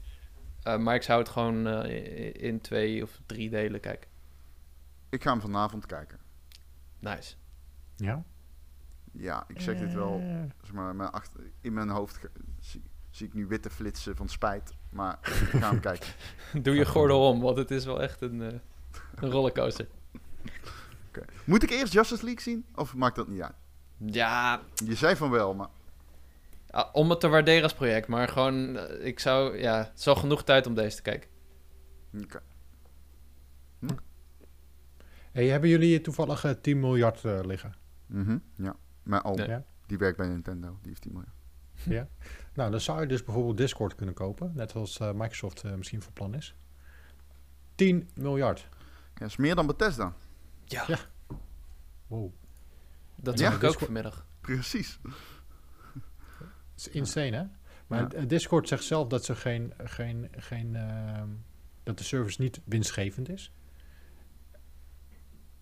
eh, 0.65 0.77
maar 0.77 0.95
ik 0.95 1.01
zou 1.03 1.19
het 1.19 1.29
gewoon 1.29 1.67
eh, 1.67 2.33
in 2.33 2.61
twee 2.61 3.03
of 3.03 3.19
drie 3.25 3.49
delen 3.49 3.79
kijken. 3.79 4.09
Ik 5.09 5.23
ga 5.23 5.31
hem 5.31 5.41
vanavond 5.41 5.85
kijken. 5.85 6.19
Nice. 6.99 7.35
Ja? 7.95 8.23
Ja, 9.11 9.43
ik 9.47 9.61
zeg 9.61 9.79
dit 9.79 9.93
wel, 9.93 10.19
Eh, 10.19 10.35
zeg 10.61 10.73
maar, 10.73 10.95
mijn 10.95 11.09
achter, 11.09 11.39
in 11.61 11.73
mijn 11.73 11.89
hoofd 11.89 12.19
zie, 12.59 12.83
zie 13.09 13.27
ik 13.27 13.33
nu 13.33 13.45
witte 13.47 13.69
flitsen 13.69 14.15
van 14.15 14.29
spijt. 14.29 14.73
Maar 14.89 15.19
ik 15.53 15.59
ga 15.59 15.69
hem 15.69 15.79
kijken. 15.79 16.07
Doe 16.61 16.75
je 16.75 16.85
gordel 16.85 17.27
om, 17.29 17.41
want 17.41 17.57
het 17.57 17.71
is 17.71 17.85
wel 17.85 18.01
echt 18.01 18.21
een, 18.21 18.41
eh, 18.41 18.59
een 19.15 19.31
rollercoaster. 19.31 19.87
Oké. 21.07 21.25
Moet 21.43 21.63
ik 21.63 21.69
eerst 21.69 21.93
Justice 21.93 22.23
League 22.23 22.41
zien? 22.41 22.65
Of 22.75 22.95
maakt 22.95 23.15
dat 23.15 23.27
niet 23.27 23.41
uit? 23.41 23.55
Ja, 23.97 24.61
Je 24.85 24.95
zei 24.95 25.15
van 25.15 25.29
wel, 25.29 25.53
maar... 25.53 25.67
ah, 26.75 26.89
om 26.95 27.09
het 27.09 27.19
te 27.19 27.27
waarderen 27.27 27.63
als 27.63 27.73
project, 27.73 28.07
maar 28.07 28.27
gewoon, 28.27 28.77
eh, 28.77 29.05
ik 29.05 29.19
zou, 29.19 29.57
ja, 29.57 29.77
het 29.77 29.99
is 29.99 30.07
al 30.07 30.15
genoeg 30.15 30.43
tijd 30.43 30.67
om 30.67 30.73
deze 30.75 30.95
te 30.95 31.01
kijken. 31.01 31.29
Oké. 32.23 32.41
Hey, 35.31 35.47
hebben 35.47 35.69
jullie 35.69 36.01
toevallig 36.01 36.43
eh, 36.43 36.51
10 36.51 36.79
miljard 36.79 37.23
eh, 37.25 37.39
liggen? 37.43 37.73
Mhm, 38.05 38.37
Ja, 38.55 38.75
oom, 39.23 39.35
Nee. 39.35 39.47
Ja? 39.47 39.63
die 39.85 39.97
werkt 39.97 40.17
bij 40.17 40.27
Nintendo, 40.27 40.67
die 40.81 40.89
heeft 40.89 41.01
10 41.01 41.11
miljoen. 41.13 41.31
Ja. 41.83 42.07
Nou, 42.53 42.71
dan 42.71 42.79
zou 42.81 43.01
je 43.01 43.07
dus 43.07 43.23
bijvoorbeeld 43.23 43.57
Discord 43.57 43.95
kunnen 43.95 44.15
kopen. 44.15 44.51
Net 44.55 44.71
zoals 44.71 44.99
eh, 44.99 45.11
Microsoft 45.11 45.63
eh, 45.63 45.73
misschien 45.73 46.01
van 46.01 46.13
plan 46.13 46.33
is. 46.35 46.55
10 47.75 48.09
miljard. 48.13 48.59
Ja, 48.59 48.77
dat 49.13 49.27
is 49.27 49.35
meer 49.35 49.55
dan 49.55 49.67
Bethesda. 49.67 50.13
Ja, 50.65 50.83
Ja. 50.87 50.97
Wow. 52.07 52.33
dat 53.15 53.39
Ja, 53.39 53.45
zag 53.45 53.49
ik 53.49 53.55
ook 53.55 53.61
Discord- 53.61 53.85
vanmiddag. 53.85 54.25
Precies. 54.41 54.99
Is 56.75 56.87
insane, 56.87 57.35
hè? 57.35 57.43
Maar 57.87 58.15
Ja. 58.19 58.25
Discord 58.25 58.67
zegt 58.67 58.83
zelf 58.83 59.07
dat 59.07 59.25
ze 59.25 59.35
geen, 59.35 59.73
geen, 59.77 60.27
geen 60.37 60.75
ehm, 60.75 61.29
dat 61.83 61.97
de 61.97 62.03
service 62.03 62.41
niet 62.41 62.61
winstgevend 62.63 63.29
is. 63.29 63.51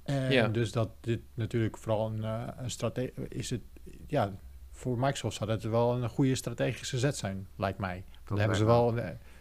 En 0.03 0.31
Ja. 0.31 0.47
dus 0.47 0.71
dat 0.71 0.89
dit 0.99 1.21
natuurlijk 1.33 1.77
vooral 1.77 2.07
een, 2.07 2.23
eh, 2.23 2.47
een 2.55 2.69
strategie 2.71 3.27
is 3.27 3.49
het 3.49 3.61
ja 4.07 4.33
voor 4.71 4.99
Microsoft 4.99 5.35
zou 5.35 5.49
dat 5.49 5.63
wel 5.63 5.95
een 6.03 6.09
goede 6.09 6.35
strategische 6.35 6.99
zet 6.99 7.17
zijn, 7.17 7.47
lijkt 7.55 7.79
mij. 7.79 8.05
Dan 8.25 8.39
hebben 8.39 8.57
ze 8.57 8.65
wel, 8.65 8.95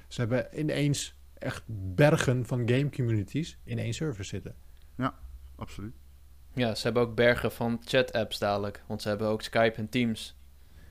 ze 0.09 0.21
hebben 0.21 0.59
ineens 0.59 1.15
echt 1.39 1.63
bergen 1.95 2.47
van 2.47 2.69
game 2.69 2.91
communities 2.91 3.59
in 3.65 3.79
één 3.79 3.95
server 3.95 4.25
zitten. 4.25 4.55
Absoluut. 5.57 5.95
Ja, 6.55 6.75
ze 6.75 6.83
hebben 6.83 7.03
ook 7.03 7.15
bergen 7.15 7.53
van 7.53 7.81
chat-apps 7.85 8.39
dadelijk. 8.39 8.85
Want 8.87 9.03
ze 9.03 9.09
hebben 9.09 9.29
ook 9.29 9.43
Skype 9.43 9.77
en 9.77 9.89
Teams. 9.89 10.37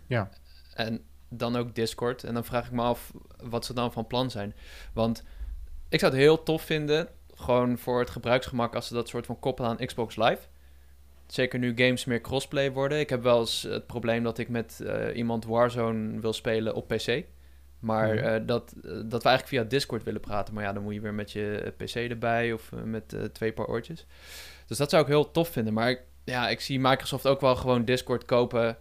Ja. 0.07 0.29
En 0.73 1.03
dan 1.29 1.55
ook 1.55 1.75
Discord. 1.75 2.23
En 2.23 2.33
dan 2.33 2.45
vraag 2.45 2.65
ik 2.65 2.71
me 2.71 2.81
af 2.81 3.11
wat 3.43 3.65
ze 3.65 3.73
dan 3.73 3.91
van 3.91 4.07
plan 4.07 4.31
zijn. 4.31 4.55
Want 4.93 5.23
ik 5.89 5.99
zou 5.99 6.11
het 6.11 6.21
heel 6.21 6.43
tof 6.43 6.61
vinden, 6.61 7.07
gewoon 7.35 7.77
voor 7.77 7.99
het 7.99 8.09
gebruiksgemak, 8.09 8.75
als 8.75 8.87
ze 8.87 8.93
dat 8.93 9.07
soort 9.07 9.25
van 9.25 9.39
koppelen 9.39 9.69
aan 9.69 9.85
Xbox 9.85 10.15
Live. 10.15 10.39
Zeker 11.27 11.59
nu 11.59 11.73
games 11.75 12.05
meer 12.05 12.21
crossplay 12.21 12.71
worden. 12.71 12.99
Ik 12.99 13.09
heb 13.09 13.23
wel 13.23 13.39
eens 13.39 13.61
het 13.61 13.87
probleem 13.87 14.23
dat 14.23 14.37
ik 14.37 14.49
met 14.49 14.81
eh, 14.85 15.15
iemand 15.17 15.45
Warzone 15.45 16.19
wil 16.19 16.33
spelen 16.33 16.75
op 16.75 16.87
PC. 16.87 17.23
Maar 17.79 18.15
Mhm. 18.15 18.23
eh, 18.23 18.41
dat, 18.45 18.73
eh, 18.83 18.91
dat 18.91 19.23
we 19.23 19.29
eigenlijk 19.29 19.47
via 19.47 19.63
Discord 19.63 20.03
willen 20.03 20.21
praten. 20.21 20.53
Maar 20.53 20.63
ja, 20.63 20.73
dan 20.73 20.83
moet 20.83 20.93
je 20.93 21.01
weer 21.01 21.13
met 21.13 21.31
je 21.31 21.73
PC 21.77 21.95
erbij 21.95 22.53
of 22.53 22.71
met 22.83 23.15
twee 23.33 23.51
paar 23.53 23.67
oortjes. 23.67 24.05
Dus 24.67 24.77
dat 24.77 24.89
zou 24.89 25.01
ik 25.01 25.07
heel 25.07 25.31
tof 25.31 25.49
vinden. 25.49 25.73
Maar 25.73 25.97
ja, 26.23 26.49
ik 26.49 26.59
zie 26.61 26.79
Microsoft 26.79 27.27
ook 27.27 27.41
wel 27.41 27.55
gewoon 27.55 27.85
Discord 27.85 28.25
kopen 28.25 28.77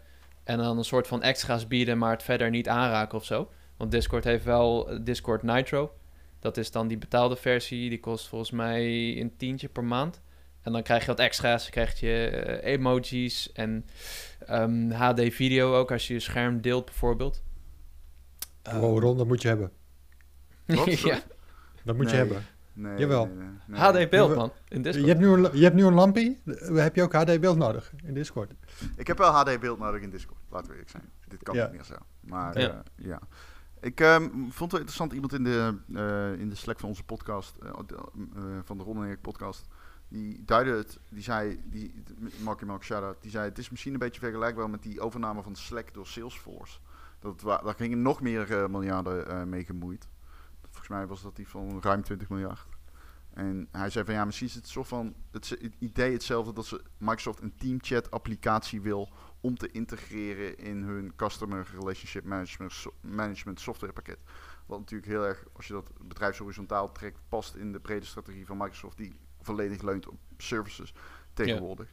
en 0.50 0.58
dan 0.58 0.78
een 0.78 0.84
soort 0.84 1.06
van 1.06 1.22
extra's 1.22 1.66
bieden, 1.66 1.98
maar 1.98 2.10
het 2.10 2.22
verder 2.22 2.50
niet 2.50 2.68
aanraken 2.68 3.18
of 3.18 3.24
zo. 3.24 3.50
Want 3.76 3.90
Discord 3.90 4.24
heeft 4.24 4.44
wel 4.44 4.90
eh, 4.90 4.98
Discord 5.02 5.42
Nitro. 5.42 5.92
Dat 6.38 6.56
is 6.56 6.70
dan 6.70 6.88
die 6.88 6.98
betaalde 6.98 7.36
versie. 7.36 7.88
Die 7.88 8.00
kost 8.00 8.28
volgens 8.28 8.50
mij 8.50 8.84
een 9.20 9.36
tientje 9.36 9.68
per 9.68 9.84
maand. 9.84 10.20
En 10.62 10.72
dan 10.72 10.82
krijg 10.82 11.00
je 11.00 11.06
wat 11.06 11.18
extra's. 11.18 11.62
Dan 11.62 11.70
krijg 11.70 12.00
je 12.00 12.26
eh, 12.26 12.72
emojis 12.72 13.52
en 13.52 13.86
ehm, 14.46 14.90
HD-video 14.90 15.74
ook 15.74 15.92
als 15.92 16.06
je 16.06 16.14
je 16.14 16.20
scherm 16.20 16.60
deelt 16.60 16.84
bijvoorbeeld. 16.84 17.42
Ehm, 18.62 18.78
Wow, 18.78 18.98
Ron, 18.98 19.16
dat 19.16 19.26
moet 19.26 19.42
je 19.42 19.48
hebben. 19.48 19.70
Wat? 20.66 21.00
Ja, 21.10 21.20
Dat 21.84 21.96
moet 21.96 22.10
je 22.10 22.16
hebben. 22.16 22.46
Nee, 22.80 22.98
Jawel. 22.98 23.26
nee, 23.26 23.36
nee, 23.36 23.48
nee. 23.66 23.80
HD-beeld 23.80 24.34
man, 24.34 24.52
in 24.68 24.76
Je 24.76 24.82
Discord. 24.82 25.06
hebt, 25.06 25.20
nu 25.20 25.26
een, 25.28 25.48
je 25.58 25.62
hebt 25.62 25.74
nu 25.74 25.84
een 25.84 25.94
lampie. 25.94 26.40
eh, 26.44 26.74
Heb 26.76 26.94
je 26.96 27.02
ook 27.02 27.12
HD-beeld 27.12 27.56
nodig 27.58 27.92
in 28.04 28.14
Discord? 28.14 28.52
Ik 28.96 29.06
heb 29.06 29.18
wel 29.18 29.30
HD-beeld 29.30 29.78
nodig 29.78 30.00
in 30.02 30.10
Discord, 30.10 30.40
laten 30.50 30.66
we 30.66 30.72
eerlijk 30.72 30.90
zijn. 30.90 31.10
Dit 31.28 31.42
kan 31.42 31.54
Ja. 31.54 31.62
niet 31.64 31.72
meer 31.72 31.84
zo. 31.84 31.94
Maar 32.20 32.58
Ja. 32.60 32.66
ja. 32.66 32.82
ja. 32.96 33.20
Ik 33.80 34.00
ehm, 34.00 34.28
vond 34.30 34.50
het 34.58 34.70
wel 34.70 34.80
interessant, 34.80 35.12
iemand 35.12 35.32
in 35.32 35.44
de, 35.44 35.74
eh, 35.94 36.40
in 36.40 36.48
de 36.48 36.54
Slack 36.54 36.80
van 36.80 36.88
onze 36.88 37.04
podcast, 37.04 37.56
eh, 37.62 37.68
eh, 37.68 38.42
van 38.64 38.78
de 38.78 38.84
Ron 38.84 38.96
en 38.96 39.04
Erik 39.06 39.20
podcast, 39.20 39.66
die 40.08 40.42
duidde 40.44 40.70
het, 40.76 40.98
die 41.10 41.22
zei, 41.22 41.60
die, 41.64 42.02
Marky 42.42 42.64
Mark 42.64 42.82
shout-out, 42.84 43.16
die 43.22 43.30
zei, 43.30 43.44
het 43.48 43.58
is 43.58 43.70
misschien 43.70 43.92
een 43.92 43.98
beetje 43.98 44.20
vergelijkbaar 44.20 44.70
met 44.70 44.82
die 44.82 45.00
overname 45.00 45.42
van 45.42 45.54
Slack 45.56 45.94
door 45.94 46.06
Salesforce. 46.06 46.78
Dat, 47.18 47.40
daar 47.40 47.74
gingen 47.76 48.02
nog 48.02 48.20
meer 48.20 48.62
eh, 48.62 48.68
miljarden 48.68 49.28
eh, 49.28 49.42
mee 49.42 49.64
gemoeid. 49.64 50.08
Volgens 50.90 51.08
mij 51.08 51.16
was 51.16 51.22
dat 51.22 51.36
die 51.36 51.48
van 51.48 51.82
ruim 51.82 52.02
20 52.02 52.28
miljard. 52.28 52.66
En 53.30 53.68
hij 53.70 53.90
zei 53.90 54.04
van 54.04 54.14
ja, 54.14 54.24
misschien 54.24 54.46
is 54.46 54.54
het 54.54 54.68
soort 54.68 54.88
van 54.88 55.14
het, 55.30 55.50
idee 55.78 56.12
hetzelfde 56.12 56.52
dat 56.52 56.66
ze 56.66 56.82
Microsoft 56.98 57.40
een 57.40 57.54
teamchat 57.56 58.10
applicatie 58.10 58.80
wil 58.80 59.08
om 59.40 59.56
te 59.56 59.70
integreren 59.70 60.58
in 60.58 60.82
hun 60.82 61.12
customer 61.16 61.66
relationship 61.72 62.24
management, 62.24 62.72
so- 62.72 62.94
management 63.00 63.60
software 63.60 63.92
pakket. 63.92 64.18
Wat 64.66 64.78
natuurlijk 64.78 65.10
heel 65.10 65.26
erg, 65.26 65.44
als 65.52 65.66
je 65.66 65.72
dat 65.72 65.92
bedrijfshorizontaal 66.00 66.92
trekt, 66.92 67.18
past 67.28 67.54
in 67.54 67.72
de 67.72 67.80
brede 67.80 68.06
strategie 68.06 68.46
van 68.46 68.56
Microsoft 68.56 68.96
die 68.96 69.16
volledig 69.40 69.82
leunt 69.82 70.08
op 70.08 70.18
services 70.36 70.94
tegenwoordig. 71.32 71.88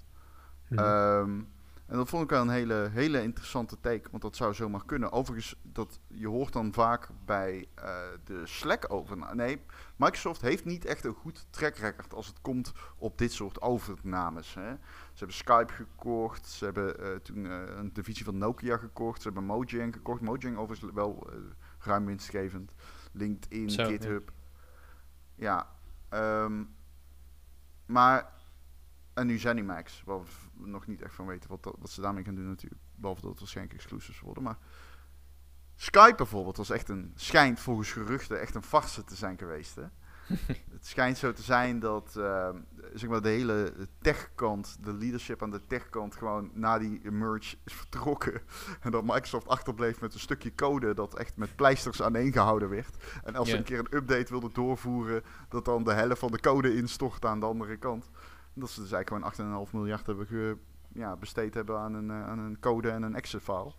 Mhm. 0.67 0.79
Ehm, 0.79 1.41
en 1.87 1.95
dat 1.97 2.09
vond 2.09 2.23
ik 2.23 2.29
wel 2.29 2.41
een 2.41 2.49
hele, 2.49 2.89
hele 2.91 3.21
interessante 3.23 3.79
take, 3.79 4.09
want 4.11 4.23
dat 4.23 4.35
zou 4.35 4.53
zomaar 4.53 4.85
kunnen. 4.85 5.11
Overigens, 5.11 5.55
dat, 5.63 5.99
je 6.07 6.27
hoort 6.27 6.53
dan 6.53 6.73
vaak 6.73 7.09
bij 7.25 7.67
eh, 7.75 7.99
de 8.23 8.41
Slack 8.45 8.85
over. 8.93 9.35
Nee, 9.35 9.61
Microsoft 9.95 10.41
heeft 10.41 10.65
niet 10.65 10.85
echt 10.85 11.05
een 11.05 11.13
goed 11.13 11.45
track 11.49 11.75
record 11.75 12.13
als 12.13 12.27
het 12.27 12.41
komt 12.41 12.71
op 12.97 13.17
dit 13.17 13.31
soort 13.31 13.61
overnames. 13.61 14.53
Hè. 14.53 14.69
Ze 14.71 14.77
hebben 15.17 15.35
Skype 15.35 15.73
gekocht, 15.73 16.47
ze 16.47 16.65
hebben 16.65 16.99
eh, 16.99 17.15
toen 17.15 17.45
eh, 17.45 17.75
een 17.77 17.93
divisie 17.93 18.25
van 18.25 18.37
Nokia 18.37 18.77
gekocht, 18.77 19.21
ze 19.21 19.27
hebben 19.27 19.45
Mojang 19.45 19.93
gekocht. 19.93 20.21
Mojang 20.21 20.57
overigens 20.57 20.91
wel 20.93 21.29
ruim 21.79 22.05
winstgevend. 22.05 22.73
LinkedIn, 23.11 23.69
Zo. 23.69 23.85
GitHub. 23.85 24.31
Ja, 25.35 25.67
ehm, 26.09 26.63
maar 27.85 28.33
en 29.13 29.27
nu 29.27 29.37
Zenimax, 29.37 30.03
v- 30.05 30.46
nog 30.59 30.87
niet 30.87 31.01
echt 31.01 31.13
van 31.13 31.25
weten 31.25 31.49
wat, 31.49 31.63
dat, 31.63 31.75
wat 31.79 31.89
ze 31.89 32.01
daarmee 32.01 32.23
gaan 32.23 32.35
doen 32.35 32.47
natuurlijk. 32.47 32.81
Behalve 32.95 33.21
dat 33.21 33.29
het 33.29 33.39
waarschijnlijk 33.39 33.75
exclusives 33.75 34.19
worden. 34.19 34.43
Maar 34.43 34.57
Skype 35.75 36.15
bijvoorbeeld 36.15 36.57
was 36.57 36.69
echt 36.69 36.89
een, 36.89 37.11
schijnt 37.15 37.59
volgens 37.59 37.91
geruchten 37.91 38.39
echt 38.39 38.55
een 38.55 38.63
farce 38.63 39.03
te 39.03 39.15
zijn 39.15 39.37
geweest. 39.37 39.75
Hè? 39.75 39.83
het 40.77 40.85
schijnt 40.87 41.17
zo 41.17 41.33
te 41.33 41.41
zijn 41.41 41.79
dat 41.79 42.15
eh, 42.15 42.49
zeg 42.93 43.09
maar 43.09 43.21
de 43.21 43.29
hele 43.29 43.73
techkant, 44.01 44.77
de 44.83 44.93
leadership 44.93 45.43
aan 45.43 45.51
de 45.51 45.65
techkant 45.67 46.15
gewoon 46.15 46.51
na 46.53 46.77
die 46.77 47.11
merge 47.11 47.57
is 47.63 47.73
vertrokken. 47.73 48.41
En 48.81 48.91
dat 48.91 49.03
Microsoft 49.03 49.47
achterbleef 49.47 50.01
met 50.01 50.13
een 50.13 50.19
stukje 50.19 50.55
code 50.55 50.93
dat 50.93 51.15
echt 51.15 51.37
met 51.37 51.55
pleisters 51.55 52.01
aaneen 52.01 52.31
gehouden 52.31 52.69
werd. 52.69 52.95
En 53.23 53.35
als 53.35 53.49
ze 53.49 53.57
een 53.57 53.63
keer 53.63 53.79
een 53.79 53.95
update 53.97 54.31
wilden 54.31 54.53
doorvoeren, 54.53 55.23
dat 55.49 55.65
dan 55.65 55.83
de 55.83 55.93
helft 55.93 56.19
van 56.19 56.31
de 56.31 56.39
code 56.39 56.75
instort 56.75 57.25
aan 57.25 57.39
de 57.39 57.45
andere 57.45 57.77
kant. 57.77 58.09
Dat 58.59 58.69
ze 58.69 58.81
dus 58.81 58.91
eigenlijk 58.91 59.37
gewoon 59.39 59.65
8,5 59.67 59.71
miljard 59.71 60.05
hebben 60.05 60.27
ge, 60.27 60.57
ja, 60.93 61.15
besteed 61.15 61.53
hebben 61.53 61.77
aan 61.79 61.93
een, 61.93 62.09
eh, 62.09 62.27
aan 62.27 62.39
een 62.39 62.59
code 62.59 62.89
en 62.89 63.03
een 63.03 63.15
exit-file. 63.15 63.71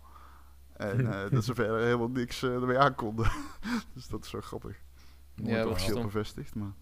En 0.73 1.13
eh, 1.13 1.29
dat 1.31 1.43
ze 1.43 1.53
verder 1.53 1.79
helemaal 1.79 2.09
niks 2.09 2.43
eh, 2.43 2.53
ermee 2.53 2.77
aankonden. 2.77 3.31
dus 3.93 4.07
dat 4.07 4.23
is 4.23 4.29
zo 4.29 4.41
grappig. 4.41 4.81
Nooit 5.35 5.55
Ja, 5.55 5.67
officieel 5.67 5.91
stom. 5.91 6.05
bevestigd, 6.05 6.55
maar... 6.55 6.73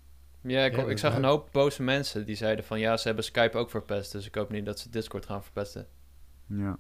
Ja, 0.42 0.66
ik, 0.66 0.76
Ja, 0.76 0.84
ik 0.84 0.98
zag 0.98 1.16
een 1.16 1.24
hoop 1.24 1.50
boze 1.52 1.84
mensen 1.84 2.26
die 2.26 2.36
zeiden 2.36 2.66
van 2.66 2.80
ja, 2.80 2.98
ze 2.98 3.08
hebben 3.08 3.26
Skype 3.26 3.58
ook 3.58 3.70
verpest, 3.70 4.12
dus 4.12 4.26
ik 4.26 4.36
hoop 4.36 4.50
niet 4.50 4.66
dat 4.66 4.80
ze 4.80 4.90
Discord 4.90 5.26
gaan 5.26 5.44
verpesten. 5.44 5.88
Ja. 6.46 6.78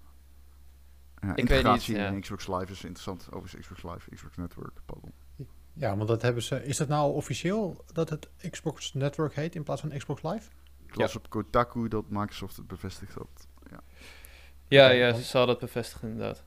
ja 1.22 1.28
niet, 1.28 1.38
integratie 1.38 1.96
ja. 1.96 2.08
in 2.08 2.22
Xbox 2.22 2.48
Live 2.48 2.72
is 2.72 2.84
interessant. 2.84 3.28
Overigens 3.32 3.68
Xbox 3.68 3.84
Live, 3.84 4.16
Xbox 4.16 4.36
Network, 4.36 4.82
pardon. 4.86 5.14
Ja, 5.74 5.96
want 5.96 6.08
dat 6.08 6.22
hebben 6.22 6.44
ze. 6.44 6.64
Is 6.64 6.78
dat 6.78 6.88
nou 6.88 7.14
officieel 7.14 7.84
dat 7.92 8.10
het 8.10 8.30
Xbox 8.50 8.94
Network 8.94 9.36
heet 9.36 9.56
in 9.56 9.64
plaats 9.64 9.82
van 9.82 9.98
Xbox 9.98 10.22
Live? 10.24 10.50
Ik 10.88 10.96
las 10.96 11.16
op 11.16 11.30
Kotaku 11.30 11.88
dat 11.88 12.10
Microsoft 12.10 12.56
het 12.56 12.68
bevestigd 12.68 13.14
had. 13.14 13.48
Ja. 13.72 13.80
Ja, 14.68 14.90
ja, 14.90 15.14
ze 15.14 15.38
hadden 15.38 15.56
het 15.56 15.66
bevestigd 15.66 16.04
inderdaad. 16.04 16.44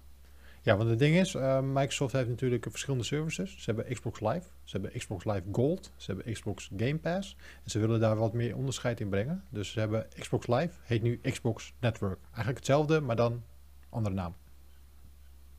Ja, 0.62 0.76
want 0.76 0.90
het 0.90 0.98
ding 0.98 1.16
is, 1.16 1.34
eh, 1.34 1.60
Microsoft 1.60 2.12
heeft 2.12 2.28
natuurlijk 2.28 2.66
verschillende 2.70 3.04
services. 3.04 3.54
Ze 3.58 3.74
hebben 3.74 3.94
Xbox 3.94 4.20
Live, 4.20 4.46
ze 4.64 4.76
hebben 4.80 4.98
Xbox 4.98 5.24
Live 5.24 5.42
Gold, 5.52 5.92
ze 5.96 6.12
hebben 6.12 6.32
Xbox 6.32 6.70
Game 6.76 6.98
Pass. 6.98 7.36
En 7.64 7.70
ze 7.70 7.78
willen 7.78 8.00
daar 8.00 8.16
wat 8.16 8.32
meer 8.32 8.56
onderscheid 8.56 9.00
in 9.00 9.08
brengen. 9.08 9.44
Dus 9.48 9.70
ze 9.70 9.80
hebben 9.80 10.06
Xbox 10.18 10.46
Live, 10.46 10.78
heet 10.82 11.02
nu 11.02 11.20
Xbox 11.22 11.72
Network. 11.80 12.18
Eigenlijk 12.24 12.56
hetzelfde, 12.56 13.00
maar 13.00 13.16
dan 13.16 13.42
andere 13.88 14.14
naam. 14.14 14.34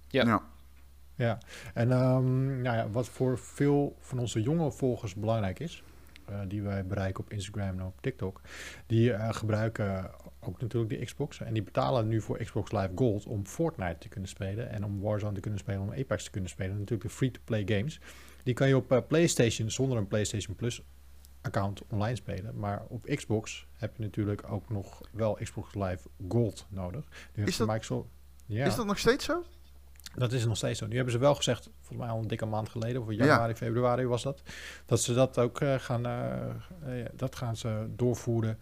Ja. 0.07 0.25
ja. 0.25 0.49
Ja, 1.15 1.37
en 1.73 1.91
ehm, 1.91 2.61
nou 2.61 2.77
ja, 2.77 2.89
wat 2.89 3.09
voor 3.09 3.37
veel 3.37 3.95
van 3.99 4.19
onze 4.19 4.41
jonge 4.41 4.71
volgers 4.71 5.15
belangrijk 5.15 5.59
is, 5.59 5.83
die 6.47 6.61
wij 6.61 6.85
bereiken 6.85 7.23
op 7.23 7.31
Instagram 7.31 7.79
en 7.79 7.85
op 7.85 8.01
TikTok, 8.01 8.41
die 8.85 9.13
eh, 9.13 9.33
gebruiken 9.33 10.11
ook 10.39 10.61
natuurlijk 10.61 10.99
de 10.99 11.05
Xbox. 11.05 11.39
En 11.41 11.53
die 11.53 11.63
betalen 11.63 12.07
nu 12.07 12.21
voor 12.21 12.37
Xbox 12.37 12.71
Live 12.71 12.91
Gold 12.95 13.25
om 13.25 13.45
Fortnite 13.45 13.97
te 13.97 14.07
kunnen 14.07 14.29
spelen 14.29 14.69
en 14.69 14.83
om 14.85 14.99
Warzone 15.01 15.33
te 15.33 15.39
kunnen 15.39 15.59
spelen, 15.59 15.81
om 15.81 15.91
Apex 15.93 16.23
te 16.23 16.31
kunnen 16.31 16.49
spelen. 16.49 16.73
Natuurlijk 16.77 17.09
de 17.09 17.15
free-to-play 17.15 17.63
games. 17.65 17.99
Die 18.43 18.53
kan 18.53 18.67
je 18.67 18.75
op 18.75 18.91
eh, 18.91 18.97
PlayStation 19.07 19.69
zonder 19.71 19.97
een 19.97 20.07
PlayStation 20.07 20.55
Plus 20.55 20.81
account 21.41 21.81
online 21.89 22.15
spelen. 22.15 22.57
Maar 22.59 22.83
op 22.87 23.05
Xbox 23.05 23.67
heb 23.73 23.95
je 23.97 24.03
natuurlijk 24.03 24.51
ook 24.51 24.69
nog 24.69 25.01
wel 25.11 25.33
Xbox 25.43 25.73
Live 25.75 26.07
Gold 26.29 26.65
nodig. 26.69 27.05
Nu 27.35 27.43
heeft 27.43 27.57
dat- 27.57 27.67
Microsoft, 27.67 28.09
ja. 28.45 28.65
Is 28.65 28.75
dat 28.75 28.85
nog 28.85 28.99
steeds 28.99 29.25
zo? 29.25 29.43
Dat 30.15 30.31
is 30.31 30.45
nog 30.45 30.57
steeds 30.57 30.79
zo. 30.79 30.87
Nu 30.87 30.95
hebben 30.95 31.13
ze 31.13 31.19
wel 31.19 31.35
gezegd, 31.35 31.69
volgens 31.79 31.97
mij 31.97 32.07
al 32.09 32.19
een 32.21 32.27
dikke 32.27 32.45
maand 32.45 32.69
geleden, 32.69 33.01
of 33.01 33.09
Ja. 33.09 33.13
januari, 33.25 33.53
februari 33.55 34.05
was 34.05 34.23
dat, 34.23 34.41
dat 34.85 35.01
ze 35.01 35.13
dat 35.13 35.37
ook 35.39 35.61
eh, 35.61 35.75
gaan, 35.75 36.05
eh, 36.05 36.49
eh, 36.49 37.05
dat 37.13 37.35
gaan 37.35 37.55
ze 37.55 37.85
doorvoeren. 37.95 38.59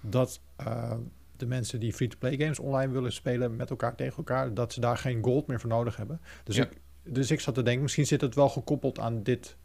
Dat 0.00 0.40
de 1.36 1.46
mensen 1.46 1.80
die 1.80 1.92
free-to-play 1.92 2.36
games 2.36 2.58
online 2.58 2.92
willen 2.92 3.12
spelen 3.12 3.56
met 3.56 3.70
elkaar 3.70 3.94
tegen 3.94 4.16
elkaar, 4.16 4.54
dat 4.54 4.72
ze 4.72 4.80
daar 4.80 4.96
geen 4.96 5.22
gold 5.24 5.46
meer 5.46 5.60
voor 5.60 5.68
nodig 5.70 5.96
hebben. 5.96 6.20
Dus, 6.44 6.56
Ja. 6.56 6.62
ik, 6.62 6.80
dus 7.02 7.30
ik 7.30 7.40
zat 7.40 7.54
te 7.54 7.62
denken, 7.62 7.82
misschien 7.82 8.06
zit 8.06 8.20
het 8.20 8.34
wel 8.34 8.48
gekoppeld 8.48 8.98
aan 8.98 9.22
dit, 9.22 9.56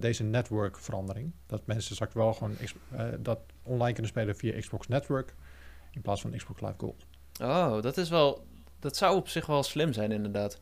deze 0.00 0.22
network-verandering. 0.24 1.32
Dat 1.46 1.66
mensen 1.66 1.94
straks 1.94 2.14
wel 2.14 2.32
gewoon 2.32 2.56
dat 3.20 3.38
online 3.62 3.92
kunnen 3.92 4.10
spelen 4.10 4.36
via 4.36 4.58
Xbox 4.60 4.88
Network 4.88 5.34
in 5.90 6.00
plaats 6.02 6.20
van 6.20 6.30
Xbox 6.30 6.60
Live 6.60 6.74
Gold. 6.78 7.06
Oh, 7.42 7.82
dat 7.82 7.96
is 7.96 8.08
wel. 8.08 8.46
Dat 8.78 8.96
zou 8.96 9.16
op 9.16 9.28
zich 9.28 9.46
wel 9.46 9.62
slim 9.62 9.92
zijn, 9.92 10.12
inderdaad. 10.12 10.60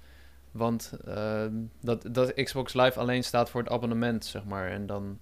Want 0.55 0.93
eh, 1.05 1.47
dat, 1.81 2.07
dat 2.11 2.35
Xbox 2.35 2.75
Live 2.75 2.99
alleen 2.99 3.25
staat 3.25 3.51
voor 3.51 3.61
het 3.61 3.71
abonnement, 3.71 4.25
zeg 4.25 4.45
maar. 4.45 4.71
En 4.71 4.87
dan 4.87 5.21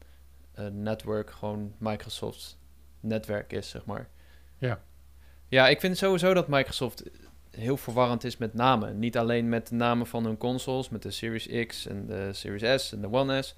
uh, 0.58 0.66
Network 0.66 1.30
gewoon 1.30 1.74
Microsoft's 1.78 2.56
netwerk 3.00 3.52
is, 3.52 3.68
zeg 3.68 3.84
maar. 3.84 4.08
Ja. 4.58 4.80
Ja, 5.48 5.68
ik 5.68 5.80
vind 5.80 5.96
sowieso 5.98 6.34
dat 6.34 6.48
Microsoft 6.48 7.02
heel 7.50 7.76
verwarrend 7.76 8.24
is 8.24 8.36
met 8.36 8.54
namen. 8.54 8.98
Niet 8.98 9.18
alleen 9.18 9.48
met 9.48 9.68
de 9.68 9.74
namen 9.74 10.06
van 10.06 10.24
hun 10.24 10.36
consoles, 10.36 10.88
met 10.88 11.02
de 11.02 11.10
Series 11.10 11.66
X 11.66 11.86
en 11.86 12.06
de 12.06 12.32
Series 12.32 12.82
S 12.82 12.92
en 12.92 13.00
de 13.00 13.12
One 13.12 13.42
S. 13.42 13.56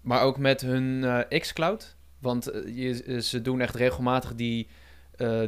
Maar 0.00 0.22
ook 0.22 0.38
met 0.38 0.60
hun 0.60 1.02
uh, 1.02 1.20
xCloud. 1.28 1.96
Want 2.18 2.50
je, 2.66 3.20
ze 3.22 3.42
doen 3.42 3.60
echt 3.60 3.74
regelmatig 3.74 4.34
die, 4.34 4.68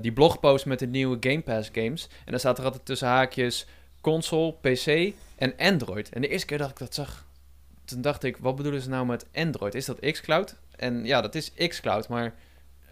die 0.00 0.12
blogpost 0.12 0.66
met 0.66 0.78
de 0.78 0.86
nieuwe 0.86 1.16
Game 1.20 1.42
Pass 1.42 1.70
games. 1.72 2.08
En 2.24 2.30
dan 2.30 2.38
staat 2.38 2.58
er 2.58 2.64
altijd 2.64 2.84
tussen 2.84 3.08
haakjes 3.08 3.66
console, 4.12 4.54
PC 4.60 5.14
en 5.36 5.56
Android. 5.56 6.08
En 6.08 6.20
de 6.20 6.28
eerste 6.28 6.46
keer 6.46 6.58
dat 6.58 6.70
ik 6.70 6.78
dat 6.78 6.94
zag, 6.94 7.26
toen 7.84 8.00
dacht 8.00 8.24
ik, 8.24 8.36
wat 8.36 8.56
bedoelen 8.56 8.80
ze 8.80 8.88
nou 8.88 9.06
met 9.06 9.26
Android? 9.34 9.74
Is 9.74 9.84
dat 9.84 10.00
xCloud? 10.00 10.56
En 10.76 11.04
ja, 11.04 11.20
dat 11.20 11.34
is 11.34 11.52
xCloud, 11.54 12.08
maar 12.08 12.34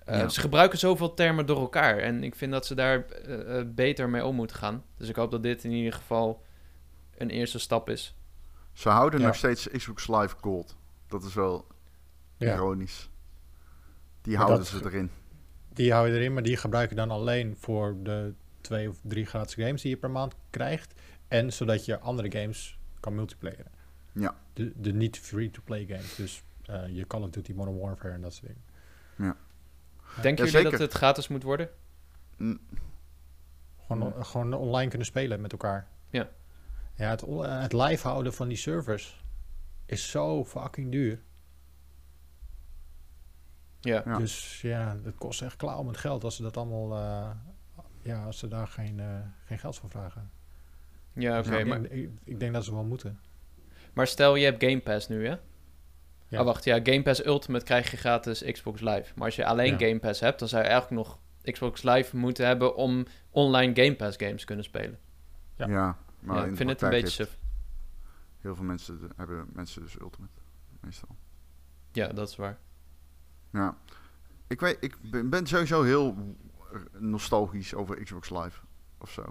uh, 0.08 0.28
ze 0.28 0.40
gebruiken 0.40 0.78
zoveel 0.78 1.14
termen 1.14 1.46
door 1.46 1.58
elkaar. 1.60 1.98
En 1.98 2.24
ik 2.24 2.34
vind 2.34 2.52
dat 2.52 2.66
ze 2.66 2.74
daar 2.74 3.04
uh, 3.28 3.62
beter 3.66 4.08
mee 4.08 4.24
om 4.24 4.34
moeten 4.34 4.56
gaan. 4.56 4.84
Dus 4.96 5.08
ik 5.08 5.16
hoop 5.16 5.30
dat 5.30 5.42
dit 5.42 5.64
in 5.64 5.70
ieder 5.70 5.92
geval 5.92 6.42
een 7.16 7.30
eerste 7.30 7.58
stap 7.58 7.88
is. 7.90 8.14
Ze 8.72 8.88
houden 8.88 9.20
ja. 9.20 9.26
nog 9.26 9.36
steeds 9.36 9.68
Xbox 9.68 10.08
Live 10.08 10.34
Gold. 10.40 10.76
Dat 11.08 11.24
is 11.24 11.34
wel 11.34 11.66
ja. 12.36 12.54
ironisch. 12.54 13.10
Die 14.22 14.36
houden 14.36 14.58
dat, 14.58 14.66
ze 14.66 14.80
erin. 14.84 15.10
Die 15.72 15.92
houden 15.92 16.16
erin, 16.16 16.32
maar 16.32 16.42
die 16.42 16.56
gebruiken 16.56 16.96
dan 16.96 17.10
alleen 17.10 17.56
voor 17.58 17.96
de 18.02 18.34
twee 18.60 18.88
of 18.88 18.96
drie 19.02 19.26
gratis 19.26 19.54
games 19.54 19.82
die 19.82 19.90
je 19.90 19.96
per 19.96 20.10
maand 20.10 20.34
krijgt. 20.50 20.94
En 21.28 21.52
zodat 21.52 21.84
je 21.84 21.98
andere 21.98 22.40
games 22.40 22.78
kan 23.00 23.14
multiplayeren. 23.14 23.72
Ja. 24.12 24.34
De, 24.52 24.72
de 24.80 24.92
niet 24.92 25.18
free-to-play 25.18 25.86
games. 25.86 26.14
Dus 26.14 26.42
uh, 26.70 26.88
je 26.88 27.06
Call 27.06 27.22
of 27.22 27.30
Duty 27.30 27.52
Modern 27.52 27.78
Warfare 27.78 28.14
en 28.14 28.20
dat 28.20 28.34
soort 28.34 28.46
dingen. 28.46 28.62
Ja. 29.16 29.36
Denken 30.22 30.44
Ja, 30.44 30.50
jullie 30.50 30.70
dat 30.70 30.80
het 30.80 30.92
gratis 30.92 31.28
moet 31.28 31.42
worden? 31.42 31.68
Mm, 32.36 32.60
Gewoon, 33.86 34.24
gewoon 34.26 34.54
online 34.54 34.88
kunnen 34.88 35.06
spelen 35.06 35.40
met 35.40 35.52
elkaar. 35.52 35.88
Ja. 36.10 36.28
Ja, 36.94 37.08
het, 37.10 37.22
on- 37.22 37.44
het 37.46 37.72
live 37.72 38.08
houden 38.08 38.32
van 38.34 38.48
die 38.48 38.56
servers 38.56 39.24
is 39.86 40.10
zo 40.10 40.44
fucking 40.44 40.90
duur. 40.92 41.22
Ja. 43.80 44.02
Ja. 44.04 44.16
Dus 44.18 44.60
ja, 44.60 44.96
het 45.04 45.14
kost 45.14 45.42
echt 45.42 45.56
klauw 45.56 45.82
met 45.82 45.96
geld 45.96 46.24
als 46.24 46.36
ze 46.36 46.42
dat 46.42 46.56
allemaal... 46.56 46.92
eh, 46.96 47.30
ja, 48.02 48.24
als 48.24 48.38
ze 48.38 48.48
daar 48.48 48.66
geen, 48.68 49.00
eh, 49.00 49.18
geen 49.44 49.58
geld 49.58 49.76
voor 49.76 49.90
vragen. 49.90 50.30
Ja, 51.14 51.38
oké. 51.38 51.56
Ik, 51.56 51.66
maar, 51.66 51.82
denk, 51.82 51.92
ik, 51.92 52.10
ik 52.24 52.40
denk 52.40 52.52
dat 52.54 52.64
ze 52.64 52.72
wel 52.74 52.84
moeten. 52.84 53.20
maar 53.92 54.06
stel, 54.06 54.34
je 54.34 54.44
hebt 54.44 54.64
Game 54.64 54.80
Pass 54.80 55.08
nu, 55.08 55.26
hè? 55.28 55.36
Ja. 56.28 56.40
Oh, 56.40 56.44
wacht. 56.46 56.64
Ja, 56.64 56.80
Game 56.82 57.02
Pass 57.02 57.26
Ultimate 57.26 57.64
krijg 57.64 57.90
je 57.90 57.96
gratis 57.96 58.42
Xbox 58.52 58.80
Live. 58.80 59.12
Maar 59.14 59.24
als 59.24 59.36
je 59.36 59.44
alleen 59.44 59.78
Ja. 59.78 59.86
Game 59.86 59.98
Pass 59.98 60.20
hebt, 60.20 60.38
dan 60.38 60.48
zou 60.48 60.62
je 60.62 60.68
eigenlijk 60.68 61.06
nog 61.06 61.18
Xbox 61.52 61.82
Live 61.82 62.16
moeten 62.16 62.46
hebben 62.46 62.76
om 62.76 63.06
online 63.30 63.82
Game 63.82 63.94
Pass 63.96 64.16
games 64.16 64.40
te 64.40 64.46
kunnen 64.46 64.64
spelen. 64.64 64.98
Ja. 65.56 65.66
ja. 65.66 65.98
maar 66.20 66.36
ja, 66.36 66.44
ik 66.44 66.56
vind 66.56 66.68
het 66.70 66.82
een 66.82 66.90
beetje 66.90 67.08
suf. 67.08 67.38
Heel 68.40 68.54
veel 68.54 68.64
mensen 68.64 69.00
de- 69.00 69.08
hebben 69.16 69.46
mensen 69.52 69.82
dus 69.82 69.94
Ultimate. 70.00 70.32
Meestal. 70.80 71.16
Ja, 71.92 72.08
dat 72.08 72.28
is 72.28 72.36
waar. 72.36 72.58
Ja. 73.52 73.76
Ik, 74.46 74.60
weet, 74.60 74.76
ik 74.80 74.96
ben 75.30 75.46
sowieso 75.46 75.82
heel 75.82 76.16
nostalgisch 76.98 77.74
over 77.74 78.02
Xbox 78.02 78.30
Live. 78.30 78.60
Of 78.98 79.10
zo. 79.10 79.22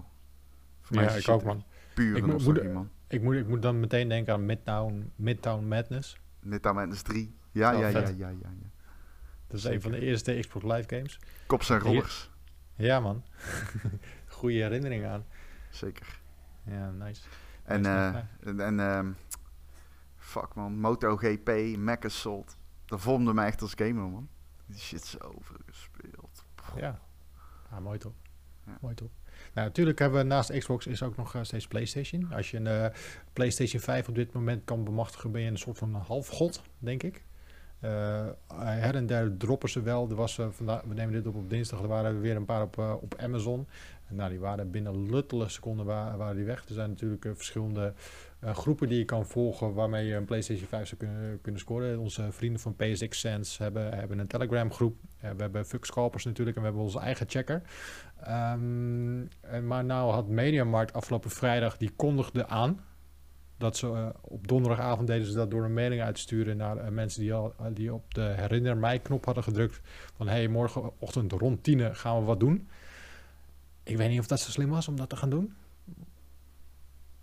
Voor 0.81 0.95
mij 0.95 1.05
Ja, 1.05 1.11
ik 1.11 1.27
ook, 1.29 1.43
man. 1.43 1.63
Pure 1.93 2.17
Ik 2.17 2.23
moet- 2.23 2.31
nostalgie, 2.31 2.63
moet- 2.63 2.73
man. 2.73 2.89
Ik 3.07 3.21
moet, 3.21 3.35
ik 3.35 3.47
moet 3.47 3.61
dan 3.61 3.79
meteen 3.79 4.09
denken 4.09 4.33
aan 4.33 4.45
Midtown, 4.45 5.11
Midtown 5.15 5.65
Madness. 5.67 6.17
Aan 6.61 6.75
Madness 6.75 7.01
3. 7.01 7.35
Ja, 7.51 7.71
ja, 7.71 7.87
ja, 7.87 7.99
ja, 7.99 8.07
ja, 8.09 8.29
ja. 8.29 8.49
Dat 9.47 9.57
is 9.57 9.61
Zeker. 9.61 9.75
een 9.75 9.81
van 9.81 9.91
de 9.91 9.99
eerste 9.99 10.37
Xbox 10.39 10.65
Live 10.65 10.95
games. 10.95 11.19
Kops 11.47 11.69
en 11.69 11.79
rollers. 11.79 12.29
Ja, 12.75 12.99
man. 12.99 13.23
Goede 14.27 14.55
herinnering 14.61 15.05
aan. 15.05 15.25
Zeker. 15.69 16.19
Ja, 16.65 16.91
nice. 16.91 17.21
En, 17.63 17.81
Nice, 17.81 17.89
eh 17.89 18.47
en, 18.49 18.59
en 18.59 18.79
ehm, 18.79 19.11
fuck 20.17 20.53
man, 20.55 20.79
MotoGP, 20.79 21.75
Mac 21.77 22.05
Assault. 22.05 22.57
Dat 22.85 23.01
vormde 23.01 23.33
mij 23.33 23.45
echt 23.45 23.61
als 23.61 23.73
gamer, 23.75 24.09
man. 24.09 24.29
Die 24.65 24.79
shit 24.79 25.05
zoveel 25.05 25.57
gespeeld. 25.65 26.45
Ja. 26.75 26.99
ja, 27.71 27.79
mooi 27.79 27.97
toch? 27.97 28.13
Ja. 28.65 28.77
Mooi 28.81 28.95
toch? 28.95 29.09
Nou, 29.53 29.67
natuurlijk 29.67 29.99
hebben 29.99 30.19
we 30.19 30.25
naast 30.25 30.57
Xbox 30.57 30.87
is 30.87 31.03
ook 31.03 31.17
nog 31.17 31.35
eh, 31.35 31.43
steeds 31.43 31.67
PlayStation. 31.67 32.31
Als 32.31 32.51
je 32.51 32.57
een 32.57 32.67
eh, 32.67 32.85
PlayStation 33.33 33.81
5 33.81 34.07
op 34.07 34.15
dit 34.15 34.33
moment 34.33 34.61
kan 34.65 34.83
bemachtigen, 34.83 35.31
ben 35.31 35.41
je 35.41 35.49
een 35.49 35.57
soort 35.57 35.77
van 35.77 35.93
halfgod, 35.93 36.61
denk 36.79 37.03
ik. 37.03 37.23
Eh, 37.79 38.25
her 38.57 38.95
en 38.95 39.05
der 39.05 39.37
droppen 39.37 39.69
ze 39.69 39.81
wel. 39.81 40.09
Er 40.09 40.15
was, 40.15 40.39
vandaag, 40.49 40.81
we 40.81 40.93
nemen 40.93 41.13
dit 41.13 41.27
op 41.27 41.35
op 41.35 41.49
dinsdag, 41.49 41.81
er 41.81 41.87
waren 41.87 42.15
er 42.15 42.21
weer 42.21 42.35
een 42.35 42.45
paar 42.45 42.61
op, 42.61 42.77
op 42.77 43.15
Amazon. 43.17 43.67
Nou, 44.07 44.29
die 44.29 44.39
waren 44.39 44.71
binnen 44.71 45.09
luttele 45.11 45.49
seconden 45.49 45.85
wa- 45.85 46.17
waren 46.17 46.35
die 46.35 46.45
weg. 46.45 46.65
Er 46.67 46.73
zijn 46.73 46.89
natuurlijk 46.89 47.25
verschillende 47.33 47.93
groepen 48.41 48.87
die 48.87 48.97
je 48.97 49.05
kan 49.05 49.25
volgen 49.25 49.73
waarmee 49.73 50.05
je 50.05 50.15
een 50.15 50.25
PlayStation 50.25 50.67
5 50.67 50.87
zou 50.87 50.99
kunnen, 50.99 51.39
kunnen 51.41 51.61
scoren. 51.61 51.99
Onze 51.99 52.31
vrienden 52.31 52.61
van 52.61 52.75
PSX 52.75 53.19
Sense 53.19 53.63
hebben, 53.63 53.93
hebben 53.93 54.19
een 54.19 54.27
Telegram 54.27 54.71
groep. 54.73 54.95
We 55.19 55.27
hebben 55.37 55.65
Fuck 55.65 55.85
Scalpers 55.85 56.25
natuurlijk 56.25 56.55
en 56.55 56.61
we 56.61 56.67
hebben 56.67 56.85
onze 56.85 56.99
eigen 56.99 57.29
checker. 57.29 57.61
Ehm, 58.23 59.25
en 59.41 59.67
maar 59.67 59.85
nou 59.85 60.11
had 60.11 60.27
Mediamarkt 60.27 60.93
afgelopen 60.93 61.29
vrijdag, 61.29 61.77
die 61.77 61.91
kondigde 61.95 62.47
aan 62.47 62.79
dat 63.57 63.77
ze 63.77 63.87
eh, 63.87 64.09
op 64.21 64.47
donderdagavond 64.47 65.07
deden 65.07 65.27
ze 65.27 65.33
dat 65.33 65.51
door 65.51 65.63
een 65.63 65.73
mailing 65.73 66.01
uit 66.01 66.15
te 66.15 66.21
sturen 66.21 66.57
naar 66.57 66.77
eh, 66.77 66.89
mensen 66.89 67.21
die, 67.21 67.33
al, 67.33 67.53
eh, 67.59 67.65
die 67.73 67.93
op 67.93 68.13
de 68.13 68.21
herinner 68.21 68.77
mij 68.77 68.99
knop 68.99 69.25
hadden 69.25 69.43
gedrukt. 69.43 69.81
Van 70.15 70.27
hey, 70.27 70.47
morgenochtend 70.47 71.31
rond 71.31 71.63
10 71.63 71.95
gaan 71.95 72.19
we 72.19 72.25
wat 72.25 72.39
doen. 72.39 72.67
Ik 73.83 73.97
weet 73.97 74.09
niet 74.09 74.19
of 74.19 74.27
dat 74.27 74.39
zo 74.39 74.51
slim 74.51 74.69
was 74.69 74.87
om 74.87 74.95
dat 74.95 75.09
te 75.09 75.15
gaan 75.15 75.29
doen. 75.29 75.53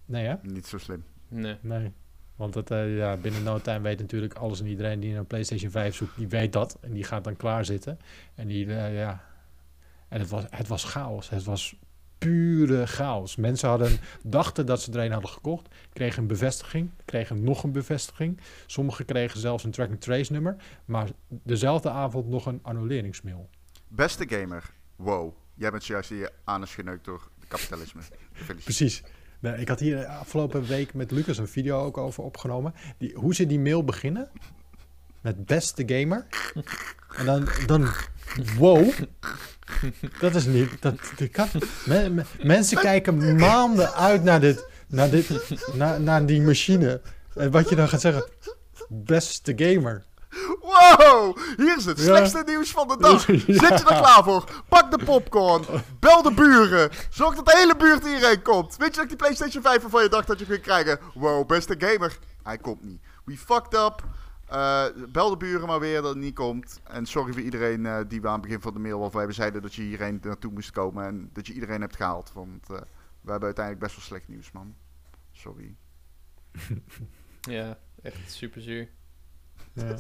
Nee 0.05 0.27
hè? 0.27 0.35
Niet 0.43 0.67
zo 0.67 0.79
slim. 0.79 1.05
Nee. 1.29 1.57
Nee. 1.61 1.93
Want 2.37 2.55
het, 2.55 2.71
eh, 2.71 2.97
ja, 2.97 3.17
binnen 3.17 3.43
no 3.43 3.61
time 3.61 3.81
weet 3.81 3.99
natuurlijk 3.99 4.35
alles 4.35 4.61
en 4.61 4.67
iedereen 4.67 5.01
die 5.01 5.15
een 5.15 5.27
PlayStation 5.27 5.71
5 5.71 5.95
zoekt, 5.95 6.17
die 6.17 6.29
weet 6.29 6.53
dat. 6.53 6.79
En 6.81 6.93
die 6.93 7.05
gaat 7.05 7.25
dan 7.25 7.37
klaar 7.37 7.65
zitten. 7.65 7.99
En 8.35 8.47
die, 8.47 8.67
ja. 8.67 9.30
En 10.11 10.21
het 10.21 10.29
was, 10.29 10.45
het 10.51 10.69
was 10.69 10.85
chaos. 10.85 11.31
Het 11.31 11.45
was 11.45 11.77
pure 12.19 12.87
chaos. 12.87 13.37
Mensen 13.37 13.69
hadden, 13.69 13.99
dachten 14.23 14.67
dat 14.67 14.83
ze 14.83 14.93
er 14.93 15.05
een 15.05 15.13
hadden 15.13 15.31
gekocht, 15.31 15.69
kregen 15.93 16.23
een 16.23 16.29
bevestiging, 16.29 16.91
kregen 17.05 17.45
nog 17.45 17.63
een 17.63 17.73
bevestiging. 17.73 18.41
Sommigen 18.67 19.05
kregen 19.05 19.41
zelfs 19.41 19.65
een 19.65 19.71
track 19.71 19.89
and 19.89 20.01
trace 20.01 20.33
nummer, 20.33 20.57
maar 20.85 21.09
dezelfde 21.29 21.91
avond 21.91 22.29
nog 22.29 22.47
een 22.47 22.59
annuleringsmail. 22.63 23.49
Beste 23.89 24.29
gamer, 24.29 24.71
wow. 24.97 25.35
Jij 25.55 25.71
bent 25.71 25.85
zojuist 25.85 26.09
hier 26.09 26.31
aan 26.45 26.69
geneukt 26.69 27.05
door 27.05 27.31
het 27.39 27.49
kapitalisme. 27.49 28.01
Precies. 28.65 29.03
Nee, 29.41 29.57
ik 29.57 29.69
had 29.69 29.81
hier 29.81 30.07
afgelopen 30.07 30.63
week 30.63 30.95
met 30.95 31.11
Lucas 31.11 31.39
een 31.39 31.49
video 31.49 31.85
ook 31.85 31.99
over 31.99 32.25
opgenomen. 32.25 32.75
Die, 32.99 33.15
hoe 33.15 33.35
ze 33.35 33.47
die 33.47 33.61
mail 33.61 33.85
beginnen. 33.85 34.31
Met 35.21 35.47
beste 35.47 35.83
gamer. 35.87 36.27
En 37.17 37.27
dan, 37.27 37.49
dan 37.67 37.89
wow. 38.59 38.91
Dat 40.21 40.35
is 40.35 40.45
niet. 40.45 40.71
Dat, 40.83 40.95
dat 41.17 41.31
kan, 41.31 41.49
me- 41.87 42.09
me- 42.11 42.25
mensen 42.43 42.79
kijken 42.79 43.37
maanden 43.37 43.93
uit 43.95 44.23
naar, 44.23 44.41
dit, 44.41 44.65
naar, 44.89 45.11
dit, 45.11 45.31
naar, 45.73 46.01
naar 46.01 46.27
die 46.27 46.41
machine. 46.43 47.01
En 47.35 47.51
wat 47.51 47.69
je 47.69 47.75
dan 47.77 47.89
gaat 47.89 48.01
zeggen. 48.01 48.25
Beste 48.89 49.53
gamer. 49.57 50.05
Wow, 50.61 51.37
hier 51.57 51.77
is 51.77 51.85
het 51.85 51.99
Ja. 51.99 52.05
slechtste 52.05 52.43
nieuws 52.47 52.71
van 52.71 52.89
de 52.89 52.97
dag. 52.99 53.27
Ja. 53.31 53.39
Zit 53.39 53.47
je 53.61 53.67
er 53.69 53.85
klaar 53.85 54.23
voor? 54.25 54.45
Pak 54.69 54.91
de 54.91 55.05
popcorn. 55.05 55.65
Bel 56.01 56.23
de 56.23 56.33
buren. 56.33 56.91
Zorg 57.11 57.35
dat 57.35 57.47
de 57.47 57.57
hele 57.57 57.77
buurt 57.77 58.07
hierheen 58.07 58.43
komt. 58.43 58.77
Weet 58.77 58.89
je 58.89 58.95
dat 58.95 59.03
ik 59.03 59.09
die 59.09 59.17
PlayStation 59.19 59.63
5 59.63 59.81
waarvan 59.83 60.03
je 60.03 60.09
dacht 60.09 60.27
dat 60.27 60.39
je 60.39 60.45
ging 60.45 60.61
krijgen? 60.63 60.99
Wow, 61.15 61.47
beste 61.47 61.75
gamer. 61.79 62.19
Hij 62.43 62.59
komt 62.59 62.85
niet. 62.85 63.01
We 63.25 63.37
fucked 63.37 63.75
up. 63.75 64.05
Eh, 64.51 64.85
bel 65.09 65.31
de 65.31 65.37
buren 65.37 65.67
maar 65.69 65.81
weer 65.81 66.03
dat 66.03 66.11
het 66.15 66.23
niet 66.23 66.35
komt. 66.35 66.81
En 66.85 67.07
sorry 67.07 67.33
voor 67.33 67.43
iedereen 67.43 67.87
eh, 67.87 68.01
die 68.09 68.21
we 68.21 68.27
aan 68.27 68.33
het 68.33 68.43
begin 68.43 68.61
van 68.61 68.73
de 68.73 68.79
mail 68.79 69.01
of 69.01 69.13
wij 69.13 69.33
zeiden 69.33 69.63
dat 69.63 69.75
je 69.75 69.83
hierheen 69.83 70.19
naartoe 70.23 70.53
moest 70.53 70.71
komen. 70.71 71.05
En 71.05 71.31
dat 71.33 71.47
je 71.47 71.53
iedereen 71.53 71.81
hebt 71.81 71.97
gehaald. 71.97 72.33
Want 72.33 72.71
eh, 72.71 72.77
we 73.21 73.31
hebben 73.31 73.45
uiteindelijk 73.45 73.85
best 73.85 73.97
wel 73.97 74.05
slecht 74.05 74.29
nieuws, 74.29 74.53
man. 74.53 74.75
Sorry. 75.33 75.75
Ja, 77.41 77.79
echt 78.03 78.33
super 78.33 78.61
zuur. 78.63 78.89
Ja. 79.73 79.97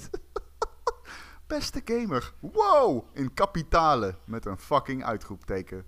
Beste 1.47 1.83
gamer. 1.85 2.33
Wow, 2.41 3.05
in 3.13 3.35
kapitalen. 3.35 4.17
Met 4.25 4.47
een 4.47 4.59
fucking 4.59 5.05
uitroepteken. 5.05 5.87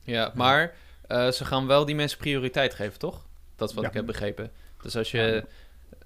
Ja, 0.00 0.32
maar 0.34 0.76
eh, 1.06 1.30
ze 1.30 1.44
gaan 1.44 1.66
wel 1.66 1.84
die 1.84 1.94
mensen 1.94 2.18
prioriteit 2.18 2.74
geven, 2.74 2.98
toch? 2.98 3.26
Dat 3.54 3.68
is 3.68 3.74
wat 3.74 3.84
Ja. 3.84 3.90
ik 3.90 3.96
heb 3.96 4.06
begrepen. 4.06 4.52
Dus 4.82 4.96
als 4.96 5.10
je 5.10 5.46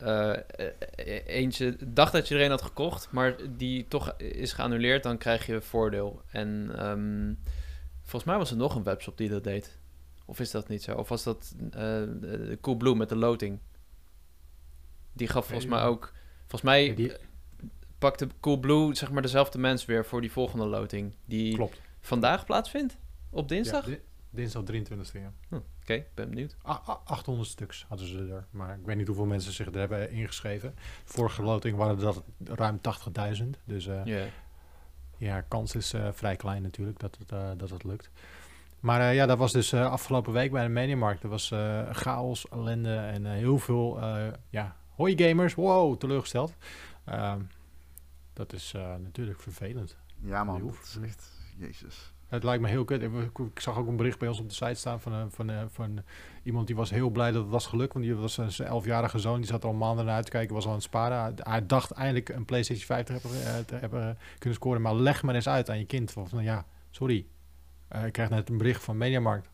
eh, 0.00 0.30
eh, 0.30 1.26
eentje 1.26 1.76
dacht 1.86 2.12
dat 2.12 2.28
je 2.28 2.34
er 2.34 2.44
een 2.44 2.50
had 2.50 2.62
gekocht, 2.62 3.08
maar 3.10 3.36
die 3.56 3.88
toch 3.88 4.14
is 4.16 4.52
geannuleerd, 4.52 5.02
dan 5.02 5.18
krijg 5.18 5.46
je 5.46 5.60
voordeel. 5.60 6.22
En 6.30 6.70
ehm, 6.76 7.34
volgens 8.00 8.24
mij 8.24 8.36
was 8.36 8.50
er 8.50 8.56
nog 8.56 8.74
een 8.74 8.82
webshop 8.82 9.16
die 9.16 9.28
dat 9.28 9.44
deed. 9.44 9.78
Of 10.24 10.40
is 10.40 10.50
dat 10.50 10.68
niet 10.68 10.82
zo? 10.82 10.94
Of 10.94 11.08
was 11.08 11.22
dat 11.22 11.54
eh 11.70 12.02
eh, 12.02 12.08
Coolblue 12.60 12.94
met 12.94 13.08
de 13.08 13.16
loting? 13.16 13.58
Die 15.12 15.28
gaf 15.28 15.46
volgens 15.46 15.70
mij 15.70 15.82
ook... 15.82 16.12
Volgens 16.40 16.62
mij 16.62 16.94
die, 16.94 17.12
pakte 17.98 18.28
Coolblue 18.40 18.94
zeg 18.94 19.10
maar 19.10 19.22
dezelfde 19.22 19.58
mens 19.58 19.84
weer 19.84 20.04
voor 20.04 20.20
die 20.20 20.32
volgende 20.32 20.66
loting. 20.66 21.14
Die 21.24 21.54
klopt. 21.54 21.80
vandaag 22.00 22.44
plaatsvindt? 22.44 22.96
Op 23.30 23.48
dinsdag? 23.48 23.88
Ja, 23.88 23.96
dinsdag 24.30 24.62
23 24.62 25.12
ja. 25.12 25.32
Oké, 25.82 26.04
ben 26.14 26.28
benieuwd. 26.28 26.56
A- 26.68 26.82
a- 26.88 27.00
800 27.04 27.48
stuks 27.48 27.84
hadden 27.88 28.06
ze 28.06 28.28
er. 28.32 28.46
Maar 28.50 28.78
ik 28.78 28.84
weet 28.84 28.96
niet 28.96 29.06
hoeveel 29.06 29.26
mensen 29.26 29.52
zich 29.52 29.66
er 29.66 29.78
hebben 29.78 30.10
ingeschreven. 30.10 30.74
Vorige 31.04 31.42
loting 31.42 31.76
waren 31.76 31.98
dat 31.98 32.22
ruim 32.44 32.80
80.000. 33.42 33.44
Dus 33.64 33.86
eh, 33.86 34.04
Ja. 34.04 34.26
ja, 35.16 35.40
kans 35.40 35.74
is 35.74 35.92
eh, 35.92 36.08
vrij 36.12 36.36
klein 36.36 36.62
natuurlijk 36.62 36.98
dat 36.98 37.16
het, 37.18 37.32
eh, 37.32 37.50
dat 37.56 37.70
het 37.70 37.84
lukt. 37.84 38.10
Maar 38.80 39.00
eh, 39.00 39.14
ja, 39.14 39.26
dat 39.26 39.38
was 39.38 39.52
dus 39.52 39.72
eh, 39.72 39.90
afgelopen 39.90 40.32
week 40.32 40.52
bij 40.52 40.62
de 40.62 40.68
Mediamarkt. 40.68 41.22
Er 41.22 41.28
was 41.28 41.50
eh, 41.50 41.88
chaos, 41.90 42.48
ellende 42.48 42.96
en 42.96 43.26
eh, 43.26 43.32
heel 43.32 43.58
veel... 43.58 44.00
eh, 44.00 44.26
ja, 44.50 44.76
hoi 44.94 45.18
gamers, 45.22 45.54
wow, 45.54 45.98
teleurgesteld. 45.98 46.54
Ehm, 47.04 47.40
dat 48.32 48.52
is 48.52 48.72
eh, 48.74 48.94
natuurlijk 48.96 49.40
vervelend. 49.40 49.96
Ja 50.22 50.44
man, 50.44 50.66
dat 50.66 50.74
is 50.82 50.98
echt... 51.02 51.30
Jezus. 51.56 52.12
Het 52.30 52.44
lijkt 52.44 52.62
me 52.62 52.68
heel 52.68 52.84
kut. 52.84 53.02
Ik, 53.02 53.12
ik 53.54 53.60
zag 53.60 53.78
ook 53.78 53.86
een 53.86 53.96
bericht 53.96 54.18
bij 54.18 54.28
ons 54.28 54.40
op 54.40 54.48
de 54.48 54.54
site 54.54 54.74
staan 54.74 55.00
van, 55.00 55.12
een- 55.12 55.30
van, 55.30 55.50
eh, 55.50 55.62
van 55.68 56.02
iemand 56.42 56.66
die 56.66 56.76
was 56.76 56.90
heel 56.90 57.10
blij 57.10 57.30
dat 57.32 57.42
het 57.42 57.50
was 57.50 57.66
gelukt. 57.66 57.92
Want 57.92 58.04
die 58.04 58.14
was 58.14 58.38
eh, 58.38 58.46
zijn 58.46 58.68
elfjarige 58.68 59.18
zoon, 59.18 59.36
die 59.36 59.46
zat 59.46 59.62
er 59.62 59.68
al 59.68 59.74
maanden 59.74 60.04
naar 60.04 60.14
uit 60.14 60.24
te 60.24 60.30
kijken, 60.30 60.54
was 60.54 60.64
al 60.64 60.68
aan 60.70 60.76
het 60.76 60.84
sparen. 60.84 61.18
Hij, 61.20 61.32
hij 61.36 61.66
dacht 61.66 61.90
eindelijk 61.90 62.28
een 62.28 62.44
PlayStation 62.44 62.86
5 62.86 63.04
te 63.06 63.12
hebben, 63.12 63.30
eh, 63.44 63.58
te 63.58 63.74
hebben 63.74 64.18
kunnen 64.38 64.58
scoren. 64.58 64.82
Maar 64.82 64.94
leg 64.94 65.22
maar 65.22 65.34
eens 65.34 65.48
uit 65.48 65.70
aan 65.70 65.78
je 65.78 65.84
kind. 65.86 66.10
Van, 66.12 66.28
van, 66.28 66.42
ja, 66.42 66.64
sorry. 66.90 67.26
Eh, 67.88 68.04
ik 68.06 68.12
krijg 68.12 68.28
net 68.30 68.48
een 68.50 68.58
bericht 68.58 68.82
van 68.84 68.96
Mediamarkt. 68.96 69.48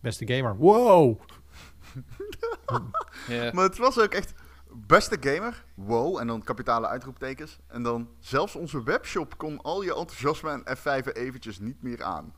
Beste 0.00 0.26
gamer. 0.32 0.56
Wow! 0.56 1.20
Ja. 3.28 3.50
Maar 3.52 3.64
het 3.64 3.78
was 3.78 4.00
ook 4.00 4.12
echt... 4.14 4.32
Beste 4.72 5.16
gamer, 5.20 5.64
wow, 5.74 6.18
en 6.18 6.26
dan 6.26 6.42
kapitale 6.42 6.86
uitroeptekens. 6.86 7.58
En 7.66 7.82
dan 7.82 8.08
zelfs 8.18 8.54
onze 8.56 8.82
webshop 8.82 9.38
kon 9.38 9.60
al 9.62 9.82
je 9.82 9.94
enthousiasme 9.96 10.62
en 10.64 10.76
F5 10.78 11.12
eventjes 11.12 11.58
niet 11.58 11.82
meer 11.82 12.02
aan. 12.02 12.34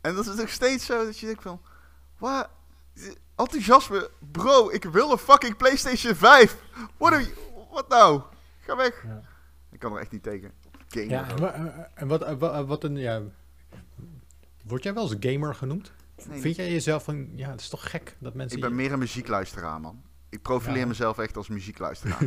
En 0.00 0.14
dat 0.14 0.26
is 0.26 0.34
nog 0.34 0.48
steeds 0.48 0.86
zo 0.86 1.04
dat 1.04 1.18
je 1.18 1.26
denkt 1.26 1.42
van... 1.42 1.60
Wat? 2.18 2.48
Enthousiasme? 3.36 4.10
Bro, 4.32 4.70
ik 4.70 4.84
wil 4.84 5.10
een 5.12 5.18
fucking 5.18 5.56
PlayStation 5.56 6.14
5! 6.14 6.56
Wat, 6.96 7.30
wat 7.70 7.88
nou? 7.88 8.22
Ga 8.60 8.76
weg! 8.76 9.02
Ja. 9.06 9.20
Ik 9.70 9.78
kan 9.78 9.92
er 9.94 10.00
echt 10.00 10.10
niet 10.12 10.22
tegen. 10.22 10.52
Gamer. 10.88 11.10
Ja, 11.10 11.28
en 11.28 11.38
wa- 11.40 11.52
eh, 11.52 11.84
en 11.94 12.08
wat, 12.08 12.22
eh, 12.22 12.34
wa- 12.38 12.64
wat 12.64 12.84
een... 12.84 12.96
Ja, 12.96 13.22
word 14.64 14.82
jij 14.82 14.94
wel 14.94 15.10
eens 15.12 15.16
gamer 15.32 15.54
genoemd? 15.54 15.92
Nee, 16.28 16.40
Vind 16.40 16.56
jij 16.56 16.70
jezelf 16.72 17.04
van... 17.04 17.36
Ja, 17.36 17.50
het 17.50 17.60
is 17.60 17.68
toch 17.68 17.90
gek 17.90 18.16
dat 18.18 18.34
mensen... 18.34 18.58
ik 18.58 18.64
ben 18.64 18.74
meer 18.74 18.92
een 18.92 18.98
muziekluisteraar, 18.98 19.80
man. 19.80 20.02
Ik 20.28 20.42
profileer 20.42 20.78
Ja. 20.80 20.86
mezelf 20.86 21.18
echt 21.18 21.36
als 21.36 21.48
muziekluisteraar. 21.48 22.22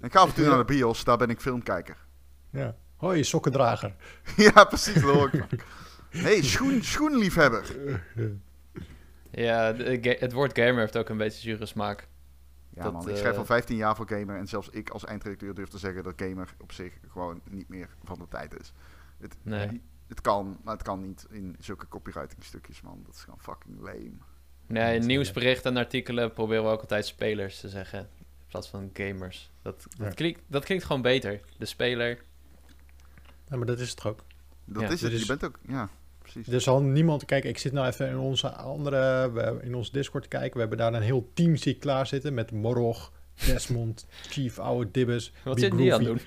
ik 0.00 0.12
ga 0.12 0.18
af 0.20 0.28
en 0.28 0.34
toe 0.34 0.46
naar 0.46 0.58
de 0.58 0.64
bios, 0.64 1.04
daar 1.04 1.16
ben 1.16 1.30
ik 1.30 1.40
filmkijker. 1.40 1.96
Ja. 2.50 2.76
Hoi, 2.96 3.24
sokkendrager. 3.24 3.94
ja, 4.36 4.64
precies, 4.64 5.00
hoor 5.02 5.30
hey, 6.08 6.42
schoen, 6.42 6.82
schoenliefhebber. 6.82 7.76
Ja, 9.30 9.72
de 9.72 9.98
ga- 10.02 10.16
het 10.18 10.32
woord 10.32 10.58
gamer 10.58 10.78
heeft 10.78 10.96
ook 10.96 11.08
een 11.08 11.16
beetje 11.16 11.40
zure 11.40 11.66
smaak. 11.66 12.08
Ja, 12.68 12.82
Dat, 12.82 12.92
man. 12.92 13.02
Ik 13.02 13.08
eh, 13.08 13.16
schrijf 13.16 13.36
al 13.36 13.44
15 13.44 13.76
jaar 13.76 13.96
voor 13.96 14.08
gamer. 14.08 14.36
En 14.36 14.46
zelfs 14.46 14.68
ik 14.68 14.90
als 14.90 15.04
eindredacteur 15.04 15.54
durf 15.54 15.68
te 15.68 15.78
zeggen 15.78 16.02
dat 16.02 16.12
gamer 16.16 16.54
op 16.58 16.72
zich 16.72 16.92
gewoon 17.08 17.40
niet 17.50 17.68
meer 17.68 17.88
van 18.04 18.18
de 18.18 18.28
tijd 18.28 18.60
is. 18.60 18.72
Het, 19.18 19.36
Nee. 19.42 19.82
het 20.06 20.20
kan, 20.20 20.58
maar 20.64 20.74
het 20.74 20.82
kan 20.82 21.00
niet 21.00 21.26
in 21.30 21.56
zulke 21.58 21.88
copywriting 21.88 22.44
stukjes, 22.44 22.80
man. 22.80 23.02
Dat 23.04 23.14
is 23.14 23.20
gewoon 23.24 23.40
fucking 23.40 23.80
lame. 23.80 24.12
Nee, 24.66 24.98
nieuwsberichten 24.98 25.70
en 25.70 25.76
artikelen 25.76 26.32
proberen 26.32 26.64
we 26.64 26.70
ook 26.70 26.80
altijd 26.80 27.06
spelers 27.06 27.60
te 27.60 27.68
zeggen. 27.68 27.98
In 27.98 28.26
plaats 28.48 28.68
van 28.68 28.90
gamers. 28.92 29.50
Dat, 29.62 29.86
dat, 29.96 30.06
Ja. 30.06 30.12
klinkt, 30.14 30.40
dat 30.46 30.64
klinkt 30.64 30.84
gewoon 30.84 31.02
beter. 31.02 31.40
De 31.58 31.64
speler. 31.66 32.18
Ja, 33.48 33.56
maar 33.56 33.66
dat 33.66 33.78
is 33.80 33.88
het 33.88 33.96
toch 33.96 34.06
ook. 34.06 34.24
Dat 34.64 34.82
Ja, 34.82 34.88
is 34.88 35.00
het. 35.00 35.10
dit 35.10 35.20
Je 35.20 35.26
bent 35.26 35.44
ook, 35.44 35.58
ja, 35.68 35.88
precies. 36.18 36.48
Er 36.48 36.60
zal 36.60 36.82
niemand... 36.82 37.24
Kijk, 37.24 37.44
ik 37.44 37.58
zit 37.58 37.72
nou 37.72 37.86
even 37.86 38.08
in 38.08 38.18
onze 38.18 38.50
andere... 38.50 39.32
we- 39.32 39.58
In 39.62 39.74
ons 39.74 39.90
Discord 39.90 40.22
te 40.22 40.28
kijken. 40.28 40.52
We 40.52 40.60
hebben 40.60 40.78
daar 40.78 40.94
een 40.94 41.02
heel 41.02 41.30
team 41.34 41.56
zie 41.56 41.74
ik 41.74 41.80
klaar 41.80 42.06
zitten. 42.06 42.34
Met 42.34 42.50
Morog, 42.50 43.12
Desmond, 43.46 44.06
Chief, 44.30 44.58
Oude 44.58 44.90
Dibbes. 44.90 45.32
Wat 45.44 45.54
Big 45.54 45.64
zit 45.64 45.76
die 45.76 45.94
aan 45.94 46.04
Groovy. 46.04 46.18
doen? 46.18 46.26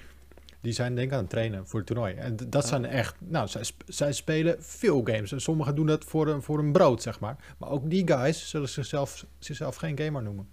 Die 0.62 0.72
zijn 0.72 0.96
denk 0.96 1.08
ik 1.08 1.14
aan 1.14 1.22
het 1.22 1.30
trainen 1.30 1.68
voor 1.68 1.80
het 1.80 1.88
toernooi. 1.88 2.14
En 2.14 2.36
dat 2.36 2.64
Ah. 2.64 2.70
zijn 2.70 2.86
echt... 2.86 3.16
Nou, 3.20 3.48
zij, 3.48 3.64
zij 3.88 4.14
spelen 4.14 4.56
veel 4.60 5.02
games. 5.04 5.32
En 5.32 5.42
sommigen 5.42 5.76
doen 5.76 5.86
dat 5.86 6.04
voor 6.04 6.28
een, 6.28 6.42
voor 6.42 6.60
een 6.60 6.72
brood, 6.72 7.02
zeg 7.02 7.20
maar. 7.20 7.36
Maar 7.58 7.70
ook 7.70 7.90
die 7.90 8.08
guys 8.08 8.50
zullen 8.50 8.70
zichzelf, 8.70 9.26
zichzelf 9.40 9.76
geen 9.76 9.98
gamer 9.98 10.24
noemen. 10.24 10.50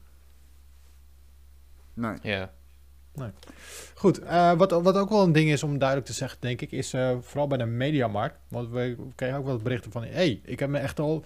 Nee. 1.95 2.17
Ja. 2.23 2.53
Goed, 3.95 4.19
eh, 4.23 4.53
wat, 4.53 4.71
wat 4.71 4.97
ook 4.97 5.09
wel 5.09 5.23
een 5.23 5.33
ding 5.33 5.51
is 5.51 5.63
om 5.63 5.79
duidelijk 5.79 6.09
te 6.09 6.15
zeggen, 6.15 6.41
denk 6.41 6.61
ik, 6.61 6.73
is 6.73 6.93
eh, 6.93 7.17
vooral 7.21 7.47
bij 7.47 7.59
de 7.59 7.65
mediamarkt. 7.65 8.39
Want 8.49 8.71
we 8.71 8.97
kregen 9.15 9.39
ook 9.39 9.45
wel 9.45 9.57
berichten 9.57 9.93
van, 9.93 10.03
hé, 10.03 10.11
hey, 10.11 10.41
ik 10.45 10.59
heb 10.59 10.69
me 10.69 10.79
echt 10.79 11.01
al 11.01 11.25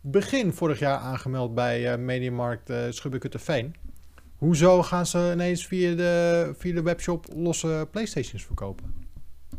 begin 0.00 0.52
vorig 0.52 0.78
jaar 0.78 0.98
aangemeld 0.98 1.54
bij 1.54 1.92
eh, 1.92 1.98
Mediamarkt 1.98 2.70
uh, 2.70 2.84
Schubbekutteveen. 2.90 3.74
Hoezo 4.40 4.82
gaan 4.82 5.06
ze 5.06 5.30
ineens 5.32 5.66
via 5.66 5.94
de, 5.94 6.52
via 6.56 6.74
de 6.74 6.82
webshop 6.82 7.26
losse 7.34 7.88
Playstations 7.90 8.44
verkopen? 8.44 8.94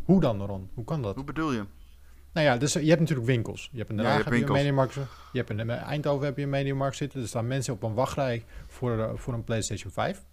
Hoe 0.04 0.22
dan, 0.22 0.46
Ron? 0.46 0.70
Hoe 0.74 0.84
kan 0.86 1.02
dat? 1.02 1.16
Hoe 1.16 1.24
bedoel 1.24 1.52
je? 1.52 1.66
Nou 2.34 2.46
ja, 2.46 2.58
dus 2.58 2.76
eh, 2.76 2.82
je 2.84 2.88
hebt 2.88 3.00
natuurlijk 3.02 3.28
winkels. 3.28 3.70
Je 3.72 3.78
hebt 3.78 3.90
in 3.90 3.96
Den 3.96 4.06
Ja, 4.06 4.12
je 4.18 4.24
heb 4.24 4.34
een. 4.34 4.52
Mediamarkt. 4.52 4.94
Je 4.94 5.38
hebt 5.38 5.50
in 5.50 5.70
eh, 5.70 5.82
Eindhoven 5.82 6.26
heb 6.26 6.38
je 6.38 6.44
een 6.44 6.50
Mediamarkt 6.50 6.96
zitten. 6.96 7.22
Er 7.22 7.28
staan 7.28 7.48
mensen 7.48 7.74
op 7.74 7.84
een 7.84 7.94
wachtrij 7.94 8.46
voor, 8.68 9.00
eh, 9.00 9.10
voor 9.16 9.34
een 9.34 9.44
PlayStation 9.44 9.92
5. 9.92 10.24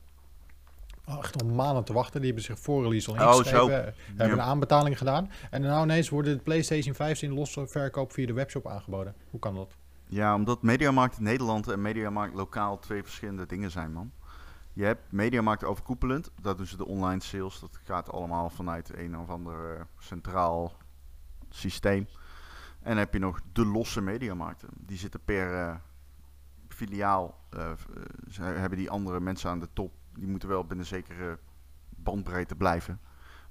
Oh, 1.09 1.18
echt 1.18 1.42
al 1.42 1.49
maanden 1.49 1.84
te 1.84 1.92
wachten. 1.92 2.20
Die 2.20 2.26
hebben 2.26 2.44
zich 2.44 2.59
voor 2.59 2.82
release 2.82 3.09
al 3.11 3.14
Oh, 3.14 3.20
ingeschreven. 3.20 3.61
zo. 3.61 3.68
eh, 3.68 3.84
Hebben 4.07 4.26
Ja. 4.26 4.32
een 4.32 4.40
aanbetaling 4.40 4.99
gedaan. 4.99 5.30
En 5.51 5.62
nou 5.62 5.82
ineens 5.82 6.09
worden 6.09 6.36
de 6.36 6.42
PlayStation 6.42 6.94
5's 6.94 7.22
in 7.22 7.32
losse 7.32 7.66
verkoop 7.66 8.12
via 8.12 8.26
de 8.26 8.32
webshop 8.32 8.66
aangeboden. 8.66 9.14
Hoe 9.30 9.40
kan 9.40 9.55
dat? 9.55 9.76
Ja, 10.07 10.34
omdat 10.34 10.62
Mediamarkt 10.62 11.20
Nederland 11.20 11.68
en 11.68 11.82
Mediamarkt 11.82 12.34
lokaal 12.34 12.78
twee 12.78 13.03
verschillende 13.03 13.46
dingen 13.46 13.70
zijn, 13.70 13.92
man. 13.92 14.12
Je 14.79 14.85
hebt 14.85 15.12
Mediamarkt 15.12 15.64
overkoepelend. 15.64 16.31
Dat 16.41 16.57
doen 16.57 16.66
ze 16.66 16.76
de 16.76 16.87
online 16.87 17.22
sales. 17.22 17.61
Dat 17.61 17.81
gaat 17.85 18.11
allemaal 18.11 18.51
vanuit 18.51 18.99
een 18.99 19.18
of 19.18 19.29
ander 19.29 19.76
eh, 19.76 19.85
centraal 19.99 20.76
systeem. 21.49 22.07
En 22.81 22.89
dan 22.89 22.97
heb 22.97 23.12
je 23.12 23.18
nog 23.18 23.41
de 23.53 23.66
losse 23.66 24.01
Mediamarkten. 24.01 24.68
Die 24.74 24.99
zitten 24.99 25.20
per 25.24 25.55
eh, 25.55 25.76
filiaal. 26.68 27.45
eh, 27.51 27.72
ze 28.31 28.43
hebben 28.43 28.79
die 28.79 28.91
andere 28.91 29.20
mensen 29.20 29.51
aan 29.51 29.61
de 29.61 29.68
top. 29.72 29.93
Die 30.12 30.29
moeten 30.29 30.49
wel 30.49 30.64
binnen 30.64 30.87
zekere 30.87 31.39
bandbreedte 31.89 32.57
blijven. 32.57 33.01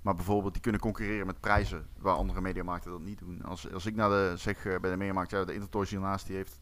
Maar 0.01 0.15
bijvoorbeeld, 0.15 0.53
die 0.53 0.61
kunnen 0.61 0.81
concurreren 0.81 1.25
met 1.25 1.39
prijzen 1.39 1.87
waar 1.97 2.15
andere 2.15 2.41
mediamarkten 2.41 2.91
dat 2.91 3.01
niet 3.01 3.19
doen. 3.19 3.43
Als, 3.43 3.73
als 3.73 3.85
ik 3.85 3.95
naar 3.95 4.09
de, 4.09 4.33
zeg 4.37 4.63
bij 4.63 4.91
de 4.91 4.97
mediamarkt, 4.97 5.31
ja, 5.31 5.45
de 5.45 5.53
Intertoys 5.53 5.89
hiernaast, 5.89 6.27
die 6.27 6.35
heeft, 6.35 6.59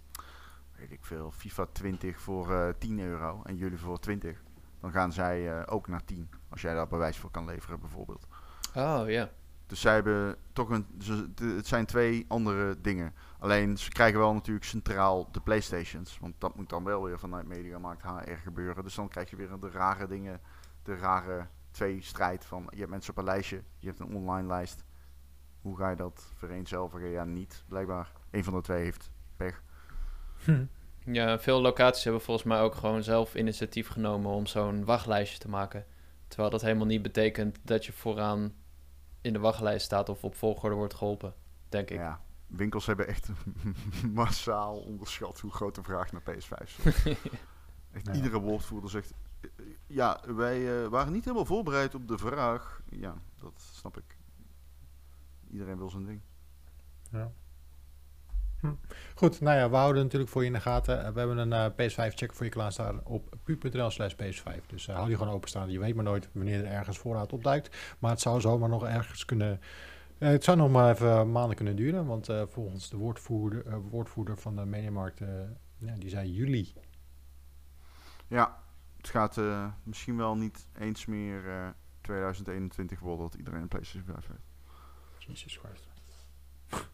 weet 0.77 0.91
ik 0.91 1.05
veel, 1.05 1.31
FIFA 1.31 1.65
20 1.65 2.19
voor 2.19 2.53
eh 2.53 2.69
10 2.79 2.99
euro 2.99 3.41
en 3.43 3.55
jullie 3.55 3.77
voor 3.77 3.99
20. 3.99 4.43
Dan 4.85 4.93
gaan 4.93 5.13
zij 5.13 5.51
eh, 5.51 5.73
ook 5.73 5.87
naar 5.87 6.03
10, 6.03 6.29
als 6.49 6.61
jij 6.61 6.73
daar 6.73 6.87
bewijs 6.87 7.17
voor 7.17 7.31
kan 7.31 7.45
leveren 7.45 7.79
bijvoorbeeld. 7.79 8.27
Oh, 8.75 9.03
ja. 9.07 9.29
Dus 9.65 9.81
zij 9.81 9.93
hebben 9.93 10.35
toch 10.53 10.69
een, 10.69 10.85
ze, 10.99 11.29
het 11.35 11.67
zijn 11.67 11.85
twee 11.85 12.25
andere 12.27 12.81
dingen. 12.81 13.13
Alleen 13.39 13.77
ze 13.77 13.89
krijgen 13.89 14.19
wel 14.19 14.33
natuurlijk 14.33 14.65
centraal 14.65 15.31
de 15.31 15.39
Playstations. 15.39 16.19
Want 16.19 16.33
dat 16.37 16.55
moet 16.55 16.69
dan 16.69 16.83
wel 16.83 17.03
weer 17.03 17.19
vanuit 17.19 17.47
Mediamarkt 17.47 18.01
HR 18.01 18.31
gebeuren. 18.43 18.83
Dus 18.83 18.95
dan 18.95 19.07
krijg 19.07 19.29
je 19.29 19.35
weer 19.35 19.59
de 19.59 19.69
rare 19.69 20.07
dingen, 20.07 20.41
de 20.83 20.95
rare 20.95 21.47
twee 21.71 22.01
strijd 22.01 22.45
van 22.45 22.67
je 22.69 22.79
hebt 22.79 22.91
mensen 22.91 23.11
op 23.11 23.17
een 23.17 23.23
lijstje, 23.23 23.63
je 23.79 23.87
hebt 23.87 23.99
een 23.99 24.15
online 24.15 24.47
lijst. 24.47 24.83
Hoe 25.61 25.77
ga 25.77 25.89
je 25.89 25.95
dat 25.95 26.25
vereenzelvigen? 26.37 27.09
Ja, 27.09 27.23
niet 27.23 27.63
blijkbaar. 27.67 28.11
Een 28.31 28.43
van 28.43 28.53
de 28.53 28.61
twee 28.61 28.83
heeft 28.83 29.11
pech. 29.35 29.63
Ja, 31.05 31.39
veel 31.39 31.61
locaties 31.61 32.03
hebben 32.03 32.21
volgens 32.21 32.45
mij 32.45 32.61
ook 32.61 32.75
gewoon 32.75 33.03
zelf 33.03 33.35
initiatief 33.35 33.87
genomen 33.87 34.31
om 34.31 34.45
zo'n 34.45 34.85
wachtlijstje 34.85 35.39
te 35.39 35.49
maken. 35.49 35.85
Terwijl 36.27 36.49
dat 36.49 36.61
helemaal 36.61 36.85
niet 36.85 37.01
betekent 37.01 37.59
dat 37.63 37.85
je 37.85 37.91
vooraan 37.91 38.53
in 39.21 39.33
de 39.33 39.39
wachtlijst 39.39 39.85
staat 39.85 40.09
of 40.09 40.23
op 40.23 40.35
volgorde 40.35 40.75
wordt 40.75 40.93
geholpen, 40.93 41.33
denk 41.69 41.89
ik. 41.89 41.97
Ja, 41.97 42.21
winkels 42.47 42.85
hebben 42.85 43.07
echt 43.07 43.29
massaal 44.13 44.77
onderschat 44.77 45.39
hoe 45.39 45.51
groot 45.51 45.75
de 45.75 45.83
vraag 45.83 46.11
naar 46.11 46.21
PS5 46.21 46.63
is. 46.63 46.77
Echt 47.91 48.05
Ja. 48.05 48.13
Iedere 48.13 48.39
woordvoerder 48.39 48.89
zegt... 48.89 49.13
Ja, 49.87 50.21
wij 50.25 50.83
eh, 50.83 50.87
waren 50.87 51.13
niet 51.13 51.23
helemaal 51.23 51.45
voorbereid 51.45 51.95
op 51.95 52.07
de 52.07 52.17
vraag. 52.17 52.81
Ja, 52.89 53.15
dat 53.37 53.53
snap 53.55 53.97
ik. 53.97 54.17
Iedereen 55.49 55.77
wil 55.77 55.89
zijn 55.89 56.05
ding. 56.05 56.21
Ja. 57.11 57.31
Hm. 58.65 58.93
Goed, 59.15 59.41
nou 59.41 59.57
ja, 59.57 59.69
we 59.69 59.75
houden 59.75 60.03
natuurlijk 60.03 60.31
voor 60.31 60.41
je 60.41 60.47
in 60.47 60.53
de 60.53 60.59
gaten. 60.59 61.05
Eh, 61.05 61.11
We 61.11 61.19
hebben 61.19 61.37
een 61.37 61.53
eh, 61.53 61.71
PS5-check 61.71 62.33
voor 62.33 62.45
je 62.45 62.51
klaarstaan 62.51 63.01
op 63.03 63.35
pu.nl 63.43 63.89
slash 63.89 64.13
PS5. 64.13 64.65
Dus 64.67 64.87
eh, 64.87 64.95
hou 64.95 65.07
die 65.07 65.17
gewoon 65.17 65.33
openstaan. 65.33 65.71
Je 65.71 65.79
weet 65.79 65.95
maar 65.95 66.03
nooit 66.03 66.29
wanneer 66.31 66.65
er 66.65 66.71
ergens 66.71 66.97
voorraad 66.97 67.33
opduikt. 67.33 67.95
Maar 67.99 68.11
het 68.11 68.21
zou 68.21 68.41
zomaar 68.41 68.69
nog 68.69 68.85
ergens 68.85 69.25
kunnen 69.25 69.59
het 70.17 70.43
zou 70.43 70.57
nog 70.57 70.71
maar 70.71 70.91
even 70.93 71.31
maanden 71.31 71.55
kunnen 71.55 71.75
duren, 71.75 72.05
want 72.05 72.29
volgens 72.49 72.89
de 72.89 72.97
woordvoerder, 72.97 73.81
woordvoerder 73.81 74.37
van 74.37 74.55
de 74.55 74.65
Mediamarkt, 74.65 75.19
ja, 75.77 75.95
die 75.97 76.09
zei 76.09 76.31
juli. 76.31 76.73
Ja, 78.27 78.63
het 78.97 79.09
gaat 79.09 79.39
misschien 79.83 80.17
wel 80.17 80.35
niet 80.35 80.67
eens 80.77 81.05
meer 81.05 81.49
eh, 81.49 81.67
2021 82.01 82.99
worden 82.99 83.25
dat 83.25 83.35
iedereen 83.35 83.61
een 83.61 83.67
PlayStation 83.67 84.13
5 84.13 84.27
heeft. 84.27 84.43
Jesus 85.17 85.57
Christ. 85.57 85.87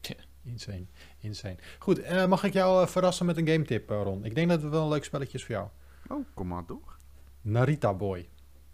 Tja. 0.00 0.14
Insane, 0.42 0.86
insane. 1.20 1.56
Goed, 1.78 1.98
eh, 1.98 2.26
mag 2.26 2.44
ik 2.44 2.52
jou 2.52 2.82
eh, 2.82 2.88
verrassen 2.88 3.26
met 3.26 3.36
een 3.36 3.48
game 3.48 3.64
tip, 3.64 3.90
eh, 3.90 4.02
Ron? 4.02 4.24
Ik 4.24 4.34
denk 4.34 4.48
dat 4.48 4.62
het 4.62 4.70
wel 4.70 4.82
een 4.82 4.88
leuk 4.88 5.04
spelletje 5.04 5.38
is 5.38 5.44
voor 5.44 5.54
jou. 5.54 5.68
Oh, 6.08 6.26
kom 6.34 6.46
maar 6.46 6.66
door. 6.66 6.96
Narita 7.40 7.94
Boy. 7.94 8.28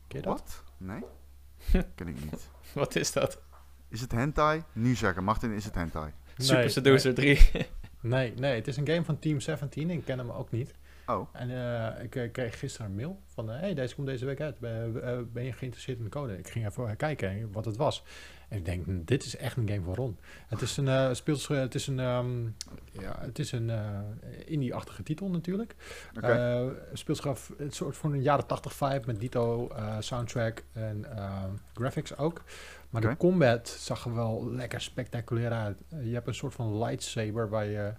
Ken 0.07 0.20
je 0.20 0.26
dat? 0.26 0.38
Wat? 0.38 0.62
Nee? 0.76 1.03
Ken 1.94 2.09
ik 2.09 2.24
niet. 2.24 2.49
Wat 2.72 2.97
is 2.97 3.12
dat? 3.12 3.42
Is 3.88 4.01
het 4.01 4.12
hentai? 4.12 4.62
Nu 4.72 4.94
zeggen, 4.94 5.24
Martin, 5.24 5.53
is 5.53 5.64
het 5.64 5.74
hentai? 5.74 6.12
Super 6.36 6.59
Nee, 6.59 6.68
Seducer 6.68 7.14
3. 7.14 7.40
Nee, 8.01 8.32
nee, 8.36 8.55
het 8.55 8.68
is 8.68 8.76
een 8.76 8.86
game 8.86 9.05
van 9.05 9.18
Team 9.18 9.40
17. 9.40 9.90
Ik 9.90 10.05
ken 10.05 10.18
hem 10.18 10.30
ook 10.30 10.51
niet. 10.51 10.74
Oh, 11.07 11.28
En 11.32 11.51
eh, 11.51 12.05
ik 12.05 12.32
kreeg 12.32 12.59
gisteren 12.59 12.86
een 12.86 12.97
mail 12.97 13.22
van... 13.26 13.49
Hé, 13.49 13.57
hey, 13.57 13.74
deze 13.74 13.94
komt 13.94 14.07
deze 14.07 14.24
week 14.24 14.40
uit. 14.40 14.59
Ben, 14.59 14.92
ben 15.32 15.44
je 15.44 15.53
geïnteresseerd 15.53 15.99
in 15.99 16.05
de 16.05 16.11
code? 16.11 16.38
Ik 16.38 16.49
ging 16.49 16.66
even 16.66 16.97
kijken 16.97 17.53
wat 17.53 17.64
het 17.64 17.76
was. 17.76 18.03
En 18.49 18.59
ik 18.59 18.64
denk, 18.64 18.84
hm, 18.84 19.05
dit 19.05 19.24
is 19.24 19.36
echt 19.36 19.57
een 19.57 19.68
game 19.68 19.82
voor 19.82 19.94
Ron. 19.94 20.18
Het 20.47 20.61
is 20.61 20.76
een, 20.76 21.16
speels, 21.16 21.49
het 21.49 21.74
is 21.74 21.86
een, 21.86 22.01
ehm, 22.01 22.44
ja, 22.92 23.16
het 23.20 23.38
is 23.38 23.53
een 23.53 23.70
eh, 23.70 24.01
indie-achtige 24.44 25.03
titel 25.03 25.30
natuurlijk. 25.30 25.74
oké. 26.16 26.26
Eh, 26.26 26.66
speelt 26.92 27.18
zich 27.18 27.51
het 27.59 27.74
soort 27.74 27.97
van 27.97 28.12
een 28.12 28.22
jaren 28.22 28.47
80 28.47 28.72
vibe 28.72 29.03
met 29.07 29.20
dito 29.20 29.70
soundtrack 29.99 30.62
en 30.72 31.16
eh, 31.16 31.44
graphics 31.74 32.16
ook. 32.16 32.42
Maar 32.90 33.01
de 33.01 33.16
combat 33.16 33.68
zag 33.68 34.05
er 34.05 34.14
wel 34.14 34.51
lekker 34.51 34.80
spectaculair 34.80 35.51
uit. 35.51 35.78
Je 35.88 36.14
hebt 36.14 36.26
een 36.26 36.34
soort 36.34 36.55
van 36.55 36.78
lightsaber 36.78 37.49
waar 37.49 37.66
je... 37.66 37.92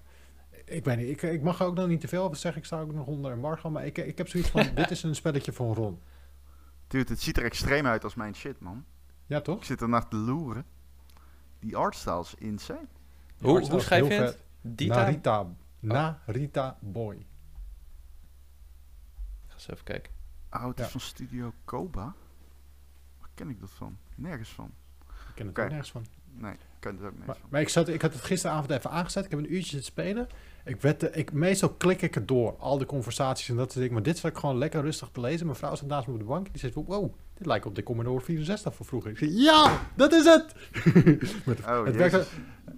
Ik 0.65 0.85
weet 0.85 0.97
niet, 0.97 1.09
ik, 1.09 1.21
ik 1.21 1.41
mag 1.41 1.59
er 1.59 1.65
ook 1.65 1.75
nog 1.75 1.87
niet 1.87 2.01
te 2.01 2.07
veel 2.07 2.23
over 2.23 2.37
zeggen. 2.37 2.61
Ik 2.61 2.67
sta 2.67 2.81
ook 2.81 2.93
nog 2.93 3.05
onder 3.05 3.31
embargo. 3.31 3.69
Maar 3.69 3.85
ik, 3.85 3.97
ik 3.97 4.17
heb 4.17 4.27
zoiets 4.27 4.49
van, 4.49 4.67
dit 4.75 4.91
is 4.91 5.03
een 5.03 5.15
spelletje 5.15 5.53
van 5.53 5.73
Ron. 5.73 5.99
Dude, 6.87 7.11
het 7.11 7.21
ziet 7.21 7.37
er 7.37 7.43
extreem 7.43 7.85
uit 7.85 8.03
als 8.03 8.15
mijn 8.15 8.35
shit, 8.35 8.59
man. 8.59 8.85
Ja, 9.27 9.37
Ik 9.37 9.43
toch? 9.43 9.65
zit 9.65 9.81
er 9.81 9.89
naar 9.89 10.07
te 10.07 10.15
loeren. 10.15 10.65
Die 11.59 11.75
artstyle 11.77 12.19
is 12.19 12.33
insane. 12.37 12.87
Die 13.37 13.49
Hoe, 13.49 13.69
hoe 13.69 13.79
schrijf 13.79 14.07
je 14.07 14.13
het? 14.13 14.37
Dita? 14.61 14.95
Narita. 14.95 15.47
Narita 15.79 16.77
Boy. 16.79 17.25
Ga 19.47 19.53
eens 19.53 19.67
even 19.69 19.83
kijken. 19.83 20.11
Oh, 20.51 20.67
het 20.67 20.79
is 20.79 20.85
Ja. 20.85 20.91
van 20.91 20.99
Studio 21.01 21.53
Koba? 21.65 22.13
Waar 23.19 23.29
ken 23.33 23.49
ik 23.49 23.59
dat 23.59 23.69
van? 23.71 23.97
Nergens 24.15 24.49
van. 24.49 24.71
Ik 25.07 25.35
ken 25.35 25.47
het 25.47 25.59
ook 25.59 25.67
nergens 25.69 25.91
van. 25.91 26.05
Nee, 26.33 26.51
ik 26.53 26.59
ken 26.79 26.91
het 26.95 26.99
ook 27.05 27.09
nergens 27.09 27.25
Maar, 27.27 27.35
van. 27.35 27.47
maar 27.51 27.61
ik, 27.61 27.69
zat, 27.69 27.87
ik 27.87 28.01
had 28.01 28.13
het 28.13 28.21
gisteravond 28.21 28.69
even 28.69 28.91
aangezet. 28.91 29.25
Ik 29.25 29.29
heb 29.31 29.39
een 29.39 29.53
uurtje 29.53 29.69
zitten 29.69 29.91
spelen. 29.91 30.27
Ik 30.65 30.81
werd, 30.81 30.99
de- 30.99 31.11
ik, 31.11 31.31
meestal 31.31 31.69
klik 31.73 32.01
ik 32.01 32.13
het 32.15 32.27
door. 32.27 32.57
Al 32.57 32.77
de 32.77 32.85
conversaties 32.85 33.49
en 33.49 33.55
dat 33.55 33.65
soort 33.65 33.75
dingen. 33.79 33.93
Maar 33.93 34.03
dit 34.03 34.17
zat 34.17 34.31
ik 34.31 34.37
gewoon 34.37 34.57
lekker 34.57 34.81
rustig 34.81 35.09
te 35.11 35.19
lezen. 35.19 35.45
Mijn 35.45 35.57
vrouw 35.57 35.75
zat 35.75 35.87
naast 35.87 36.07
me 36.07 36.13
op 36.13 36.19
de 36.19 36.25
bank. 36.25 36.47
Die 36.51 36.59
zei, 36.59 36.85
wow, 36.85 37.13
dit 37.37 37.45
lijkt 37.47 37.65
op 37.65 37.75
de 37.75 37.83
Commodore 37.83 38.23
64 38.23 38.75
van 38.75 38.85
vroeger. 38.85 39.11
Ik 39.11 39.17
zei, 39.17 39.31
ja, 39.41 39.79
dat 39.95 40.13
is 40.13 40.25
het! 40.25 40.55
Met- 41.45 41.59
Oh, 41.65 41.85
het 41.85 41.95
werkt, 41.95 42.29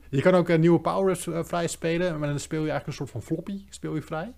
je 0.10 0.22
kan 0.22 0.34
ook 0.34 0.49
een 0.49 0.60
nieuwe 0.60 0.80
power-ups 0.80 1.28
eh, 1.28 1.43
vrij 1.43 1.68
spelen. 1.68 2.20
Maar 2.20 2.30
dan 2.30 2.39
speel 2.39 2.64
je 2.64 2.70
eigenlijk 2.70 2.88
een 2.99 3.05
soort 3.07 3.10
van 3.10 3.22
floppy. 3.36 3.66
Speel 3.70 3.95
je 3.95 4.01
vrij. 4.01 4.34